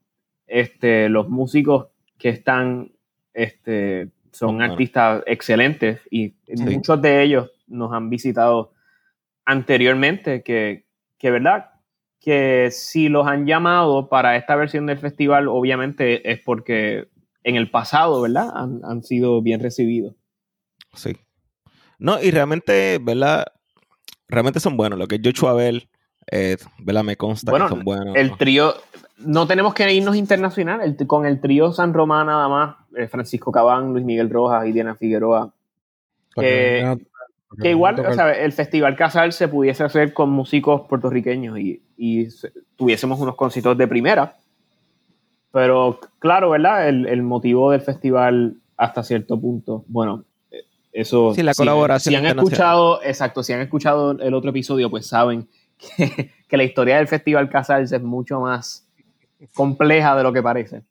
[0.47, 1.87] este, los músicos
[2.19, 2.93] que están
[3.33, 4.73] este, son Bueno.
[4.73, 8.73] artistas excelentes y muchos de ellos nos han visitado
[9.45, 10.85] anteriormente, que,
[11.19, 11.71] que verdad,
[12.21, 17.09] que si los han llamado para esta versión del festival, obviamente es porque
[17.49, 18.51] en el pasado, ¿verdad?
[18.55, 20.15] Han, han sido bien recibidos.
[20.95, 21.17] Sí.
[21.99, 23.47] No, y realmente, ¿verdad?
[24.29, 24.99] Realmente son buenos.
[24.99, 25.89] Lo que es Joshua Bell,
[26.31, 27.05] eh, ¿verdad?
[27.05, 28.15] Me consta Bueno, que son buenos.
[28.17, 28.75] El trío,
[29.19, 33.51] no tenemos que irnos internacional, el- con el trío San Román nada más, eh, Francisco
[33.51, 35.53] Cabán, Luis Miguel Rojas y Diana Figueroa,
[36.37, 36.99] eh, no-
[37.49, 41.59] porque que igual, o el- sea, el Festival Casal se pudiese hacer con músicos puertorriqueños
[41.59, 44.37] y, y se- tuviésemos unos conciertos de primera,
[45.53, 46.89] pero claro, ¿verdad?
[46.89, 50.63] El, el motivo del festival hasta cierto punto, bueno, eh,
[50.93, 51.35] eso...
[51.35, 55.07] Sí, la si- colaboración Si han escuchado, exacto, si han escuchado el otro episodio, pues
[55.07, 55.49] saben
[55.97, 58.87] que, que la historia del Festival Casals es mucho más
[59.55, 60.83] compleja de lo que parece.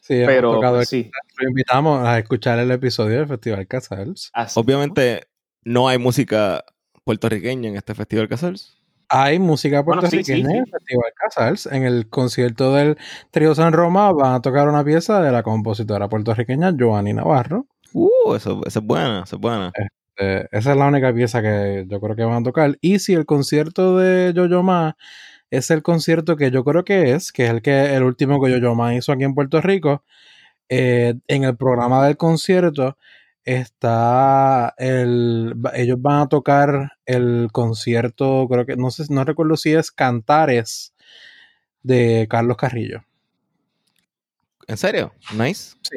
[0.00, 4.30] sí, Pero tocado pues, sí, lo invitamos a escuchar el episodio del Festival Casals.
[4.32, 4.58] así.
[4.60, 5.26] Obviamente,
[5.64, 6.64] no hay música
[7.04, 8.78] puertorriqueña en este festival Casals.
[9.12, 10.70] Hay música Bueno, sí, puertorriqueña sí, en el sí.
[10.70, 11.66] Festival Casals.
[11.66, 12.96] En el concierto del
[13.32, 17.66] Trío San Roma van a tocar una pieza de la compositora puertorriqueña Joanny Navarro.
[17.92, 19.72] Uh, eso, eso es buena, eso es buena.
[20.16, 22.78] Eh, esa es la única pieza que yo creo que van a tocar.
[22.80, 24.96] Y si el concierto de Yo-Yo Ma
[25.50, 28.50] es el concierto que yo creo que es, que es el que el último que
[28.50, 30.04] Yo-Yo Ma hizo aquí en Puerto Rico,
[30.68, 32.96] eh, en el programa del concierto
[33.50, 39.72] está el ellos van a tocar el concierto, creo que no sé, no recuerdo si
[39.72, 40.94] es Cantares
[41.82, 43.02] de Carlos Carrillo.
[44.68, 45.12] ¿En serio?
[45.32, 45.76] Nice.
[45.82, 45.96] Sí.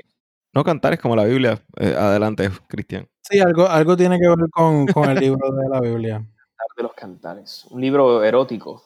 [0.51, 1.61] No cantar es como la Biblia.
[1.77, 3.07] Eh, adelante, Cristian.
[3.21, 6.15] Sí, algo, algo tiene que ver con, con el libro de la Biblia.
[6.15, 7.65] Cantar de los Cantares.
[7.69, 8.83] Un libro erótico,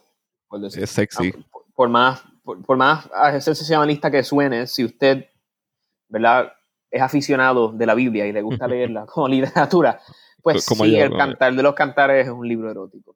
[0.48, 0.84] por decir.
[0.84, 1.34] Es sexy.
[1.36, 3.10] Ah, por, por más, por, por más
[3.42, 5.26] sensacionalista que suene, si usted,
[6.10, 6.52] ¿verdad?
[6.90, 10.00] Es aficionado de la Biblia y le gusta leerla como literatura,
[10.42, 13.16] pues Como sí, el Cantar de los Cantares es un libro erótico.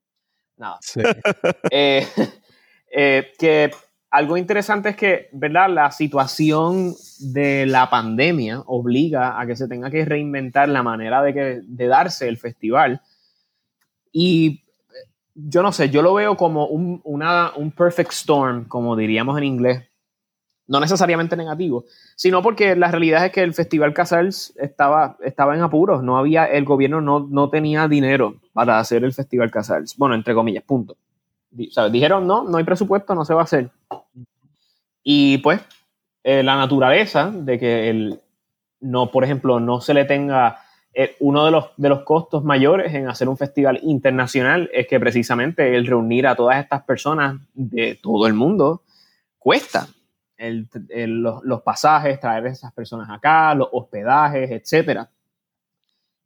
[0.58, 0.78] Nada.
[0.82, 1.02] Sí.
[1.72, 2.06] Eh,
[2.94, 3.72] eh, que
[4.10, 5.70] algo interesante es que, ¿verdad?
[5.70, 11.34] La situación de la pandemia obliga a que se tenga que reinventar la manera de,
[11.34, 13.02] que, de darse el festival.
[14.12, 18.98] Y eh, yo no sé, yo lo veo como un, una, un perfect storm, como
[18.98, 19.88] diríamos en inglés.
[20.72, 21.84] No necesariamente negativo,
[22.16, 26.02] sino porque la realidad es que el Festival Casals estaba, estaba en apuros.
[26.02, 29.98] No había, el gobierno no, no tenía dinero para hacer el Festival Casals.
[29.98, 30.96] Bueno, entre comillas, punto.
[31.52, 33.70] Dijeron, no, no hay presupuesto, no se va a hacer.
[35.04, 35.60] Y pues,
[36.24, 38.22] eh, la naturaleza de que el,
[38.80, 40.60] no, por ejemplo, no se le tenga
[40.94, 45.02] eh, uno de los, de los costos mayores en hacer un festival internacional es que
[45.02, 48.84] precisamente el reunir a todas estas personas de todo el mundo
[49.38, 49.90] cuesta.
[50.42, 55.10] El- el- los, los pasajes, traer a esas personas acá, los hospedajes, etcétera.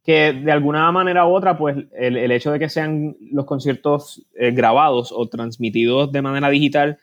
[0.04, 4.24] Que de alguna manera u otra, pues el, el hecho de que sean los conciertos
[4.36, 7.00] eh, grabados o transmitidos de manera digital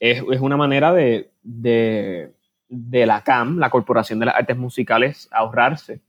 [0.00, 2.32] es, es una manera de, de
[2.68, 6.00] de la CAM, la Corporación de las Artes Musicales, ahorrarse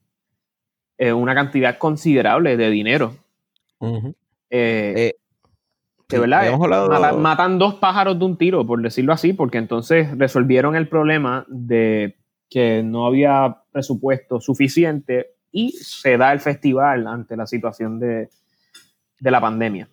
[0.97, 3.17] eh, una cantidad considerable de dinero.
[4.49, 5.13] Eh,
[6.07, 10.15] que sí, verdad, hablado- matan dos pájaros de un tiro, por decirlo así, porque entonces
[10.17, 12.15] resolvieron el problema de
[12.49, 18.29] que no había presupuesto suficiente y se da el festival ante la situación de,
[19.19, 19.87] de la pandemia.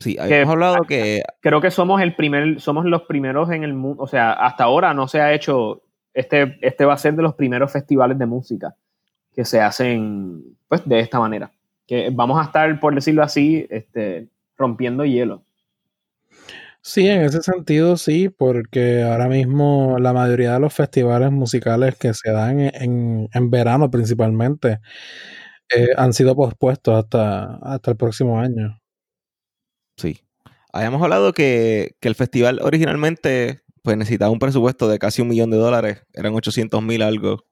[0.00, 4.02] Sí, habíamos hablado que Creo que somos el primer, somos los primeros en el mundo,
[4.02, 5.82] o sea, hasta ahora no se ha hecho,
[6.12, 8.74] este, este va a ser de los primeros festivales de música
[9.32, 11.52] que se hacen pues de esta manera.
[11.86, 15.42] Que vamos a estar, por decirlo así, este, rompiendo hielo.
[16.84, 22.12] Sí, en ese sentido sí, porque ahora mismo la mayoría de los festivales musicales que
[22.12, 24.80] se dan en, en- en verano principalmente
[25.76, 28.80] eh, han sido pospuestos hasta, hasta el próximo año.
[29.96, 30.20] Sí.
[30.72, 35.50] Habíamos hablado que, que el festival originalmente pues necesitaba un presupuesto de casi un millón
[35.50, 36.02] de dólares.
[36.14, 37.44] Eran 800 mil algo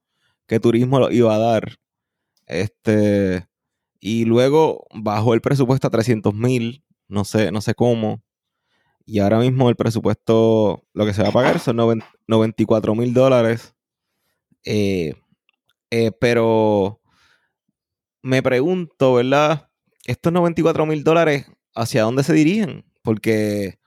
[0.47, 1.77] que turismo lo iba a dar.
[2.47, 3.47] Este,
[4.01, 6.85] y luego bajó el presupuesto a 300 mil.
[7.09, 8.23] No sé, no sé cómo.
[9.13, 13.13] Y ahora mismo el presupuesto, lo que se va a pagar son noven- 94 mil
[13.13, 13.75] dólares.
[14.65, 15.15] Eh,
[15.91, 17.01] eh, pero
[18.23, 19.69] me pregunto, ¿verdad?
[20.07, 22.85] Estos 94 mil dólares, ¿hacia dónde se dirigen?
[23.03, 23.81] Porque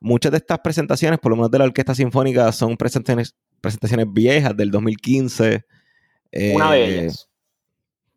[0.00, 4.56] muchas de estas presentaciones, por lo menos de la Orquesta Sinfónica, son presentaciones, presentaciones viejas
[4.56, 5.64] del 2015.
[6.54, 7.28] Una de Eh, ellas.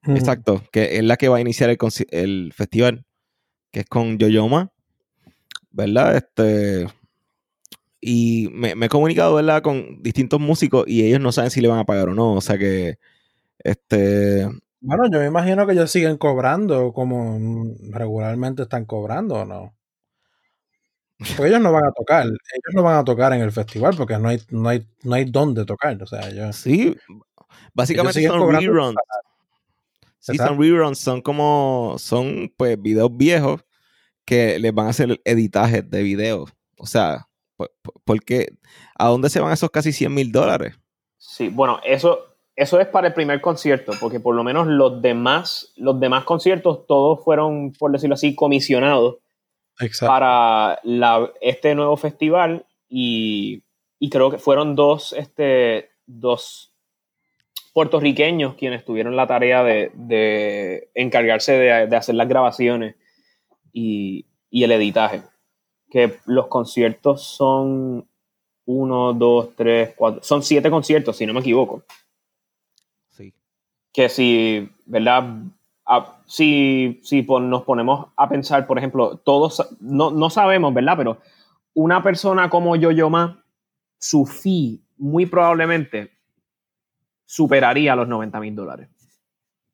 [0.08, 1.78] Exacto, que es la que va a iniciar el,
[2.10, 3.06] el festival,
[3.72, 4.72] que es con Yoyoma,
[5.72, 6.18] ¿verdad?
[6.18, 6.88] Este,
[8.02, 9.62] y me, me he comunicado, ¿verdad?
[9.62, 12.42] Con distintos músicos y ellos no saben si le van a pagar o no, o
[12.42, 12.98] sea que,
[13.60, 14.48] este,
[14.82, 19.76] Bueno, yo me imagino que ellos siguen cobrando como mm, regularmente están cobrando, ¿o no?
[21.36, 24.18] Porque ellos no van a tocar, ellos no van a tocar en el festival porque
[24.18, 26.02] no hay, no hay, no hay dónde tocar.
[26.02, 26.96] O sea, ellos, sí,
[27.74, 28.96] básicamente siguen son reruns.
[30.20, 33.62] Sí, son reruns, son como, son pues videos viejos
[34.30, 36.52] que les van a hacer editajes de videos.
[36.78, 37.28] O sea,
[37.58, 38.48] por- por- porque
[38.98, 40.76] ¿a dónde se van esos casi 100 mil dólares?
[41.18, 42.20] Sí, bueno, eso,
[42.56, 46.86] eso es para el primer concierto, porque por lo menos los demás, los demás conciertos
[46.88, 49.18] todos fueron, por decirlo así, comisionados
[49.80, 50.12] exacto.
[50.14, 53.64] para la- este nuevo festival y,
[54.00, 56.74] y creo que fueron dos, este, dos
[57.74, 62.96] puertorriqueños quienes tuvieron la tarea de, de encargarse de, de hacer las grabaciones
[63.74, 65.24] y, y el editaje.
[65.90, 68.08] Que los conciertos son
[68.66, 71.84] uno, dos, tres, cuatro, son siete conciertos, si no me equivoco
[73.10, 73.34] Sí.
[73.92, 75.24] que si, ¿verdad?
[75.86, 80.96] A- si si pon- nos ponemos a pensar, por ejemplo, todos, no, no sabemos, ¿verdad?
[80.98, 81.18] Pero
[81.74, 83.10] una persona como Yo-Yo
[83.98, 86.12] su fee muy probablemente
[87.26, 88.90] superaría los 90 mil dólares.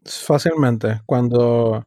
[0.05, 1.01] Fácilmente.
[1.05, 1.85] Cuando,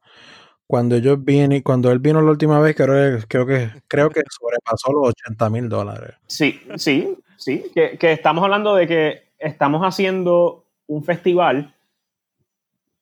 [0.69, 4.21] cuando ellos vine, cuando él vino la última vez, creo, que- creo que creo que
[4.31, 6.15] sobrepasó los 80 mil dólares.
[6.29, 7.65] Sí, sí, sí.
[7.75, 11.75] Que, que estamos hablando de que estamos haciendo un festival,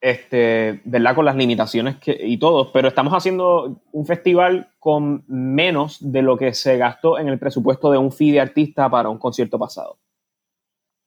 [0.01, 1.14] este, ¿verdad?
[1.16, 6.36] Con las limitaciones que, y todo, pero estamos haciendo un festival con menos de lo
[6.36, 9.98] que se gastó en el presupuesto de un fee de artista para un concierto pasado.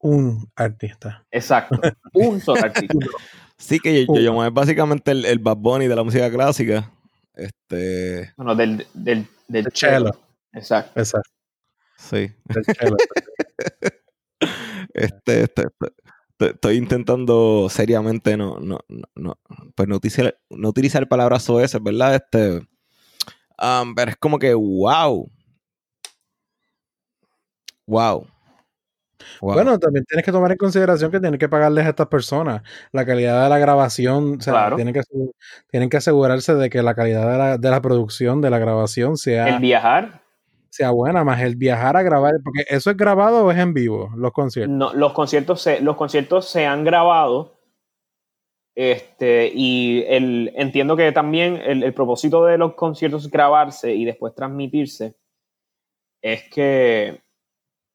[0.01, 1.25] Un artista.
[1.31, 1.79] Exacto.
[2.13, 2.93] un solo artista.
[3.59, 6.91] Sí, que yo, yo, es básicamente el, el Bad Bunny de la música clásica.
[7.35, 10.11] Este, Bueno, del, del, del El cello.
[10.53, 10.99] Exacto.
[10.99, 11.29] Exacto.
[11.97, 12.31] sí.
[12.47, 12.97] el cello.
[14.93, 15.93] Este, este, este,
[16.37, 19.37] te- estoy intentando seriamente no, no, no, no,
[19.75, 22.15] pues no utilizar, no utilizar palabras soeces, ¿verdad?
[22.15, 22.57] Este,
[23.61, 25.29] um, pero es como que, wow.
[27.85, 28.27] Wow.
[29.41, 29.53] Wow.
[29.53, 33.05] Bueno, también tienes que tomar en consideración que tienes que pagarles a estas personas la
[33.05, 34.37] calidad de la grabación.
[34.37, 34.75] O sea, Claro.
[34.75, 35.01] tienen, que,
[35.69, 39.17] tienen que asegurarse de que la calidad de la, de la producción, de la grabación,
[39.17, 40.21] sea, El viajar.
[40.69, 44.11] sea buena, más el viajar a grabar, porque eso es grabado o es en vivo,
[44.15, 44.75] los conciertos.
[44.75, 47.59] No, los, conciertos se, los conciertos se han grabado.
[48.75, 54.05] Este, y el, entiendo que también el, el propósito de los conciertos es grabarse y
[54.05, 55.15] después transmitirse
[56.21, 57.21] es que,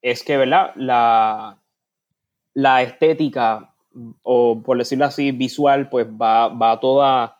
[0.05, 0.73] es que ¿verdad?
[0.77, 1.57] La,
[2.53, 3.73] la estética,
[4.23, 7.39] o por decirlo así, visual, pues va, va toda,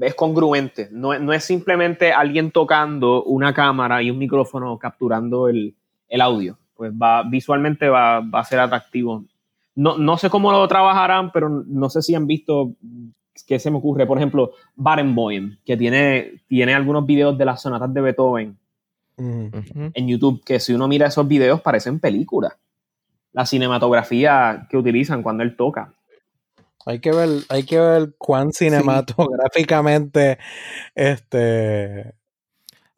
[0.00, 0.88] es congruente.
[0.90, 5.74] No, no es simplemente alguien tocando una cámara y un micrófono capturando el,
[6.08, 6.58] el audio.
[6.74, 9.24] Pues va, visualmente va, va a ser atractivo.
[9.74, 12.72] No, no sé cómo lo trabajarán, pero no sé si han visto
[13.46, 14.06] qué se me ocurre.
[14.06, 18.56] Por ejemplo, Barenboim, que tiene, tiene algunos videos de las sonatas de Beethoven
[19.18, 22.52] En YouTube, que si uno mira esos videos parecen películas.
[23.32, 25.92] la cinematografía que utilizan cuando él toca.
[26.86, 30.38] Hay que ver, hay que ver cuán cinematográficamente
[30.94, 32.14] este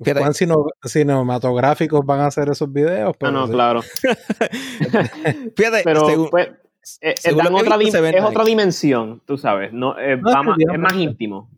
[0.00, 3.10] Fíjate, cuán cino- cinematográficos van a ser esos videos.
[3.14, 3.52] Ah, pero no, sí.
[3.52, 3.82] claro.
[5.56, 6.54] fíjate, Pero según- pues, eh,
[7.00, 9.72] eh, según otra visto, es otra dimensión, tú sabes.
[9.72, 11.50] No, eh, No, va más- es más íntimo.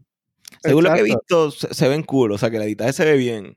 [0.63, 2.33] según lo que he visto, se, se ven cool.
[2.33, 3.57] O sea, que el editaje se ve bien.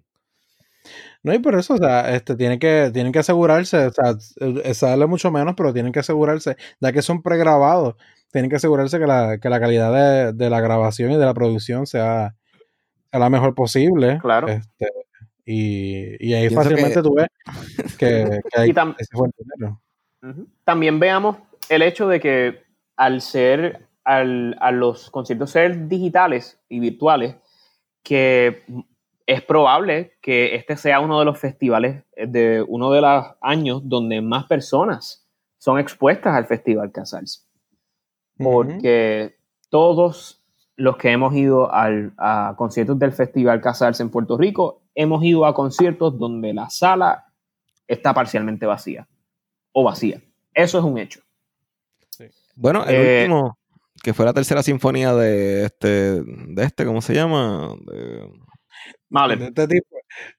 [1.23, 4.73] No, y por eso, o sea, este, tienen que, tienen que asegurarse, o sea, eh,
[4.73, 7.95] sale mucho menos, pero tienen que asegurarse, ya que son pregrabados,
[8.31, 11.33] tienen que asegurarse que la, que la calidad de, de la grabación y de la
[11.33, 12.35] producción sea,
[13.11, 14.19] sea la mejor posible.
[14.21, 14.47] Claro.
[14.49, 14.87] Este,
[15.45, 17.27] y, y ahí Pienso fácilmente que- tú ves
[17.97, 19.81] que, que hay, Y tam- ese fue el dinero.
[20.65, 21.37] También veamos
[21.69, 22.63] el hecho de que
[22.97, 27.35] al ser, al, a los conciertos ser digitales y virtuales,
[28.03, 28.63] que
[29.25, 34.21] es probable que este sea uno de los festivales de uno de los años donde
[34.21, 35.25] más personas
[35.57, 37.47] son expuestas al Festival Casals.
[38.37, 39.35] Porque
[39.69, 40.43] todos
[40.75, 45.45] los que hemos ido al- a conciertos del Festival Casals en Puerto Rico, hemos ido
[45.45, 47.25] a conciertos donde la sala
[47.87, 49.07] está parcialmente vacía
[49.71, 50.21] o vacía.
[50.53, 51.21] Eso es un hecho.
[52.55, 53.57] Bueno, el Eh, último,
[54.03, 57.75] que fue la tercera sinfonía de este, de este, ¿cómo se llama?
[57.85, 58.29] De-
[59.13, 59.35] Vale.
[59.37, 59.95] De este tipo,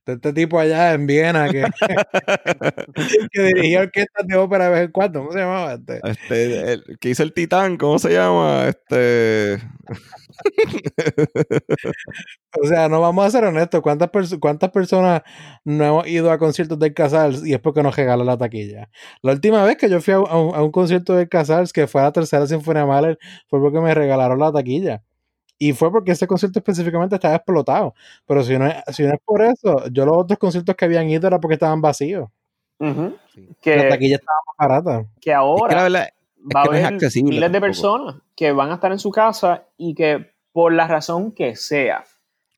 [0.07, 1.63] de este tipo allá en Viena que,
[3.33, 6.01] que dirigía orquestas de ópera de vez en cuando, ¿cómo se llamaba este?
[6.05, 8.67] este, el que hizo el Titán, ¿cómo se llama?
[8.69, 9.59] Este,
[12.63, 13.81] O sea, no vamos a ser honestos.
[13.83, 15.23] ¿Cuántas, perso- ¿Cuántas personas
[15.65, 18.89] no hemos ido a conciertos del Casals y es porque nos regalan la taquilla?
[19.23, 21.87] La última vez que yo fui a, un- a un, a concierto del Casals, que
[21.87, 23.19] fue la tercera Sinfonía Mahler,
[23.49, 25.03] fue porque me regalaron la taquilla.
[25.59, 27.95] Y fue porque ese concierto específicamente estaba explotado.
[28.27, 31.09] Pero si no, es, si no es por eso, yo los otros conciertos que habían
[31.09, 32.29] ido era porque estaban vacíos.
[32.81, 33.15] Ujú.
[33.33, 33.47] Sí.
[33.49, 34.99] La Que, taquilla estaba más barata.
[35.03, 38.75] que es que la ahora va a no haber miles de personas que van a
[38.75, 42.05] estar en su casa y que por la razón que sea,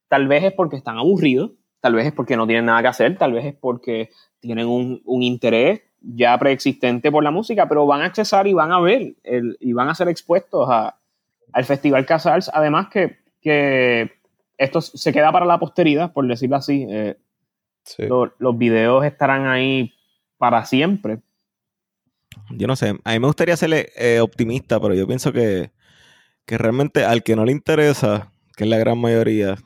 [0.08, 1.50] tal vez es porque están aburridos,
[1.80, 4.10] tal vez es porque no tienen nada que hacer, tal vez es porque
[4.40, 8.72] tienen un, un interés ya preexistente por la música, pero van a accesar y van
[8.72, 10.96] a ver el- y van a ser expuestos a,
[11.56, 12.50] al Festival Casals.
[12.52, 14.12] Además que, que
[14.58, 16.86] esto se queda para la posteridad, por decirlo así.
[16.88, 17.16] Eh,
[17.84, 18.02] Sí.
[18.08, 19.92] lo- los videos estarán ahí
[20.38, 21.20] para siempre.
[22.50, 25.70] yo no sé, a mí me gustaría ser eh, optimista, pero yo pienso que,
[26.44, 29.56] que realmente al que no le interesa, que es la gran mayoría,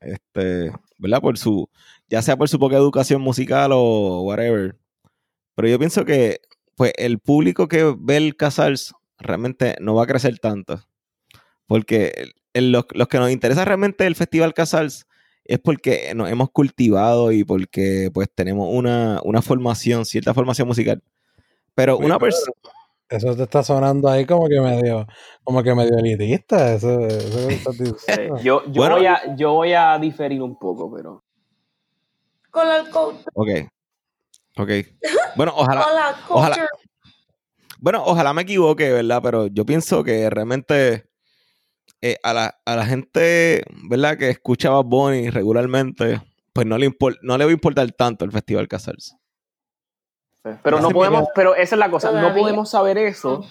[0.00, 1.20] este, ¿verdad?
[1.20, 1.68] Por su,
[2.08, 4.76] ya sea por su poca educación musical o whatever,
[5.54, 6.40] pero yo pienso que
[6.76, 10.80] pues el público que ve el Casals realmente no va a crecer tanto,
[11.68, 15.06] porque el- el- los, los que nos interesa realmente el Festival Casals
[15.44, 21.00] es porque nos hemos cultivado y porque pues tenemos una, una formación, cierta formación musical.
[21.76, 22.52] Pero una persona...
[23.10, 25.06] Eso te está sonando ahí como que medio,
[25.42, 26.74] como que medio elitista.
[26.74, 28.36] Eso, eso que estás diciendo.
[28.36, 28.96] Eh, yo, yo, Bueno.
[28.96, 31.24] voy a, yo voy a diferir un poco, pero
[32.50, 33.24] Con la cultura.
[33.32, 33.48] Ok.
[34.58, 34.70] Ok.
[35.36, 36.68] Bueno, ojalá, Con la ojalá- culture.
[37.78, 39.20] bueno, ojalá me equivoque, ¿verdad?
[39.22, 41.07] Pero yo pienso que realmente
[42.02, 44.16] eh, a, la, a la gente, ¿verdad?
[44.18, 46.20] Que escucha Bad Bunny regularmente,
[46.52, 49.16] pues no le, no le va a importar tanto el Festival Casals.
[50.62, 53.44] pero no podemos, pero esa es la cosa, no podemos saber eso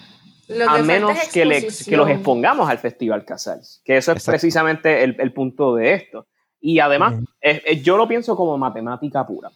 [0.66, 4.32] a menos es que, le- que los expongamos al Festival Casals, que eso es Exacto.
[4.32, 6.26] precisamente el, el punto de esto.
[6.60, 9.50] Y además, es- es- yo lo pienso como matemática pura.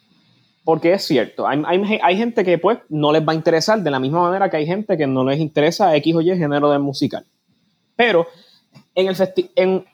[0.65, 3.91] Porque es cierto, hay, hay- hay gente que pues no les va a interesar de
[3.91, 6.79] la misma manera que hay gente que no les interesa X o Y género de
[6.79, 7.25] musical.
[7.97, 8.29] Pero
[8.95, 9.85] en, el festi- en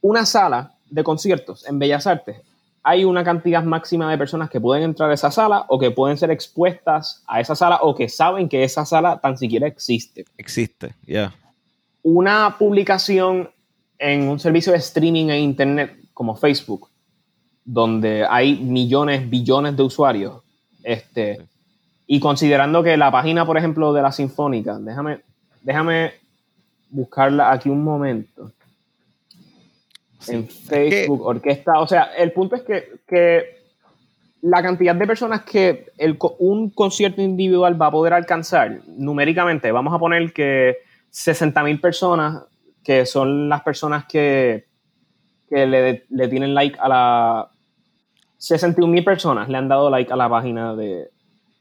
[0.00, 2.42] una sala de conciertos en Bellas Artes
[2.82, 6.16] hay una cantidad máxima de personas que pueden entrar a esa sala o que pueden
[6.16, 10.24] ser expuestas a esa sala o que saben que esa sala tan siquiera existe.
[10.38, 11.34] Existe, ya.
[12.02, 13.50] Una publicación
[13.98, 16.88] en un servicio de streaming en internet como Facebook,
[17.66, 20.42] donde hay millones, billones de usuarios,
[20.82, 21.46] este,
[22.06, 25.20] y considerando que la página, por ejemplo, de la Sinfónica, déjame,
[25.60, 26.12] déjame
[26.90, 28.52] buscarla aquí un momento.
[30.18, 30.34] Sí.
[30.34, 31.80] en Facebook, orquesta.
[31.80, 33.60] O sea, el punto es que, que
[34.42, 39.94] la cantidad de personas que el un concierto individual va a poder alcanzar numéricamente, vamos
[39.94, 40.78] a poner que
[41.10, 42.44] 60 mil personas,
[42.84, 44.66] que son las personas que,
[45.48, 47.50] que le, le tienen like a la...
[48.38, 51.10] 61 mil personas le han dado like a la página de,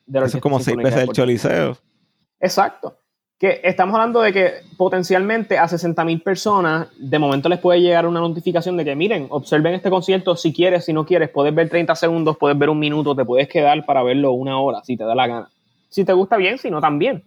[0.06, 1.78] de la Eso es como seis veces el choliseo.
[2.40, 2.98] Exacto.
[3.40, 8.06] Que estamos hablando de que potencialmente a 60 mil personas de momento les puede llegar
[8.06, 11.70] una notificación de que miren, observen este concierto si quieres, si no quieres, puedes ver
[11.70, 15.06] 30 segundos, puedes ver un minuto, te puedes quedar para verlo una hora si te
[15.06, 15.50] da la gana.
[15.88, 17.24] si te gusta bien, si no también.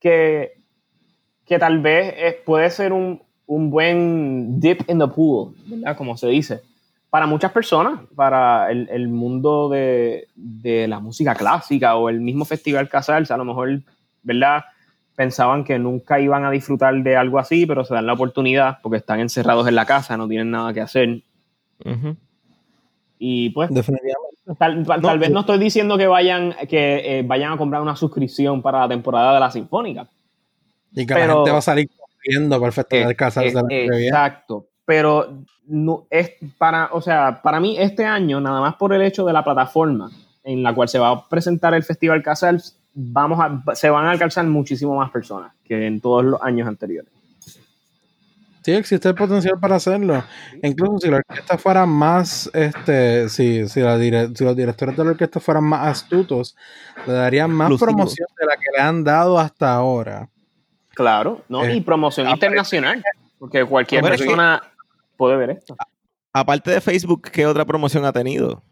[0.00, 0.52] Que,
[1.44, 5.96] que tal vez es- puede ser un, un buen dip in the pool, ¿verdad?
[5.96, 6.60] Como se dice.
[7.10, 12.44] Para muchas personas, para el, el mundo de, de la música clásica o el mismo
[12.44, 13.80] Festival Casals, a lo mejor,
[14.22, 14.64] ¿verdad?
[15.16, 18.98] Pensaban que nunca iban a disfrutar de algo así, pero se dan la oportunidad porque
[18.98, 21.22] están encerrados en la casa, no tienen nada que hacer.
[23.18, 24.36] Y pues Definitivamente.
[24.58, 27.82] Tal, tal- No, tal vez no estoy diciendo que vayan, que eh, vayan a comprar
[27.82, 30.06] una suscripción para la temporada de la Sinfónica.
[30.92, 33.58] Y que la Pero- gente va a salir corriendo para el Festival Eh, Casals del
[33.58, 34.66] año eh, exacto.
[34.84, 39.24] Pero no, es para, o sea, para mí este año, nada más por el hecho
[39.24, 40.10] de la plataforma
[40.44, 44.10] en la cual se va a presentar el Festival Casals, vamos a, se van a
[44.10, 47.12] alcanzar muchísimo más personas que en todos los años anteriores.
[48.62, 50.24] Sí, existe el potencial para hacerlo.
[50.60, 55.04] Incluso si la orquesta fuera más, este, si, si, la dire- si los directores de
[55.04, 56.56] la orquesta fueran más astutos,
[57.06, 60.28] le darían más promoción de la que le han dado hasta ahora.
[60.94, 61.62] Claro, ¿no?
[61.64, 63.04] Eh, y promoción internacional,
[63.38, 64.60] porque cualquier que- persona
[65.16, 65.76] puede ver esto.
[66.32, 68.62] Aparte de Facebook, ¿qué otra promoción ha tenido?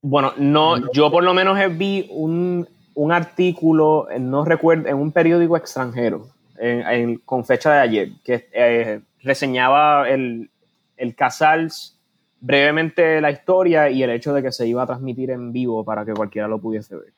[0.00, 5.56] Bueno, no, yo por lo menos vi un, un artículo, no recuerdo, en un periódico
[5.56, 10.50] extranjero, en- en- con fecha de ayer, que eh, reseñaba el,
[10.96, 11.98] el Casals
[12.40, 16.04] brevemente la historia y el hecho de que se iba a transmitir en vivo para
[16.04, 17.12] que cualquiera lo pudiese ver.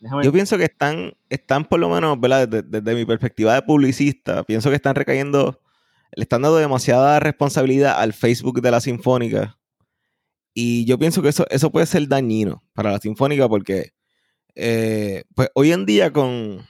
[0.00, 2.46] Déjame- Yo pienso que están, están por lo menos, ¿verdad?
[2.46, 5.60] Desde, desde mi perspectiva de publicista, pienso que están recayendo,
[6.14, 9.58] le están dando demasiada responsabilidad al Facebook de la Sinfónica.
[10.54, 13.90] Y yo pienso que eso, eso puede ser dañino para la Sinfónica porque,
[14.58, 16.66] eh, pues hoy en día con,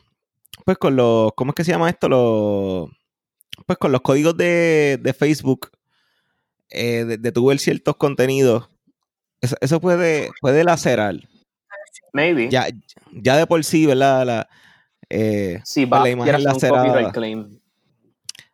[0.64, 2.08] pues con los, ¿cómo es que se llama esto?
[2.08, 2.90] Los,
[3.66, 5.70] pues con los códigos de, de Facebook,
[6.70, 8.68] eh, de, de tu ver ciertos contenidos,
[9.40, 11.16] eso, eso puede, puede lacerar.
[12.12, 12.50] Maybe.
[12.50, 12.68] Ya,
[13.12, 14.26] ya de por sí, ¿verdad?
[14.26, 14.48] La,
[15.10, 17.12] eh, si pues va la imagen lacerada.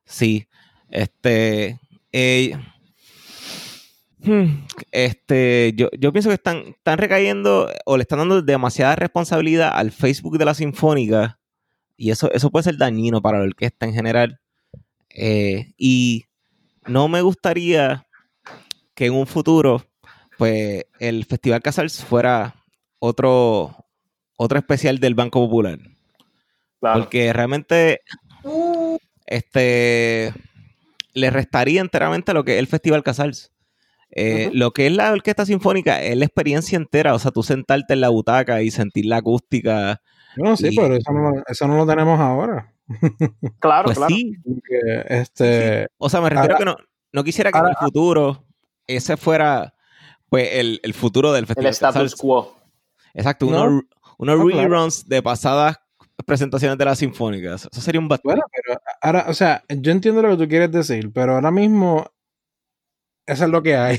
[0.05, 0.47] Sí.
[0.90, 1.81] Este.
[2.12, 2.52] eh,
[4.90, 5.72] este.
[5.76, 10.38] Yo, yo pienso que están, están recayendo o le están dando demasiada responsabilidad al Facebook
[10.38, 11.38] de la Sinfónica.
[11.96, 14.40] Y eso, eso puede ser dañino para la orquesta en general.
[15.10, 16.24] Eh, y
[16.86, 18.06] no me gustaría
[18.94, 19.84] que en un futuro,
[20.38, 22.55] pues, el Festival Casals fuera
[22.98, 23.76] otro,
[24.36, 25.78] otro especial del Banco Popular.
[26.80, 27.01] Claro.
[27.01, 28.01] Porque realmente
[29.26, 30.32] este
[31.14, 33.52] le restaría enteramente lo que es el Festival Casals.
[34.16, 34.51] Eh.
[34.53, 38.01] Lo que es la orquesta sinfónica es la experiencia entera, o sea, tú sentarte en
[38.01, 40.01] la butaca y sentir la acústica.
[40.36, 42.73] Bueno, sí, Y- pero eso no, eso no lo tenemos ahora.
[43.61, 44.15] claro, Pues claro.
[44.15, 46.77] sí, Porque, este, o sea, me refiero Ahora- que no,
[47.12, 48.45] no quisiera que en el futuro
[48.86, 49.74] ese fuera
[50.28, 52.15] pues el, el futuro del El Festival status Casals.
[52.16, 52.57] quo.
[53.15, 53.65] Exacto, No.
[53.65, 53.82] unos,
[54.19, 54.62] unos No, claro.
[54.69, 55.77] reruns de pasadas
[56.27, 57.69] presentaciones de las sinfónicas.
[57.70, 58.28] Eso sería un bastante.
[58.36, 62.07] bueno, pero ahora, o sea, yo entiendo lo que tú quieres decir, pero ahora mismo
[63.26, 63.98] eso es lo que hay.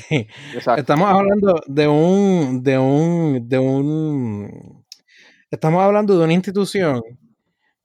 [0.54, 0.82] Exacto.
[0.82, 4.86] Estamos hablando de un, de un, de un,
[5.50, 7.02] estamos hablando de una institución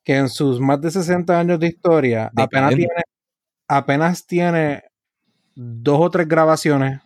[0.04, 3.02] que en sus más de 60 años de historia apenas tiene,
[3.68, 4.82] apenas tiene
[5.54, 7.00] dos o tres grabaciones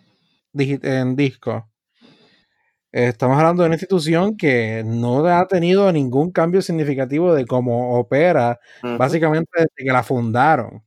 [0.55, 1.69] en disco.
[2.93, 8.61] Estamos hablando de una institución que no ha tenido ningún cambio significativo de cómo opera
[8.83, 10.85] básicamente desde que la fundaron.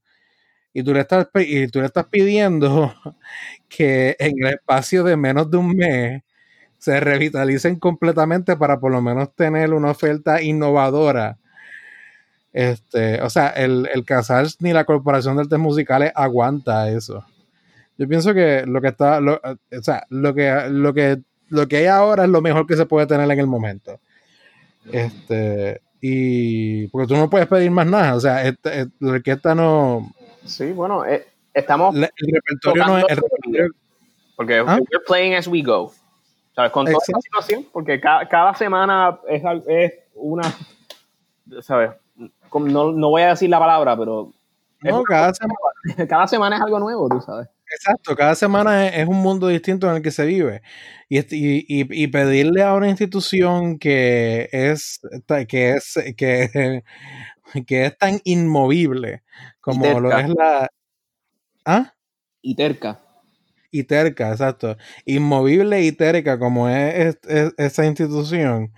[0.78, 2.94] Y tú le estás, y tú le estás pidiendo
[3.70, 6.24] que en el espacio de menos de un mes
[6.80, 11.38] se revitalicen completamente para por lo menos tener una oferta innovadora.
[12.54, 17.24] Este, o sea, el, el Casals ni la Corporación de Artes Musicales aguanta eso.
[17.98, 21.78] Yo pienso que lo que está, lo- o sea, lo que, lo que, lo que
[21.78, 24.00] hay ahora es lo mejor que se puede tener en el momento.
[24.92, 28.16] Este, y porque tú no puedes pedir más nada.
[28.16, 30.12] O sea, este- este- la orquesta no,
[30.48, 33.72] Sí, bueno, eh, estamos la- el repertorio no es, el repertorio-
[34.36, 34.78] Porque ¿Ah?
[34.92, 35.92] we're playing as we go.
[36.56, 36.72] ¿Sabes?
[36.72, 37.22] Con toda Exacto.
[37.22, 40.44] situación, porque cada, cada semana es, es una.
[41.62, 41.92] ¿Sabes?
[42.16, 44.32] No, no voy a decir la palabra, pero
[44.82, 45.60] no, cada semana,
[46.10, 47.48] cada semana es algo nuevo, tú sabes.
[47.72, 50.62] exacto, cada semana es, un mundo distinto en el que se vive.
[51.10, 55.00] Y, este- y, y- y pedirle a una institución que es,
[55.48, 56.84] que es, que,
[57.68, 59.24] que es tan inmovible
[59.62, 60.70] como lo es la.
[61.66, 61.94] ¿Ah?
[62.42, 63.00] Y terca.
[63.72, 64.78] y terca, exacto.
[65.06, 68.74] Inmovible y terca como es, es- es- esa institución,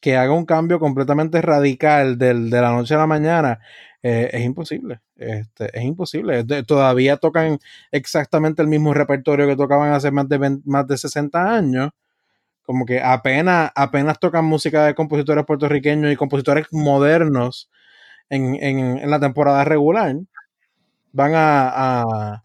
[0.00, 3.60] que haga un cambio completamente radical del, de la noche a la mañana,
[4.02, 5.00] eh, es imposible.
[5.16, 6.44] Este, es imposible.
[6.44, 7.58] De- todavía tocan
[7.92, 11.90] exactamente el mismo repertorio que tocaban hace más de, 20 más de 60 años,
[12.64, 17.70] Como que apenas, apenas tocan música de compositores puertorriqueños y compositores modernos
[18.32, 20.16] en, en- en la temporada regular.
[21.12, 21.68] Van a,
[22.02, 22.42] a-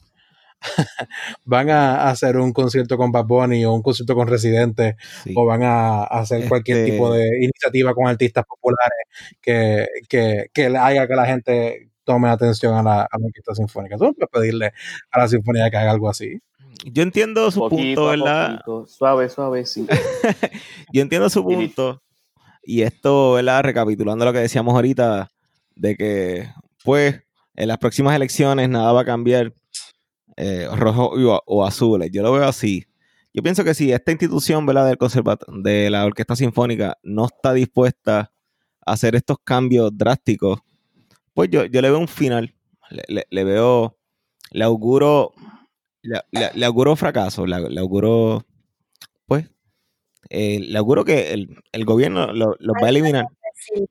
[1.45, 5.33] van a hacer un concierto con Bad Bunny o un concierto con Residente Sí.
[5.35, 8.97] o van a hacer cualquier Este- tipo de iniciativa con artistas populares
[9.41, 13.97] que, que, que haga que la gente tome atención a la, a la orquesta sinfónica.
[13.97, 14.71] Tú no puedes pedirle
[15.11, 16.39] a la sinfonía que haga algo así.
[16.85, 18.51] Yo entiendo su Poquito punto, a ¿verdad?
[18.65, 19.87] poquito, suave, suave, sí.
[20.93, 22.01] Yo entiendo su punto.
[22.63, 23.63] Y esto, ¿verdad?
[23.63, 25.31] Recapitulando lo que decíamos ahorita,
[25.79, 26.49] de que,
[26.83, 27.21] pues,
[27.55, 29.53] en las próximas elecciones nada va a cambiar
[30.35, 32.09] eh, rojo o, o azules.
[32.11, 32.85] Yo lo veo así.
[33.33, 34.87] Yo pienso que si esta institución, ¿verdad?
[34.87, 38.31] Del de la Orquesta Sinfónica no está dispuesta
[38.85, 40.59] a hacer estos cambios drásticos,
[41.33, 42.53] pues yo, yo le veo un final.
[42.89, 43.97] Le, le- le veo,
[44.51, 45.33] le auguro,
[46.01, 48.45] le, auguro fracaso, le, auguro,
[49.25, 49.49] pues,
[50.29, 53.25] eh, le auguro que el, el gobierno lo, los va a eliminar.
[53.55, 53.85] Sí,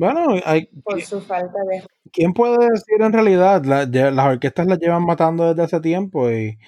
[0.00, 1.82] Bueno, hay, por su falta de...
[2.12, 3.62] ¿quién puede decir en realidad?
[3.64, 6.58] La- las orquestas las llevan matando desde hace tiempo y,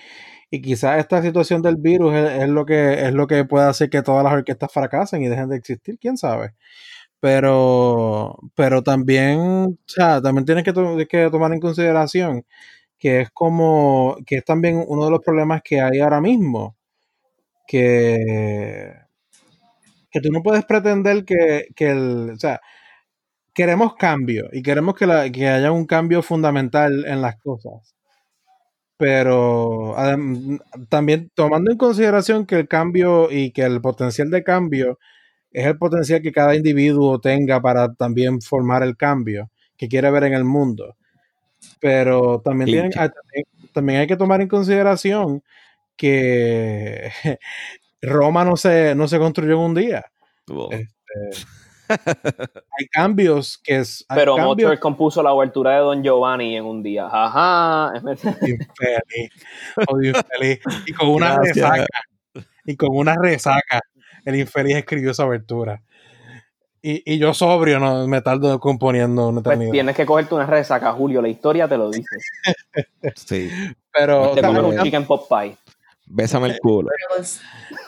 [0.51, 3.91] y quizás esta situación del virus es, es lo que es lo que puede hacer
[3.91, 6.55] que todas las orquestas fracasen y dejen de existir, quién sabe.
[7.21, 12.45] Pero, pero también, o sea, también tienes que, to- que tomar en consideración
[12.99, 16.77] que es como, que es también uno de los problemas que hay ahora mismo,
[17.69, 18.95] que,
[20.11, 22.61] que tú no puedes pretender que, que el, o sea,
[23.55, 27.95] queremos cambio y queremos que, la- que haya un cambio fundamental en las cosas.
[28.97, 34.99] Pero adem- también tomando en consideración que el cambio y que el potencial de cambio
[35.51, 40.25] es el potencial que cada individuo tenga para también formar el cambio que quiere ver
[40.25, 40.97] en el mundo.
[41.81, 45.43] Pero también, tienen- ah, también, también hay que tomar en consideración
[45.97, 47.11] que
[48.03, 50.05] Roma no se, no se construyó en un día.
[50.49, 50.71] Oh.
[50.73, 51.47] Este,
[51.89, 56.83] hay cambios que es, Pero cambios Mozart compuso la obertura de Don Giovanni en un
[56.83, 57.09] día.
[57.11, 57.93] Ajá.
[58.01, 59.31] infeliz,
[60.03, 60.61] infeliz.
[60.87, 61.57] Y con una Gracias.
[61.57, 61.87] resaca,
[62.65, 63.81] y con una resaca,
[64.25, 65.83] el infeliz escribió esa abertura.
[66.85, 70.91] Y, y yo sobrio, no me tardo componiendo una Pues tienes que cogerte una resaca,
[70.93, 71.23] Julio.
[71.23, 72.17] La historia te lo dice.
[73.15, 73.51] Sí.
[73.93, 75.57] Pero o Te sea, como- un chicken pot pie.
[76.15, 76.91] Bésame el culo.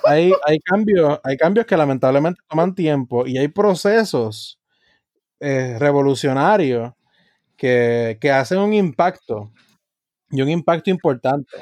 [0.05, 4.59] hay, hay cambios, hay cambios que lamentablemente toman tiempo y hay procesos
[5.41, 6.93] eh, revolucionarios
[7.57, 9.53] que, que hacen un impacto
[10.31, 11.59] y un impacto importante.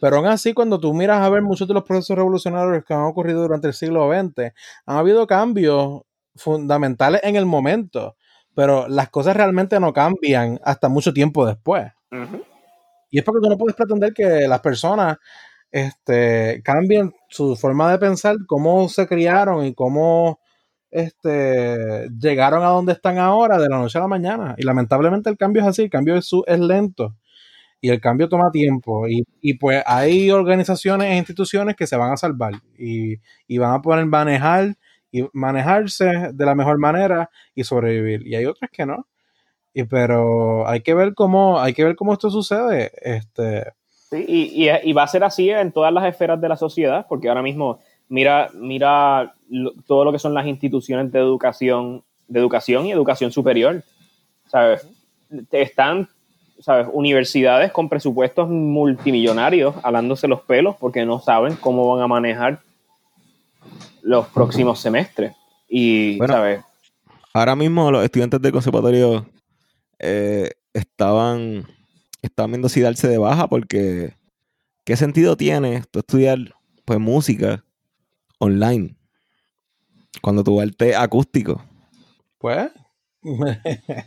[0.00, 3.02] Pero aún así, cuando tú miras a ver muchos de los procesos revolucionarios que han
[3.02, 4.52] ocurrido durante el siglo XX,
[4.86, 6.02] han habido cambios
[6.34, 8.16] fundamentales en el momento,
[8.54, 11.86] pero las cosas realmente no cambian hasta mucho tiempo después.
[13.10, 15.16] Y es porque tú no puedes pretender que las personas
[15.72, 20.40] este, cambien su forma de pensar, cómo se criaron y cómo
[20.90, 24.54] este, llegaron a donde están ahora de la noche a la mañana.
[24.58, 27.16] Y lamentablemente el cambio es así, el cambio es, es lento
[27.80, 29.08] y el cambio toma tiempo.
[29.08, 33.16] Y, y pues hay organizaciones e instituciones que se van a salvar y,
[33.46, 34.76] y van a poder manejar
[35.12, 38.26] y manejarse de la mejor manera y sobrevivir.
[38.26, 39.08] Y hay otras que no.
[39.74, 42.92] Y pero hay que ver cómo, hay que ver cómo esto sucede.
[43.02, 43.72] Este,
[44.10, 47.06] Sí, y, y- y va a ser así en todas las esferas de la sociedad,
[47.08, 47.78] porque ahora mismo
[48.08, 53.30] mira, mira lo- todo lo que son las instituciones de educación, de educación y educación
[53.30, 53.82] superior.
[54.48, 54.86] ¿Sabes?
[55.52, 56.08] Están,
[56.58, 56.88] ¿sabes?
[56.92, 62.60] Universidades con presupuestos multimillonarios alándose los pelos porque no saben cómo van a manejar
[64.02, 65.34] los próximos semestres.
[65.68, 66.34] Y, Bueno.
[66.34, 66.60] ¿sabes?
[67.32, 69.24] Ahora mismo los estudiantes del conservatorio
[70.00, 71.64] eh, estaban,
[72.22, 74.14] estaban viendo si darse de baja porque
[74.84, 76.38] ¿qué sentido tiene tú estudiar
[76.84, 77.64] pues música
[78.38, 78.96] online
[80.20, 81.64] cuando tu arte acústico?
[82.38, 82.70] Pues.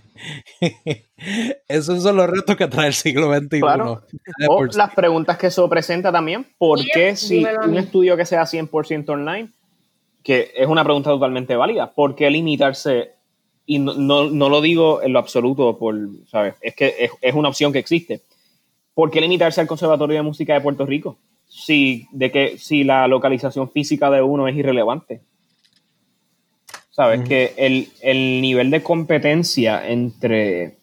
[1.68, 3.60] Esos son los retos que trae el siglo XXI.
[3.60, 4.03] Claro.
[4.49, 6.48] O las preguntas que eso presenta también.
[6.57, 9.49] ¿Por qué si un estudio que sea 100% online,
[10.23, 13.14] que es una pregunta totalmente válida, ¿por qué limitarse?
[13.65, 15.95] Y no, no, no lo digo en lo absoluto, por,
[16.27, 16.56] ¿sabes?
[16.61, 18.22] Es que es, es una opción que existe.
[18.94, 21.18] ¿Por qué limitarse al Conservatorio de Música de Puerto Rico?
[21.48, 25.22] Si, de que, si la localización física de uno es irrelevante.
[26.91, 27.27] ¿Sabes?
[27.27, 30.77] Que el, el nivel de competencia entre,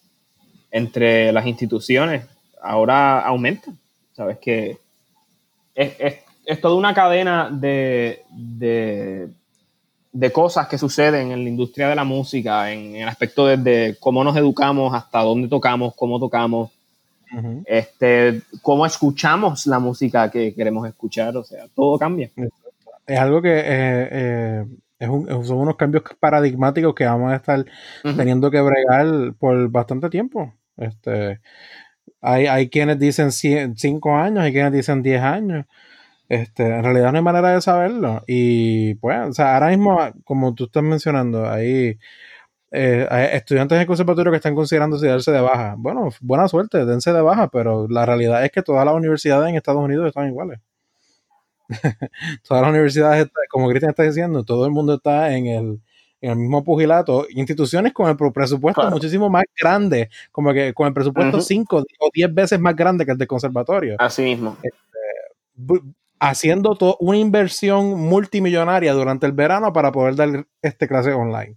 [0.69, 2.25] entre las instituciones
[2.61, 3.71] ahora aumenta.
[4.13, 4.37] ¿Sabes?
[4.39, 4.77] Que
[5.73, 9.29] es, es, es toda una cadena de, de,
[10.13, 14.23] de cosas que suceden en la industria de la música, en el aspecto desde cómo
[14.23, 16.69] nos educamos, hasta dónde tocamos, cómo tocamos,
[17.65, 22.29] este, cómo escuchamos la música que queremos escuchar, o sea, todo cambia.
[23.07, 24.65] es algo que eh, eh,
[24.99, 27.65] es un- son unos cambios paradigmáticos que vamos a estar
[28.17, 30.53] teniendo que bregar por bastante tiempo.
[30.77, 31.39] Este,
[32.21, 35.65] hay, hay quienes dicen 5 años, hay quienes dicen 10 años.
[36.31, 38.23] Este, en realidad no hay manera de saberlo.
[38.25, 41.97] Y pues, o sea, ahora mismo, como tú estás mencionando, hay,
[42.71, 45.75] eh, hay estudiantes en el conservatorio que están considerando si darse de baja.
[45.77, 49.55] Bueno, buena suerte, dense de baja, pero la realidad es que todas las universidades en
[49.57, 50.61] Estados Unidos están iguales.
[52.47, 55.81] todas las universidades, como Cristian está diciendo, todo el mundo está en el,
[56.21, 57.25] en el mismo pugilato.
[57.29, 58.95] Instituciones con el pre- presupuesto Claro.
[58.95, 61.45] muchísimo más grande, como que con el presupuesto Ujú.
[61.45, 64.55] 5 o 10 veces más grande que el del conservatorio Así mismo.
[65.57, 71.55] bu- haciendo to- una inversión multimillonaria durante el verano para poder dar este clase online.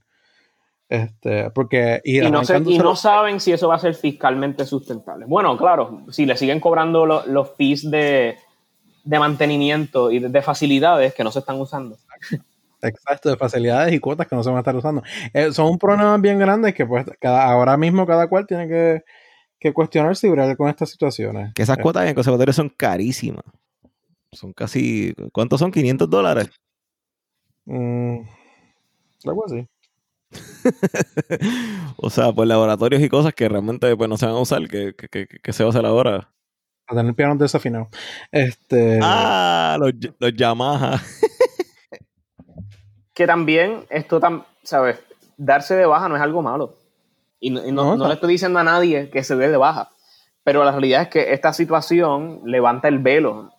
[0.88, 5.26] Este, porque y, Y no, y saben si eso va a ser fiscalmente sustentable.
[5.26, 8.36] Bueno, claro, si le siguen cobrando lo- los fees de,
[9.04, 11.96] de mantenimiento y de, de facilidades que no se están usando.
[12.80, 15.02] exacto de facilidades y cuotas que no se van a estar usando.
[15.32, 19.02] Eh, son un problema bien grande que pues cada, ahora mismo cada cual tiene que,
[19.58, 21.52] que cuestionarse y bregar con estas situaciones.
[21.54, 23.44] Que esas Eh, cuotas en el conservatorio son carísimas.
[24.34, 25.14] Son casi.
[25.32, 25.72] ¿Cuántos son?
[25.72, 26.50] ¿500 dólares?
[27.66, 28.18] mm,
[29.26, 29.66] algo así.
[31.96, 34.94] o sea, pues laboratorios y cosas que realmente pues, no se van a usar, que,
[34.94, 36.30] que, que- que se va a hacer ahora.
[36.86, 37.88] A tener pianos desafinados.
[38.30, 41.00] Este, Ah, los, los Yamaha.
[43.14, 44.98] Que también esto, tam- ¿sabes?
[45.36, 46.76] Darse de baja no es algo malo.
[47.40, 49.56] Y no, y no- No, no le estoy diciendo a nadie que se dé de
[49.56, 49.90] baja.
[50.42, 53.50] Pero la realidad es que esta situación levanta el velo.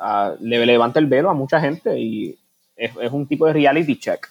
[0.00, 2.36] Ah, le levanta el velo a mucha gente y
[2.76, 4.26] es, es un tipo de reality check.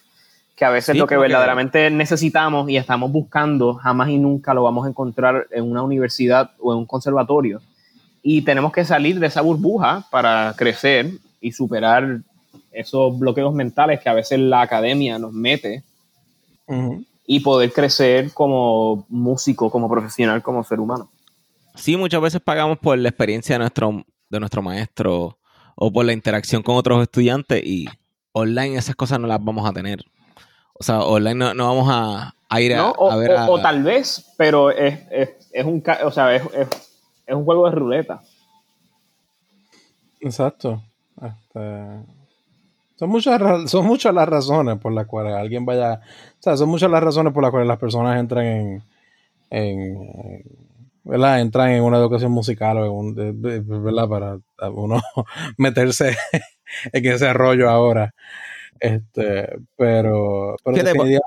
[0.55, 4.17] Que a veces Sí, lo que como que- verdaderamente necesitamos y estamos buscando jamás y
[4.17, 7.61] nunca lo vamos a encontrar en una universidad o en un conservatorio.
[8.21, 12.19] Y tenemos que salir de esa burbuja para crecer y superar
[12.71, 15.83] esos bloqueos mentales que a veces la academia nos mete
[16.67, 17.05] ujú.
[17.25, 21.09] y poder crecer como músico, como profesional, como ser humano.
[21.75, 25.37] Sí, muchas veces pagamos por la experiencia de nuestro, de nuestro maestro
[25.81, 27.87] o por la interacción con otros estudiantes y
[28.33, 30.03] online esas cosas no las vamos a tener.
[30.73, 32.91] O sea, online no, no vamos a, a ir a, ¿no?
[32.91, 33.49] O, a ver o- a...
[33.49, 36.67] o tal vez, pero es, es, es un, o sea, es, es-
[37.25, 38.21] es un juego de ruleta.
[40.21, 40.81] Exacto.
[41.21, 42.03] Este,
[42.97, 46.01] son, muchas, son muchas las razones por las cuales alguien vaya.
[46.39, 48.83] O sea, son muchas las razones por las cuales las personas entran en.
[49.49, 50.68] en
[51.09, 51.41] ¿verdad?
[51.41, 53.83] Entran en una educación musical o en un.
[53.83, 54.07] ¿verdad?
[54.07, 55.01] Para uno
[55.57, 56.15] meterse
[56.93, 58.13] en ese rollo ahora.
[58.79, 60.55] Este, pero.
[60.63, 61.19] pero Fíjate, definitivamente-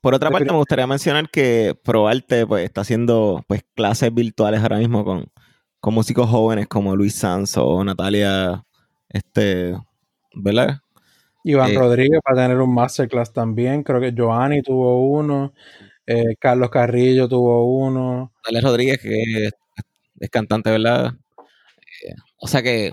[0.00, 4.78] Por otra parte, me gustaría mencionar que ProArte pues, está haciendo pues, clases virtuales ahora
[4.78, 5.26] mismo con,
[5.80, 8.64] con músicos jóvenes como Luis Sanso o Natalia,
[9.08, 9.76] este,
[10.34, 10.80] ¿verdad?
[11.44, 13.82] Iván eh, Rodríguez va a tener un masterclass también.
[13.82, 15.52] Creo que Joanny tuvo uno.
[16.08, 18.32] Eh, Carlos Carrillo tuvo uno.
[18.36, 19.52] Natalia Rodríguez, que es,
[20.18, 21.12] es cantante, ¿verdad?
[22.02, 22.90] Eh, o sea que,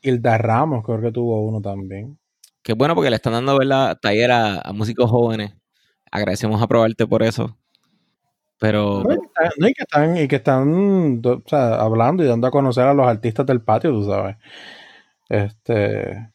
[0.00, 2.18] Hilda Ramos creo que tuvo uno también.
[2.62, 3.98] que es bueno porque le están dando, ¿verdad?
[4.00, 5.52] Taller a, a músicos jóvenes.
[6.10, 7.54] Agradecemos a ProArte por eso.
[8.58, 9.02] Pero
[9.58, 12.94] No, y que están, y que están, o sea, hablando y dando a conocer a
[12.94, 14.36] los artistas del patio, tú sabes.
[15.28, 16.30] Este,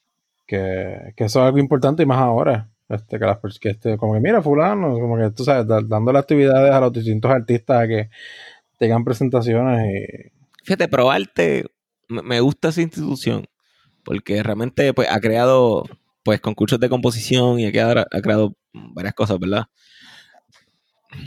[0.45, 2.69] que, que eso es algo importante y más ahora.
[2.89, 6.71] Este, que las que este, como que mira, fulano, como que tú sabes, dándole actividades
[6.71, 8.09] a los distintos artistas a que
[8.77, 10.31] tengan presentaciones y
[10.63, 11.65] Fíjate, ProArte,
[12.07, 13.45] me gusta esa institución
[14.03, 15.83] porque realmente pues, ha creado
[16.23, 19.65] pues concursos de composición y ha creado, ha creado varias cosas, ¿verdad?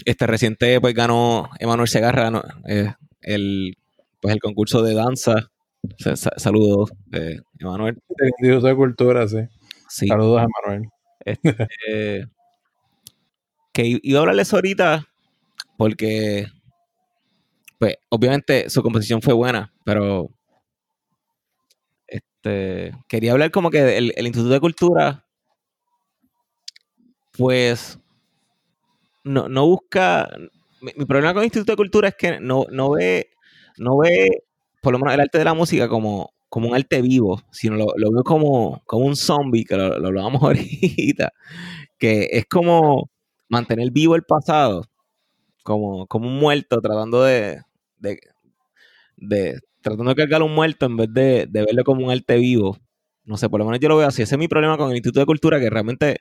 [0.04, 2.42] Este reciente pues ganó Emanuel Segarra ¿no?
[2.68, 3.76] Eh, el,
[4.20, 5.50] pues, el concurso de danza.
[5.98, 7.98] Sa- sa- saludos, eh, Emanuel.
[8.18, 9.38] el Instituto de Cultura, sí.
[9.88, 10.06] Sí.
[10.08, 10.46] Saludos a
[11.26, 12.24] Eh,
[13.72, 15.06] que iba a hablarles ahorita
[15.78, 16.46] porque,
[17.78, 20.30] pues, obviamente su composición fue buena, pero
[22.06, 25.26] este, quería hablar como que el, el Instituto de Cultura,
[27.36, 27.98] pues,
[29.24, 30.28] no, no busca.
[30.80, 33.30] Mi, mi problema con el Instituto de Cultura es que no, no ve,
[33.78, 34.44] no ve,
[34.82, 37.86] por lo menos el arte de la música como, como un arte vivo, sino lo,
[37.96, 41.32] lo veo como, como un zombie, que lo, lo hablábamos ahorita
[41.98, 43.10] que es como
[43.48, 44.84] mantener vivo el pasado,
[45.64, 47.60] como, como un muerto tratando de,
[47.98, 48.20] de,
[49.16, 52.76] de- tratando de cargar un muerto en vez de, de verlo como un arte vivo.
[53.24, 54.22] No sé, por lo menos yo lo veo así.
[54.22, 56.18] Ese es mi problema con el Instituto de Cultura, que realmente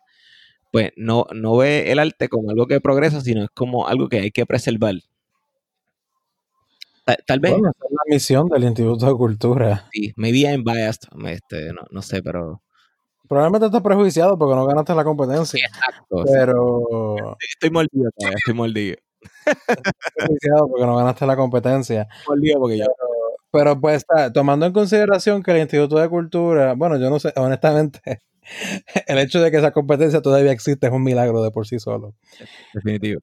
[0.71, 4.19] pues no, no ve el arte como algo que progresa, sino es como algo que
[4.19, 4.95] hay que preservar.
[7.17, 9.87] Ta- Tal, vez, Bueno, esa es la misión del Instituto de Cultura.
[9.91, 12.61] sí, maybe I'm biased, este, no, no sé, pero
[13.27, 15.65] Probablemente estás prejuiciado porque no ganaste la competencia.
[15.65, 16.23] Exacto.
[16.25, 18.97] Pero Estoy mordido todavía, estoy mordido.
[20.15, 22.07] prejuiciado porque no ganaste la competencia.
[22.27, 22.85] Mordido porque yo.
[23.51, 27.31] Pero pues está, tomando en consideración que el Instituto de Cultura, bueno, yo no sé,
[27.37, 28.01] honestamente,
[29.07, 32.15] el hecho de que esa competencia todavía existe es un milagro de por sí solo.
[32.73, 33.21] Definitivo.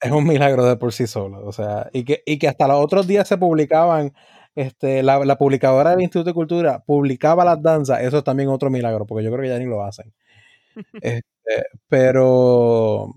[0.00, 1.44] Es un milagro de por sí solo.
[1.46, 4.12] O sea, y que, y que hasta los otros días se publicaban,
[4.54, 8.70] este, la, la publicadora del Instituto de Cultura publicaba las danzas, eso es también otro
[8.70, 10.12] milagro, porque yo creo que ya ni lo hacen.
[11.02, 13.14] Este, pero,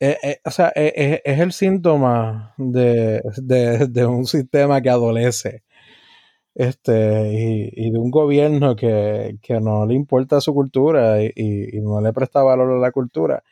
[0.00, 4.90] eh, eh, o sea, eh, eh, es el síntoma de, de- de un sistema que
[4.90, 5.64] adolece.
[6.54, 11.76] Este, y, y de un gobierno que, que no le importa su cultura y, y-
[11.78, 13.42] y no le presta valor a la cultura.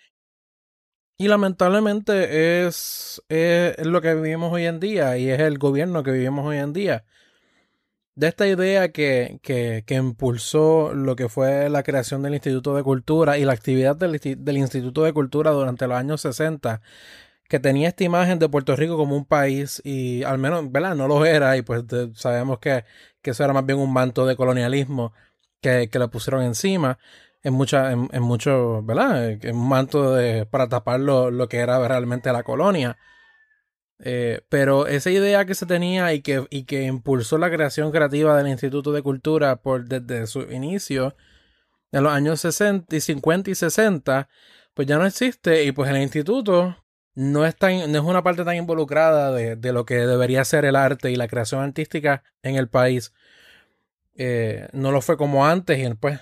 [1.20, 6.12] Y lamentablemente es, es lo que vivimos hoy en día y es el gobierno que
[6.12, 7.05] vivimos hoy en día.
[8.15, 12.82] De esta idea que, que, que impulsó lo que fue la creación del Instituto de
[12.82, 16.81] Cultura y la actividad del, insti- del Instituto de Cultura durante los años 60,
[17.49, 20.97] que tenía esta imagen de Puerto Rico como un país y al menos, ¿verdad?
[20.97, 21.85] No lo era y pues
[22.15, 22.85] sabemos que,
[23.23, 25.12] que eso era más bien un manto de colonialismo
[25.61, 26.99] que, que le pusieron encima
[27.49, 29.31] en mucha, en, en mucho, ¿verdad?
[29.31, 32.99] En un manto de, para tapar lo, lo que era realmente la colonia.
[34.01, 38.37] Eh, pero esa idea que se tenía y que, y que impulsó la creación creativa
[38.37, 41.16] del Instituto de Cultura por, desde su inicio,
[41.91, 44.29] en los años 60 y 50 y 60,
[44.75, 46.77] pues ya no existe y pues el instituto
[47.15, 50.65] no es, tan, no es una parte tan involucrada de, de lo que debería ser
[50.65, 53.12] el arte y la creación artística en el país.
[54.16, 56.20] Eh, no lo fue como antes y pues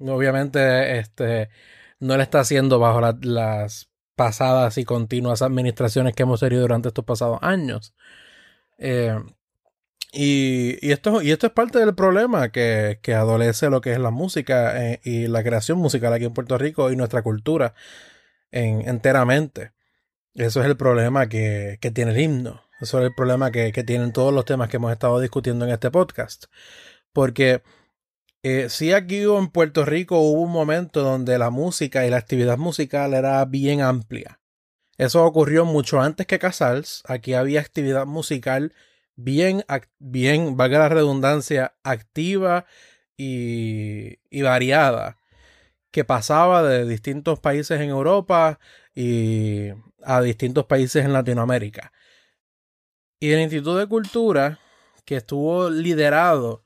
[0.00, 1.48] obviamente este,
[2.00, 6.88] no le está haciendo bajo la- las pasadas y continuas administraciones que hemos tenido durante
[6.88, 7.94] estos pasados años.
[8.78, 9.18] Eh,
[10.12, 13.98] y, y esto, y esto es parte del problema que, que adolece lo que es
[13.98, 17.74] la música eh, y la creación musical aquí en Puerto Rico y nuestra cultura
[18.50, 19.72] en, enteramente.
[20.34, 22.62] Eso es el problema que, que tiene el himno.
[22.80, 25.72] Eso es el problema que, que tienen todos los temas que hemos estado discutiendo en
[25.72, 26.46] este podcast.
[27.12, 27.62] Porque
[28.48, 32.58] eh, sí aquí en Puerto Rico hubo un momento donde la música y la actividad
[32.58, 34.40] musical era bien amplia.
[34.98, 37.02] Eso ocurrió mucho antes que Casals.
[37.08, 38.72] Aquí había actividad musical
[39.16, 39.64] bien,
[39.98, 42.66] bien, valga la redundancia, activa
[43.16, 45.18] y variada,
[45.90, 48.60] que pasaba de distintos países en Europa
[48.94, 49.70] y
[50.04, 51.92] a distintos países en Latinoamérica.
[53.18, 54.60] Y el Instituto de Cultura,
[55.04, 56.62] que estuvo liderado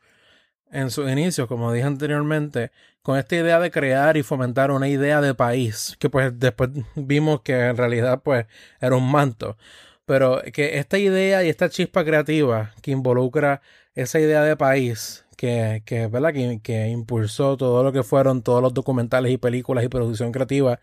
[0.72, 2.70] en sus inicios, como dije anteriormente,
[3.02, 7.42] con esta idea de crear y fomentar una idea de país, que pues después vimos
[7.42, 8.46] que en realidad pues
[8.80, 9.56] era un manto,
[10.04, 13.62] pero que esta idea y esta chispa creativa que involucra
[13.94, 16.32] esa idea de país, que, que, ¿verdad?
[16.32, 20.80] que, que impulsó todo lo que fueron todos los documentales y películas y producción creativa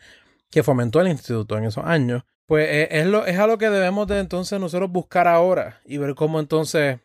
[0.49, 3.69] que fomentó el instituto en esos años, pues eh, es, lo, es a lo que
[3.69, 6.99] debemos de entonces nosotros buscar ahora y ver cómo entonces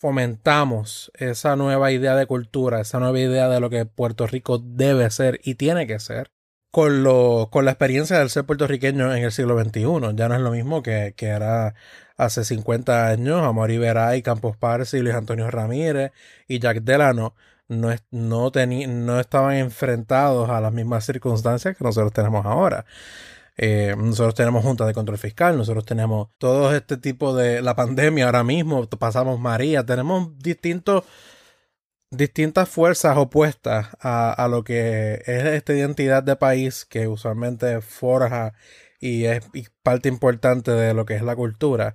[0.00, 5.10] fomentamos esa nueva idea de cultura, esa nueva idea de lo que Puerto Rico debe
[5.10, 6.32] ser y tiene que ser,
[6.72, 9.82] con, lo, con la experiencia del ser puertorriqueño en el siglo XXI.
[10.14, 11.74] Ya no es lo mismo que, que era
[12.16, 16.12] hace 50 años, Amor Iberay, Campos Parsi, Luis Antonio Ramírez
[16.48, 17.34] y Jack Delano
[17.68, 22.86] no, no, no estaban enfrentados a las mismas circunstancias que nosotros tenemos ahora.
[23.56, 28.26] Eh, nosotros tenemos Junta de Control Fiscal, nosotros tenemos todo este tipo de la pandemia
[28.26, 31.04] ahora mismo, pasamos María, tenemos distintos
[32.10, 38.52] distintas fuerzas opuestas a, a lo que es esta identidad de país que usualmente forja
[39.00, 39.42] y es
[39.82, 41.94] parte importante de lo que es la cultura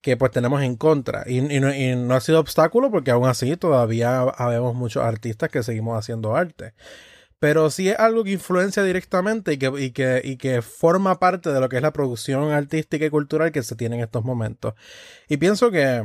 [0.00, 1.24] que pues tenemos en contra.
[1.26, 5.50] Y, y no, y no ha sido obstáculo porque aún así todavía habemos muchos artistas
[5.50, 6.74] que seguimos haciendo arte
[7.38, 11.50] pero sí es algo que influencia directamente y que, y que, y que forma parte
[11.52, 14.74] de lo que es la producción artística y cultural que se tiene en estos momentos.
[15.28, 16.02] Y pienso que,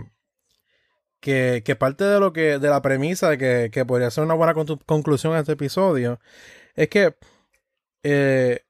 [1.20, 4.36] que, que parte de lo que, de la premisa de que, que podría ser una
[4.36, 6.20] buena con- conclusión a este episodio,
[6.76, 7.16] es que
[8.04, 8.62] eh,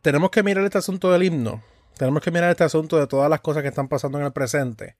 [0.00, 1.62] tenemos que mirar este asunto del himno,
[1.98, 4.96] tenemos que mirar este asunto de todas las cosas que están pasando en el presente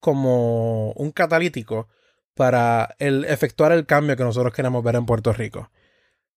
[0.00, 1.88] como un catalítico
[2.34, 5.70] para el, efectuar el cambio que nosotros queremos ver en Puerto Rico.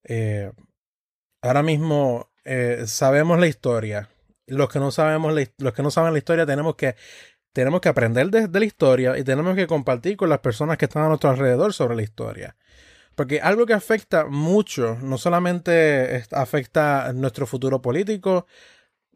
[0.03, 0.51] Eh,
[1.41, 4.09] ahora mismo eh, sabemos la historia.
[4.47, 6.95] Los que no sabemos la los que no saben la historia tenemos que
[7.53, 11.03] tenemos que aprender de, la historia y tenemos que compartir con las personas que están
[11.03, 12.55] a nuestro alrededor sobre la historia.
[13.15, 18.45] Porque algo que afecta mucho, no solamente afecta nuestro futuro político,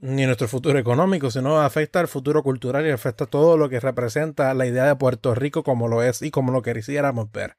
[0.02, 4.54] ni nuestro futuro económico, sino afecta el futuro cultural y afecta todo lo que representa
[4.54, 7.56] la idea de Puerto Rico como lo es y como lo quisiéramos ver.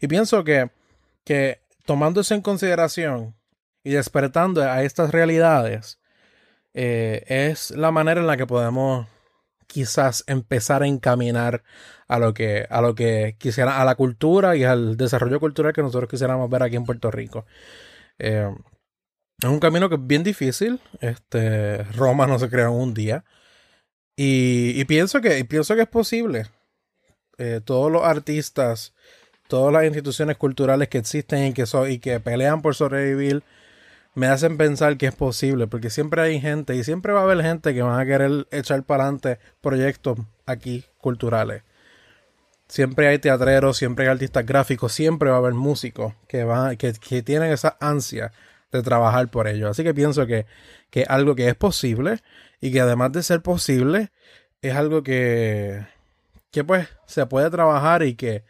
[0.00, 0.70] Y pienso que,
[1.24, 3.34] que tomando eso en consideración
[3.82, 6.00] y despertando a estas realidades,
[6.74, 9.06] eh, es la manera en la que podemos
[9.66, 11.62] quizás empezar a encaminar
[12.08, 15.82] a lo que a lo que quisiera a la cultura y al desarrollo cultural que
[15.82, 17.46] nosotros quisiéramos ver aquí en Puerto Rico.
[18.18, 18.54] Eh,
[19.42, 20.80] es un camino que es bien difícil.
[21.00, 23.24] Este Roma no se creó en un día.
[24.16, 26.46] Y, pienso que y pienso que es posible.
[27.38, 28.94] Eh, todos los artistas
[29.48, 33.42] todas las instituciones culturales que existen y que so, y que pelean por sobrevivir
[34.14, 37.42] me hacen pensar que es posible, porque siempre hay gente y siempre va a haber
[37.42, 41.62] gente que van a querer echar para adelante proyectos aquí culturales.
[42.68, 46.92] Siempre hay teatreros, siempre hay artistas gráficos, siempre va a haber músicos que, van, que,
[46.92, 48.32] que tienen esa ansia
[48.72, 49.68] de trabajar por ello.
[49.68, 50.46] Así que pienso que,
[50.90, 52.20] que algo que es posible
[52.60, 54.10] y que además de ser posible,
[54.62, 55.84] es algo que,
[56.50, 58.44] que pues se puede trabajar y que,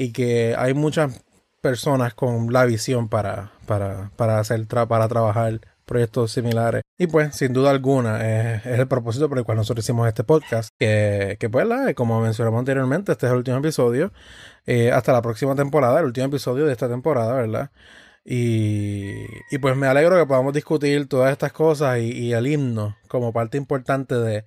[0.00, 1.22] y que hay muchas
[1.60, 6.80] personas con la visión para, para, para hacer para trabajar proyectos similares.
[6.96, 10.70] Y pues, sin duda alguna, es, el propósito por el cual nosotros hicimos este podcast.
[10.78, 14.10] Que, que pues, la, como mencionamos anteriormente, este es el último episodio.
[14.64, 17.70] Eh, hasta la próxima temporada, el último episodio de esta temporada, ¿verdad?
[18.24, 22.96] Y, y pues me alegro que podamos discutir todas estas cosas y, y el himno
[23.06, 24.46] como parte importante de,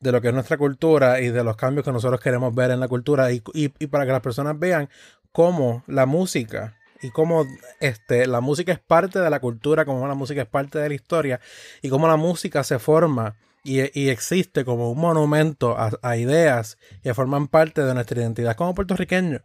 [0.00, 2.80] de lo que es nuestra cultura y de los cambios que nosotros queremos ver en
[2.80, 4.88] la cultura y, y, y para que las personas vean
[5.32, 7.46] cómo la música y cómo
[7.80, 10.94] este, la música es parte de la cultura, cómo la música es parte de la
[10.94, 11.40] historia
[11.82, 17.14] y cómo la música se forma y, y existe como un monumento a, ideas que
[17.14, 19.42] forman parte de nuestra identidad como puertorriqueños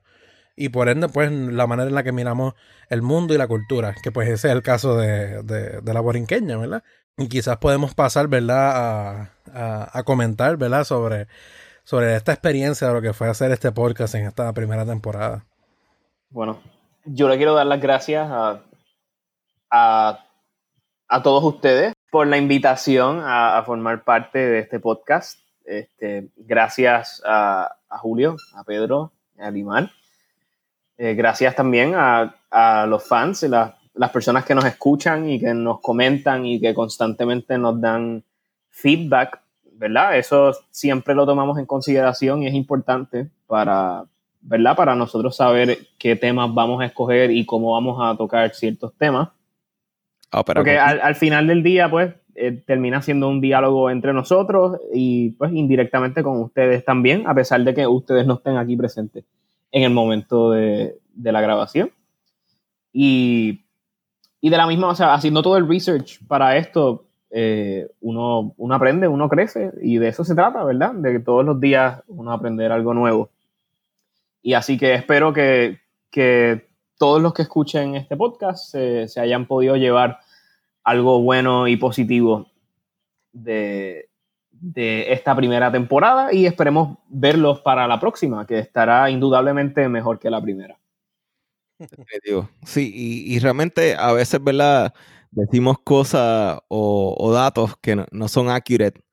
[0.56, 2.54] y por ende pues la manera en la que miramos
[2.90, 6.00] el mundo y la cultura, que pues ese es el caso de, de, de la
[6.00, 6.84] borinqueña, ¿verdad?
[7.18, 9.30] Y quizás podemos pasar, ¿verdad?
[9.54, 10.84] A, a, comentar, ¿verdad?
[10.84, 11.28] Sobre,
[11.84, 15.46] sobre esta experiencia de lo que fue hacer este podcast en esta primera temporada.
[16.30, 16.60] Bueno,
[17.06, 18.62] yo le quiero dar las gracias a,
[19.70, 20.26] a,
[21.08, 25.40] a todos ustedes por la invitación a, formar parte de este podcast.
[25.64, 29.92] Este, gracias a, Julio, a Pedro, a Limar.
[30.98, 35.80] Eh, gracias también a, los fans, la, las personas que nos escuchan y que nos
[35.80, 38.24] comentan y que constantemente nos dan
[38.70, 39.40] feedback,
[39.74, 40.18] ¿verdad?
[40.18, 44.04] Eso siempre lo tomamos en consideración y es importante para,
[44.42, 44.76] ¿verdad?
[44.76, 49.30] Para nosotros saber qué temas vamos a escoger y cómo vamos a tocar ciertos temas.
[50.32, 54.80] Oh, Porque al, al, final del día, pues, eh, termina siendo un diálogo entre nosotros
[54.94, 59.24] y, pues, indirectamente con ustedes también, a pesar de que ustedes no estén aquí presentes
[59.72, 61.92] en el momento de, de la grabación.
[62.92, 63.65] Y,
[64.46, 68.76] y, de la misma, o sea, haciendo todo el research para esto, eh, uno, uno
[68.76, 70.94] aprende, uno crece y de eso se trata, ¿verdad?
[70.94, 73.32] De que todos los días uno aprender algo nuevo.
[74.44, 75.80] Y así que espero que,
[76.12, 76.68] que
[77.00, 80.20] todos los que escuchen este podcast se, se, hayan podido llevar
[80.84, 82.46] algo bueno y positivo
[83.34, 84.10] de,
[84.52, 90.30] de, esta primera temporada y esperemos verlos para la próxima, que estará indudablemente mejor que
[90.30, 90.78] la primera.
[92.66, 94.94] Sí, y, y realmente a veces, ¿verdad?
[95.32, 99.04] Decimos cosas o, datos que no, son accurate,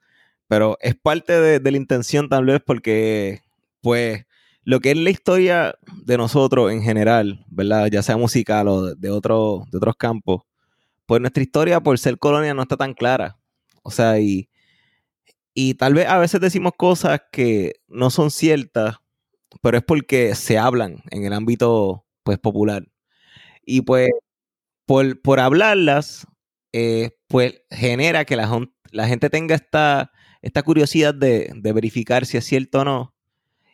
[0.48, 3.42] pero es parte de, de la intención tal vez porque,
[3.82, 4.24] pues,
[4.64, 5.74] lo que es la historia
[6.04, 7.88] de nosotros en general, ¿verdad?
[7.90, 10.42] Ya sea musical o de, otro, de otros campos,
[11.06, 13.38] pues nuestra historia por ser colonia no está tan clara.
[13.82, 14.48] O sea, y,
[15.54, 18.96] y tal vez a veces decimos cosas que no son ciertas,
[19.62, 22.86] pero es porque se hablan en el ámbito pues popular.
[23.64, 24.10] Y pues
[24.86, 26.26] por, por hablarlas,
[26.72, 28.50] eh, pues genera que la,
[28.92, 30.12] la gente tenga esta,
[30.42, 33.14] esta curiosidad de, de verificar si es cierto o no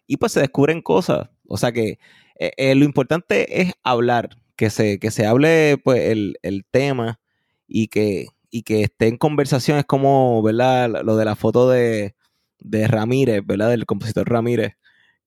[0.09, 1.29] y pues se descubren cosas.
[1.47, 2.01] O sea que
[2.41, 7.21] eh, eh, lo importante es hablar, que se, que se hable pues el, el tema
[7.69, 9.79] y que, y que esté en conversación.
[9.79, 11.05] Es como, ¿verdad?
[11.05, 12.17] Lo de la foto de,
[12.59, 13.71] de Ramírez, ¿verdad?
[13.71, 14.73] Del compositor Ramírez,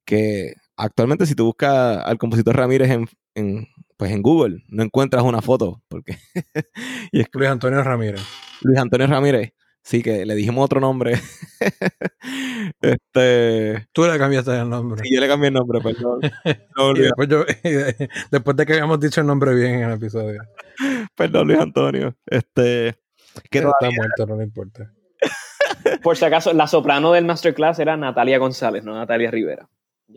[0.06, 3.68] que actualmente si tú buscas al compositor Ramírez en, en
[3.98, 6.18] pues en Google, no encuentras una foto, porque...
[7.12, 8.22] y es Luis Antonio Ramírez.
[8.62, 9.54] Luis Antonio Ramírez.
[9.84, 11.20] Sí, que le dijimos otro nombre.
[12.82, 13.88] este.
[13.92, 15.02] Tú le cambiaste el nombre.
[15.04, 16.20] Sí, yo le cambié el nombre, perdón.
[16.78, 17.44] No, después, yo,
[18.32, 20.44] después, de que habíamos dicho el nombre bien en el episodio.
[21.16, 22.16] Perdón, Luis Antonio.
[22.26, 22.96] Este.
[23.50, 24.92] Que no está muerto, no le importa.
[26.04, 29.68] Por si acaso, la soprano del masterclass era Natalia González, no Natalia Rivera.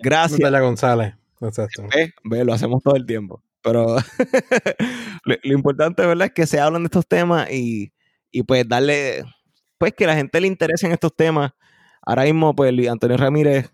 [0.03, 0.41] Gracias.
[0.41, 1.15] Natalia González.
[1.41, 1.85] Exacto.
[1.95, 3.43] Ve, ve, lo hacemos todo el tiempo.
[3.63, 3.97] Pero
[5.25, 6.27] lo, lo, importante, ¿verdad?
[6.27, 7.93] Es que se hablan de estos temas y,
[8.31, 9.25] y pues darle
[9.79, 11.53] pues que la gente le interese en estos temas.
[12.03, 13.71] Ahora mismo, pues Antonio Ramírez,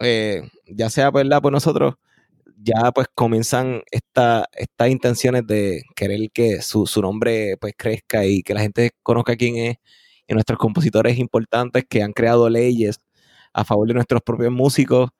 [0.00, 1.94] eh, ya sea verdad, pues nosotros
[2.62, 8.42] ya pues comienzan esta, estas intenciones de querer que su, su nombre pues crezca y
[8.42, 9.76] que la gente conozca quién es
[10.28, 13.00] y nuestros compositores importantes que han creado leyes
[13.52, 15.10] a favor de nuestros propios músicos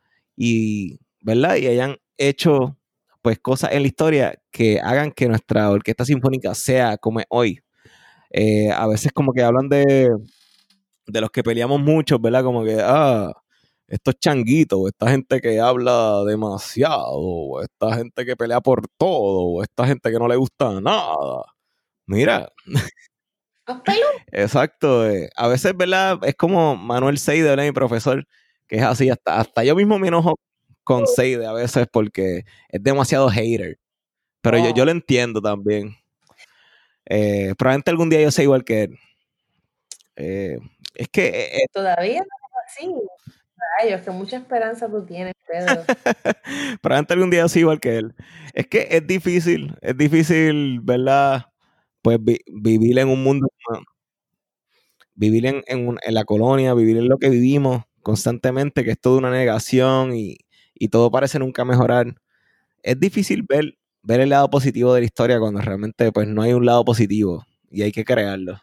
[0.41, 1.57] y, ¿verdad?
[1.57, 2.79] Y hayan hecho
[3.23, 7.61] pues cosas en la historia que hagan que nuestra orquesta sinfónica sea como es hoy.
[8.31, 10.09] Eh, a veces como que hablan de,
[11.07, 12.45] de los que peleamos mucho, ¿verdad?
[12.45, 13.33] Como que, ah,
[13.89, 19.63] estos changuitos, esta gente que habla demasiado, o esta gente que pelea por todo, o
[19.63, 21.45] esta gente que no le gusta nada.
[22.07, 22.51] Mira.
[24.33, 25.09] Exacto.
[25.09, 26.19] eh, A veces, ¿verdad?
[26.25, 27.65] Es como Manuel Seide, ¿verdad?
[27.65, 28.27] mi profesor,
[28.71, 29.11] que es así.
[29.11, 30.39] Hasta, hasta yo mismo me enojo
[30.85, 33.79] con Seide a veces porque es demasiado hater.
[34.41, 35.95] Pero yo, yo lo entiendo también.
[37.07, 38.99] Eh, probablemente algún día yo sea igual que él.
[40.17, 40.59] Eh,
[40.95, 42.95] es que eh, Todavía no es así.
[43.83, 45.83] Rayos, que mucha esperanza tú tienes, Pedro.
[46.83, 48.15] probablemente algún día yo sea igual que él.
[48.55, 51.47] Es que es difícil, es difícil, ¿verdad?
[52.01, 53.49] Pues vi- vivir en un mundo,
[55.15, 59.01] vivir en, en, un- en la colonia, vivir en lo que vivimos constantemente, que es
[59.01, 60.39] toda una negación y,
[60.75, 62.15] y todo parece nunca mejorar.
[62.83, 66.53] Es difícil ver, ver el lado positivo de la historia cuando realmente pues no hay
[66.55, 68.61] un lado positivo y hay que crearlo.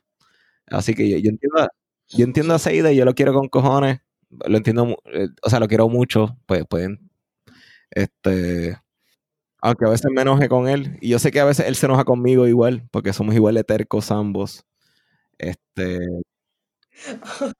[0.67, 1.67] Así que yo, yo entiendo,
[2.09, 4.01] yo entiendo a Seida y yo lo quiero con cojones.
[4.47, 6.37] Lo entiendo, eh, o sea, lo quiero mucho.
[6.47, 7.09] Pues pueden,
[7.91, 8.77] este,
[9.61, 10.97] aunque a veces me enoje con él.
[11.01, 13.63] Y yo sé que a veces él se enoja conmigo igual, porque somos igual de
[13.63, 14.65] tercos ambos.
[15.39, 15.99] Este,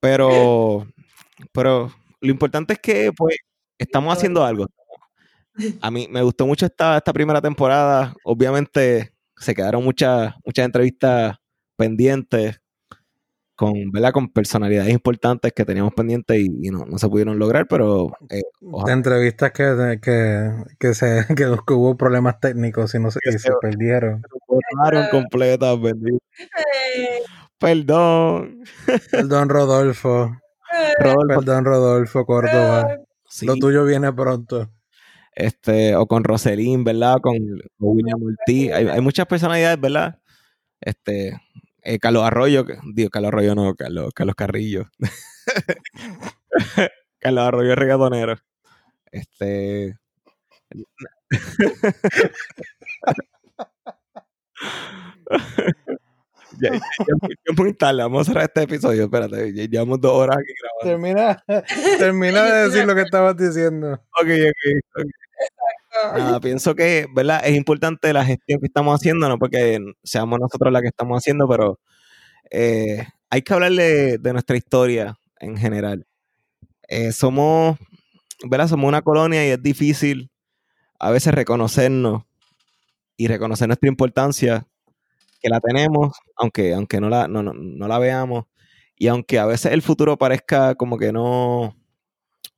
[0.00, 0.86] pero,
[1.52, 3.36] pero lo importante es que pues
[3.78, 4.66] estamos haciendo algo.
[5.80, 8.14] A mí me gustó mucho esta, esta primera temporada.
[8.24, 11.36] Obviamente se quedaron muchas, muchas entrevistas
[11.76, 12.60] pendientes
[13.56, 14.12] con, ¿verdad?
[14.12, 18.42] con personalidades importantes que teníamos pendientes y, y no, no se pudieron lograr, pero eh,
[18.86, 23.50] De entrevistas que, que, que, se, que hubo problemas técnicos y, no se, y se
[23.60, 24.22] perdieron.
[24.48, 25.78] borraron completas,
[27.58, 28.62] Perdón.
[29.10, 30.30] Perdón, Rodolfo.
[30.98, 32.96] Rodolfo, Perdón, Rodolfo Córdoba.
[33.28, 34.70] sí, Lo tuyo viene pronto.
[35.32, 37.18] este, o con Roselín, ¿verdad?
[37.22, 37.34] Con,
[37.78, 38.72] con William Ortiz.
[38.72, 40.18] Hay, hay muchas personalidades, ¿verdad?
[40.80, 41.40] Este,
[41.82, 44.86] eh, Carlos Arroyo, digo, Carlos Arroyo no, Carlos, Carlos Carrillo.
[47.18, 48.36] Carlos Arroyo es reggaetonero.
[49.12, 49.96] Este.
[56.60, 59.04] Ya, ya, ya- ya muy tarde, vamos a cerrar este episodio.
[59.04, 61.02] Espérate, ya llevamos dos horas aquí grabando.
[61.44, 61.44] Termina,
[61.98, 63.92] termina de decir lo que estabas diciendo.
[63.92, 65.04] Ok, ok, ok.
[66.16, 67.40] Nada, pienso que, ¿verdad?
[67.44, 71.48] Es importante la gestión que estamos haciendo, no porque seamos nosotros la que estamos haciendo,
[71.48, 71.78] pero
[72.50, 76.06] eh, hay que hablarle de nuestra historia en general.
[76.88, 77.76] Eh, somos,
[78.48, 78.68] ¿verdad?
[78.68, 80.30] Somos una colonia y es difícil
[80.98, 82.22] a veces reconocernos
[83.16, 84.66] y reconocer nuestra importancia,
[85.40, 88.46] que la tenemos, aunque, aunque no, la, no, no, no la veamos,
[88.96, 91.76] y aunque a veces el futuro parezca como que no,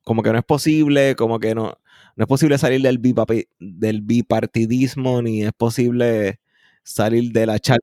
[0.03, 1.77] como que no es posible, como que no,
[2.15, 6.39] no es posible salir del, bipapi- del bipartidismo, ni es posible
[6.83, 7.79] salir de la charla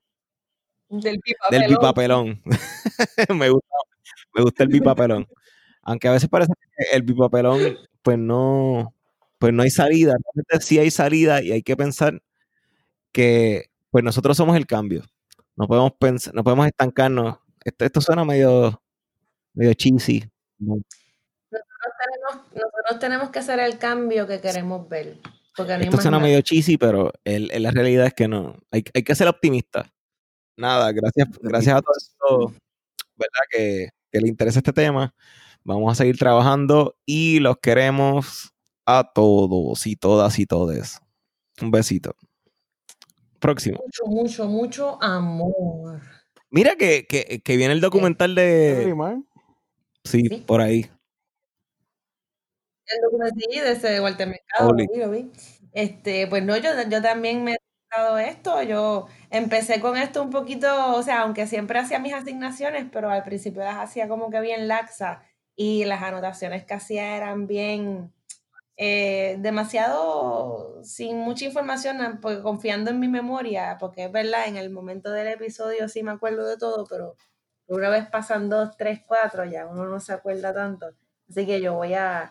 [1.49, 2.41] del bipapelón.
[3.35, 3.75] me, gusta,
[4.35, 5.27] me gusta el bipapelón.
[5.83, 7.59] Aunque a veces parece que el bipapelón,
[8.03, 8.95] pues no,
[9.39, 10.13] pues no hay salida.
[10.23, 12.21] Realmente sí hay salida y hay que pensar
[13.13, 15.03] que pues nosotros somos el cambio.
[15.55, 17.37] No podemos pensar, no podemos estancarnos.
[17.63, 18.81] Esto, esto suena medio,
[19.53, 20.23] medio cheesy.
[20.57, 20.75] ¿no?
[21.51, 25.17] Nosotros tenemos, nosotros tenemos que hacer el cambio que queremos ver.
[25.55, 26.23] Porque no hay Esto suena nada.
[26.23, 28.57] medio cheesy, pero el, el- la realidad es que no.
[28.71, 29.91] Hay, hay que ser optimista.
[30.57, 32.53] Nada, gracias, gracias a todos
[33.15, 33.41] ¿verdad?
[33.51, 35.13] Que, que le interesa este tema.
[35.63, 38.51] Vamos a seguir trabajando y los queremos
[38.85, 40.99] a todos y todas y todes.
[41.61, 42.15] Un besito.
[43.41, 43.79] Próximo.
[43.83, 45.99] Mucho, mucho, mucho amor.
[46.51, 48.93] Mira que, que, que viene el documental de.
[50.03, 50.43] Sí, Sí.
[50.45, 50.89] por ahí.
[52.85, 55.31] El documental de ese Walter Mercado, lo vi, lo vi.
[55.73, 57.57] Este, pues no, yo, yo también me he
[57.95, 58.61] dado esto.
[58.63, 63.23] Yo empecé con esto un poquito, o sea, aunque siempre hacía mis asignaciones, pero al
[63.23, 65.23] principio las hacía como que bien laxa
[65.55, 68.13] y las anotaciones que hacía eran bien
[68.83, 74.57] eh, demasiado sin mucha información, ah, porque confiando en mi memoria, porque es verdad, en
[74.57, 77.15] el momento del episodio sí me acuerdo de todo, pero
[77.67, 80.87] una vez pasan dos, tres, cuatro, ya uno no se acuerda tanto.
[81.29, 82.21] Así que yo voy a,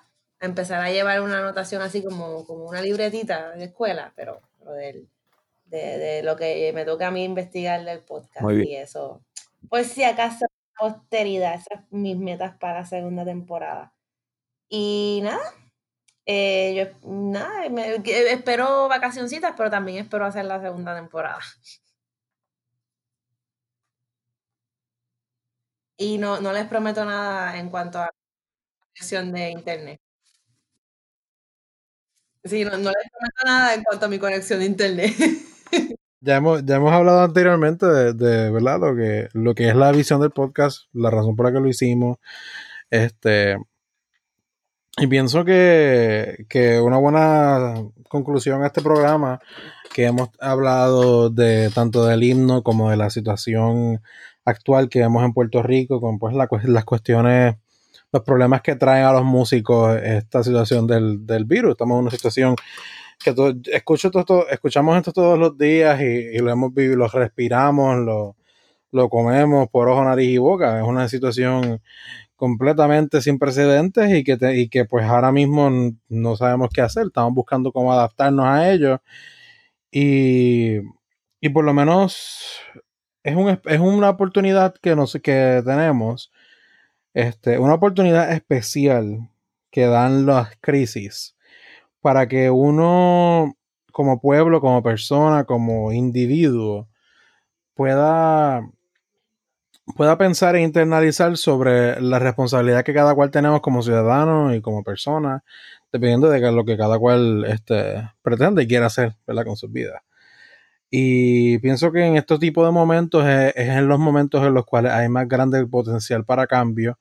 [0.40, 4.72] a empezar a llevar una anotación así como, como una libretita de escuela, pero, pero
[4.72, 5.09] del-
[5.66, 8.68] de, de lo que me toca a mí investigar del podcast Muy bien.
[8.68, 9.22] y eso.
[9.68, 10.47] Pues si acaso
[10.77, 13.94] posteridad, esas mis metas para la segunda temporada.
[14.68, 15.40] Y nada,
[16.26, 21.40] Eh, yo, nada, me- que- espero vacacioncitas, pero también espero hacer la segunda temporada.
[25.97, 28.10] Y no, no les prometo nada en cuanto a
[28.94, 30.01] conexión de internet.
[32.44, 35.12] Sí, no, no les prometo nada en cuanto a mi conexión de internet.
[36.22, 38.78] Ya hemos, ya hemos hablado anteriormente de, de, ¿verdad?
[38.78, 41.68] Lo que, lo que es la visión del podcast, la razón por la que lo
[41.68, 42.18] hicimos.
[42.90, 43.56] Este,
[44.98, 47.74] y pienso que, que una buena
[48.08, 49.40] conclusión a este programa,
[49.94, 54.02] que hemos hablado de tanto del himno como de la situación
[54.44, 57.56] actual que vemos en Puerto Rico, con pues la, las cuestiones,
[58.12, 61.72] los problemas que traen a los músicos esta situación del, del virus.
[61.72, 62.56] Estamos en una situación
[63.22, 67.08] que todo, escucho todo, escuchamos esto todos los días y, y, lo hemos vivido, lo
[67.08, 68.36] respiramos, lo,
[68.92, 70.80] lo comemos por ojo, nariz y boca.
[70.80, 71.80] Es una situación
[72.40, 75.70] completamente sin precedentes y que, te, y que pues ahora mismo
[76.08, 77.08] no sabemos qué hacer.
[77.08, 79.02] Estamos buscando cómo adaptarnos a ello.
[79.90, 80.78] Y,
[81.38, 82.62] y por lo menos
[83.22, 86.32] es, un, es una oportunidad que, nos, que tenemos,
[87.12, 89.28] este, una oportunidad especial
[89.70, 91.36] que dan las crisis
[92.00, 93.54] para que uno
[93.92, 96.88] como pueblo, como persona, como individuo,
[97.74, 98.62] pueda,
[99.96, 104.82] pueda pensar e internalizar sobre la responsabilidad que cada cual tenemos como ciudadanos y como
[104.82, 105.42] personas,
[105.92, 109.44] dependiendo de lo que cada cual este, pretende y quiera hacer ¿verdad?
[109.44, 110.02] con sus vidas.
[110.90, 114.92] Y pienso que en estos tipos de momentos es, en los momentos en los cuales
[114.92, 116.98] hay más grande potencial para cambio.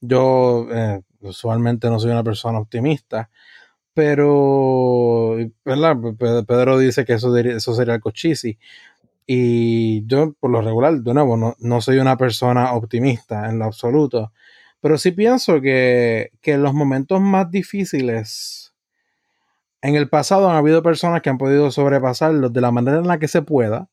[0.00, 3.30] Yo eh, usualmente no soy una persona optimista,
[3.94, 5.96] pero ¿verdad?
[6.46, 8.58] Pedro dice que eso, eso sería el cochisi.
[9.30, 14.32] Y yo, por lo regular, de nuevo, no, soy una persona optimista en lo absoluto,
[14.80, 18.74] pero sí pienso que, que en los momentos más difíciles,
[19.82, 23.18] en el pasado han habido personas que han podido sobrepasarlos de la manera en la
[23.18, 23.90] que se pueda.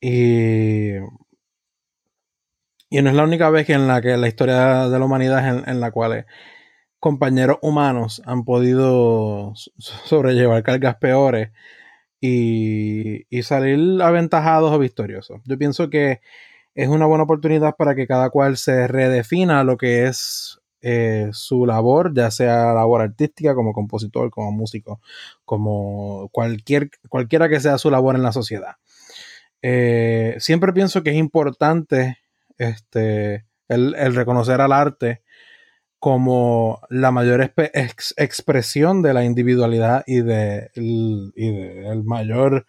[0.00, 0.94] Y,
[2.90, 5.48] y no es la única vez que en la que la historia de la humanidad
[5.48, 6.26] en, en la cual
[6.98, 11.50] compañeros humanos han podido sobrellevar cargas peores
[12.24, 15.42] y, y, salir aventajados o victoriosos.
[15.44, 16.20] Yo pienso que
[16.76, 21.66] es una buena oportunidad para que cada cual se redefina lo que es eh, su
[21.66, 25.00] labor, ya sea labor artística, como compositor, como músico,
[25.44, 28.76] como cualquier, cualquiera que sea su labor en la sociedad.
[29.60, 32.18] Eh, siempre pienso que es importante
[32.56, 35.21] este, el, el reconocer al arte
[36.02, 42.66] como la mayor ex expresión de la individualidad y del el mayor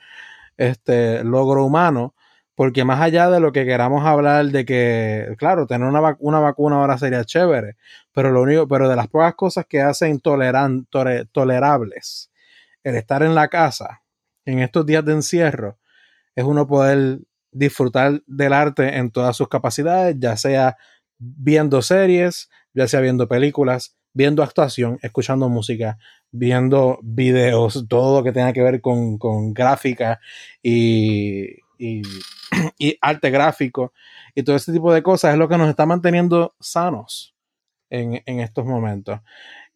[0.55, 2.13] este, logro humano,
[2.53, 6.75] porque más allá de lo que queramos hablar de que, claro, tener una, una vacuna
[6.75, 7.75] ahora sería chévere,
[8.11, 12.29] pero lo único, pero de las pocas cosas que hacen toleran tole tolerables
[12.83, 14.03] el estar en la casa
[14.45, 15.79] en estos días de encierro
[16.35, 17.17] es uno poder
[17.51, 20.77] disfrutar del arte en todas sus capacidades, ya sea
[21.17, 25.97] viendo series, ya sea viendo películas, viendo actuación, escuchando música,
[26.31, 30.19] viendo videos, todo lo que tenga que ver con, con gráfica
[30.61, 32.03] y, y,
[33.01, 33.93] arte gráfico
[34.35, 37.35] y todo este tipo de cosas es lo que nos está manteniendo sanos
[37.89, 39.19] en, en, estos momentos.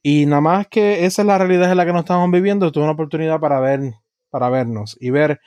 [0.01, 2.83] Y nada más que esa es la realidad en la que nos estamos viviendo, tuve
[2.83, 3.93] una oportunidad para ver,
[4.29, 5.41] para vernos y ver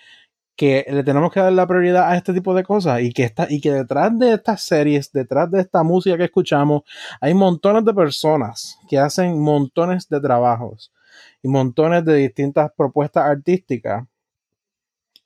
[0.61, 3.47] que le tenemos que dar la prioridad a este tipo de cosas y que, está,
[3.49, 6.83] y que detrás de estas series, detrás de esta música que escuchamos,
[7.19, 10.93] hay montones de personas que hacen montones de trabajos
[11.43, 14.05] y montones de distintas propuestas artísticas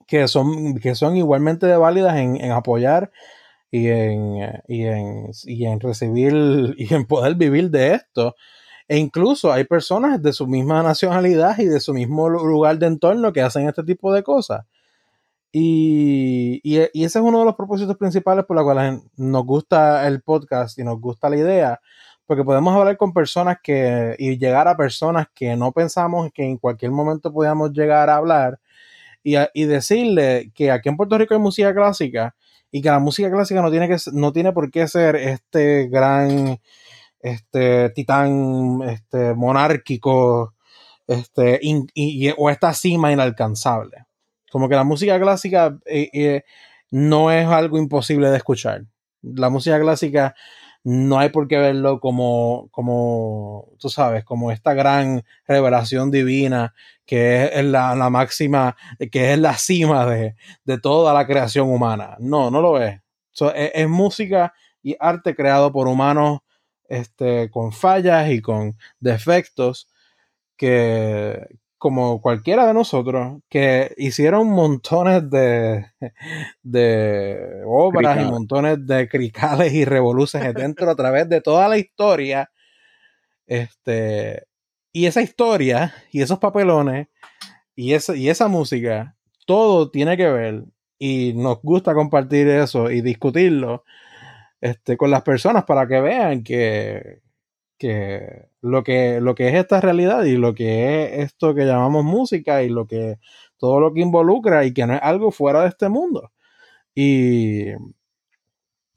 [0.06, 3.10] que son, que son igualmente válidas en, en apoyar
[3.72, 4.36] y en,
[4.68, 6.32] y, en, y en recibir
[6.78, 8.36] y en poder vivir de esto.
[8.86, 13.32] E incluso hay personas de su misma nacionalidad y de su mismo lugar de entorno
[13.32, 14.64] que hacen este tipo de cosas.
[15.56, 20.20] Y, y, ese es uno de los propósitos principales por los cuales nos gusta el
[20.20, 21.80] podcast y nos gusta la idea,
[22.26, 26.58] porque podemos hablar con personas que y llegar a personas que no pensamos que en
[26.58, 28.58] cualquier momento podíamos llegar a hablar
[29.22, 32.34] y, y decirle que aquí en Puerto Rico hay música clásica
[32.72, 36.58] y que la música clásica no tiene, que, no tiene por qué ser este gran
[37.20, 40.54] este titán este monárquico
[41.06, 41.60] este
[42.36, 44.06] o esta cima inalcanzable
[44.54, 46.44] como que la música clásica eh, eh,
[46.88, 48.84] no es algo imposible de escuchar.
[49.20, 50.36] La música clásica
[50.84, 56.72] no hay por qué verlo como, como tú sabes, como esta gran revelación divina
[57.04, 58.76] que es la, la máxima,
[59.10, 62.14] que es la cima de, de, toda la creación humana.
[62.20, 63.00] No, no lo es.
[63.32, 66.42] Es, es, música y arte creado por humanos
[66.88, 69.88] este, con fallas y con defectos
[70.56, 71.44] que,
[71.84, 75.84] como cualquiera de nosotros, que hicieron montones de,
[76.62, 82.50] de obras y montones de cricales y revoluciones dentro a través de toda la historia.
[83.46, 84.44] Este,
[84.94, 87.08] y esa historia y esos papelones
[87.76, 89.14] y esa, y esa música,
[89.44, 90.64] todo tiene que ver
[90.98, 93.84] y nos gusta compartir eso y discutirlo
[94.62, 97.20] este, con las personas para que vean que,
[97.76, 102.02] que lo que lo que es esta realidad y lo que es esto que llamamos
[102.02, 103.18] música y lo que
[103.58, 106.32] todo lo que involucra y que no es algo fuera de este mundo.
[106.94, 107.72] Y,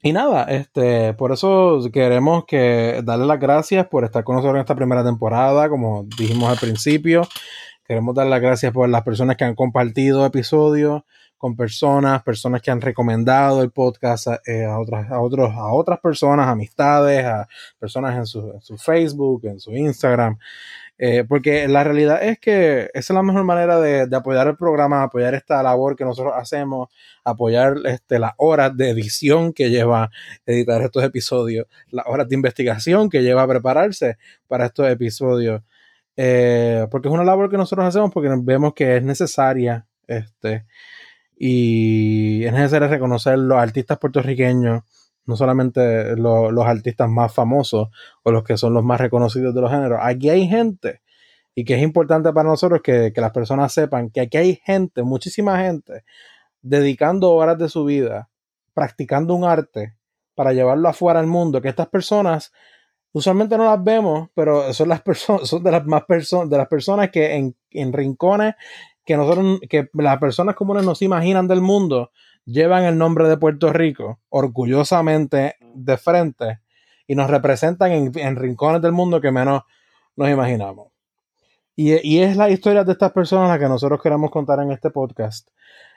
[0.02, 4.60] y nada, este, por eso queremos que darle las gracias por estar con nosotros en
[4.60, 7.22] esta primera temporada, como dijimos al principio.
[7.84, 11.02] Queremos dar las gracias por las personas que han compartido episodios
[11.38, 15.72] con personas, personas que han recomendado el podcast a, eh, a otras, a, otros, a
[15.72, 20.36] otras personas, amistades, a personas en su, en su Facebook, en su Instagram.
[21.00, 24.56] Eh, porque la realidad es que esa es la mejor manera de, de, apoyar el
[24.56, 26.88] programa, apoyar esta labor que nosotros hacemos,
[27.22, 30.10] apoyar este, las horas de edición que lleva
[30.44, 34.18] editar estos episodios, las horas de investigación que lleva a prepararse
[34.48, 35.62] para estos episodios.
[36.16, 39.86] Eh, porque es una labor que nosotros hacemos porque vemos que es necesaria.
[40.08, 40.66] Este,
[41.38, 44.82] y es necesario reconocer los artistas puertorriqueños,
[45.24, 47.88] no solamente lo, los artistas más famosos
[48.24, 50.00] o los que son los más reconocidos de los géneros.
[50.02, 51.02] Aquí hay gente,
[51.54, 55.02] y que es importante para nosotros que, que las personas sepan que aquí hay gente,
[55.04, 56.04] muchísima gente,
[56.60, 58.30] dedicando horas de su vida,
[58.74, 59.94] practicando un arte
[60.34, 62.52] para llevarlo afuera al mundo, que estas personas
[63.12, 66.68] usualmente no las vemos, pero son las personas, son de las más personas, de las
[66.68, 68.54] personas que en, en rincones
[69.08, 72.10] que nosotros, que las personas comunes nos imaginan del mundo,
[72.44, 76.60] llevan el nombre de Puerto Rico orgullosamente de frente
[77.06, 79.62] y nos representan en, rincones del mundo que menos
[80.14, 80.88] nos imaginamos.
[81.74, 84.90] Y, y, es la historia de estas personas la que nosotros queremos contar en este
[84.90, 85.48] podcast.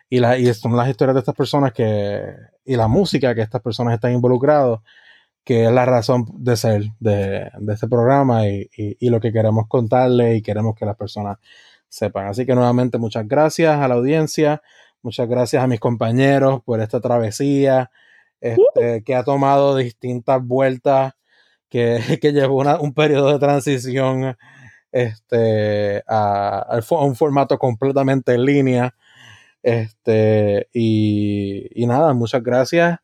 [0.09, 2.23] Y, la, y son las historias de estas personas que,
[2.63, 4.79] y la música que estas personas están involucrados,
[5.43, 9.33] que es la razón de ser de, de este programa y, y, y, lo que
[9.33, 11.39] queremos contarle y queremos que las personas
[11.91, 12.27] sepan.
[12.27, 14.61] Así que nuevamente muchas gracias a la audiencia,
[15.01, 17.91] muchas gracias a mis compañeros por esta travesía
[18.39, 21.13] este, que ha tomado distintas vueltas,
[21.69, 24.37] que, que llevó una, un periodo de transición
[24.91, 28.95] este, a, a, un formato completamente en línea.
[29.61, 32.99] Este, y, y nada, muchas gracias.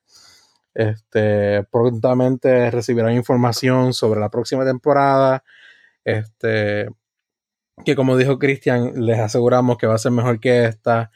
[0.74, 5.44] Este, prontamente recibirán información sobre la próxima temporada.
[6.06, 6.88] Este,
[7.86, 11.12] que como dijo Cristian, les aseguramos que va a ser mejor que esta.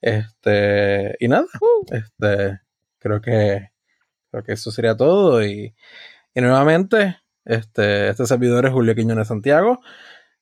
[0.00, 1.46] Este, y nada,
[1.90, 2.60] este,
[2.98, 3.70] creo que,
[4.30, 5.44] creo que eso sería todo.
[5.44, 5.74] Y,
[6.34, 9.80] y nuevamente, este, este servidor es Julio Quiñones Santiago.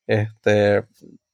[0.07, 0.85] Este,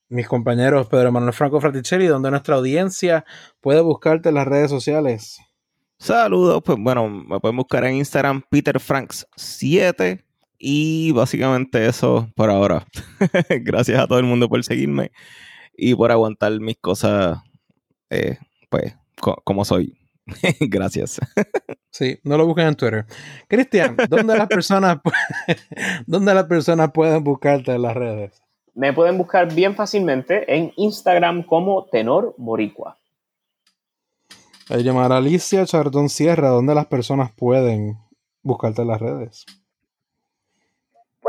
[0.09, 3.25] mis compañeros Pedro Manuel Franco Fraticelli, donde nuestra audiencia
[3.61, 5.39] puede buscarte en las redes sociales.
[5.99, 10.26] Saludos, pues bueno, me pueden buscar en Instagram PeterFranks7
[10.59, 12.87] y básicamente eso por ahora.
[13.63, 15.13] Gracias a todo el mundo por seguirme
[15.77, 17.39] y por aguantar mis cosas,
[18.11, 18.39] eh,
[18.71, 19.97] pues, co como soy.
[20.61, 21.21] Gracias.
[21.89, 23.07] Sí, no lo busquen en Twitter.
[23.49, 24.99] Cristian, ¿dónde las personas
[26.07, 28.43] dónde las personas pueden buscarte en las redes?
[28.75, 32.99] Me pueden buscar bien fácilmente en Instagram como Tenor Boricua.
[34.69, 37.97] Hay llamar a Alicia Chardón Sierra, ¿dónde las personas pueden
[38.43, 39.47] buscarte en las redes?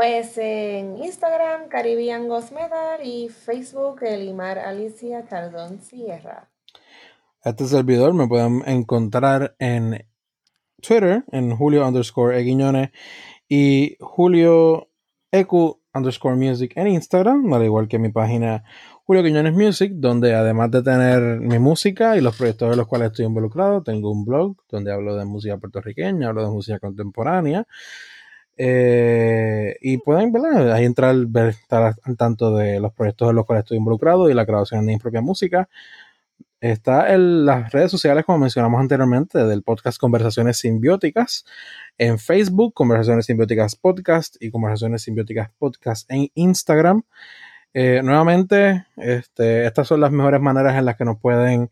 [0.00, 2.52] Pues en Instagram, Caribbean Ghost
[3.02, 6.48] y Facebook, Elimar Alicia Chardón Sierra.
[7.42, 10.06] Este servidor me pueden encontrar en
[10.80, 12.90] Twitter, en Julio underscore Eguiñones
[13.48, 14.88] y Julio
[15.32, 18.62] Ecu underscore Music en Instagram, al igual que mi página
[19.02, 23.08] Julio Quiñones Music, donde además de tener mi música y los proyectos de los cuales
[23.08, 27.66] estoy involucrado, tengo un blog donde hablo de música puertorriqueña, hablo de música contemporánea.
[28.60, 30.32] Eh, y pueden
[30.78, 34.44] entrar, ver, estar al tanto de los proyectos en los cuales estoy involucrado y la
[34.44, 35.68] grabación de mi propia música.
[36.60, 41.44] Está en las redes sociales, como mencionamos anteriormente, del podcast Conversaciones Simbióticas.
[41.98, 47.04] En Facebook, Conversaciones Simbióticas Podcast y Conversaciones Simbióticas Podcast en Instagram.
[47.74, 51.70] Eh, nuevamente, este, estas son las mejores maneras en las que nos pueden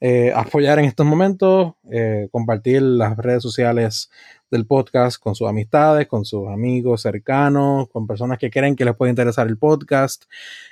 [0.00, 4.10] eh, apoyar en estos momentos, eh, compartir las redes sociales
[4.50, 8.96] del podcast con sus amistades, con sus amigos cercanos, con personas que creen que les
[8.96, 10.24] puede interesar el podcast.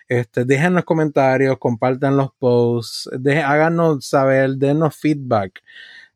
[0.08, 5.62] Este, dejen los comentarios, compartan los posts, de, háganos saber, denos feedback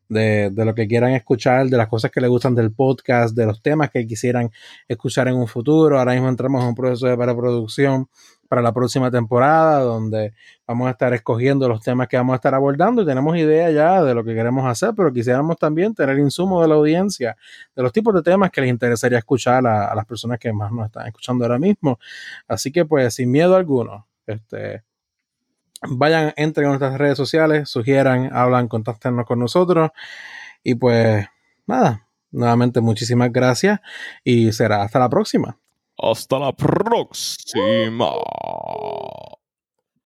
[0.09, 3.45] de, de, lo que quieran escuchar, de las cosas que les gustan del podcast, de
[3.45, 4.51] los temas que quisieran
[4.87, 5.99] escuchar en un futuro.
[5.99, 8.07] Ahora mismo entramos en un proceso de preproducción
[8.53, 10.35] para la próxima temporada, donde
[10.67, 14.03] vamos a estar escogiendo los temas que vamos a estar abordando y tenemos idea ya
[14.03, 17.35] de lo que queremos hacer, pero quisiéramos también tener insumo de la audiencia,
[17.75, 20.71] de los tipos de temas que les interesaría escuchar a, a las personas que más
[20.71, 21.97] nos están escuchando ahora mismo.
[22.47, 24.83] Así que pues sin miedo alguno, este,
[25.89, 29.89] vayan, entren a nuestras redes sociales, sugieran, hablan, contáctenos con nosotros
[30.61, 31.25] y pues
[31.65, 33.79] nada, nuevamente muchísimas gracias
[34.23, 35.57] y será hasta la próxima.
[35.97, 38.11] Hasta la próxima.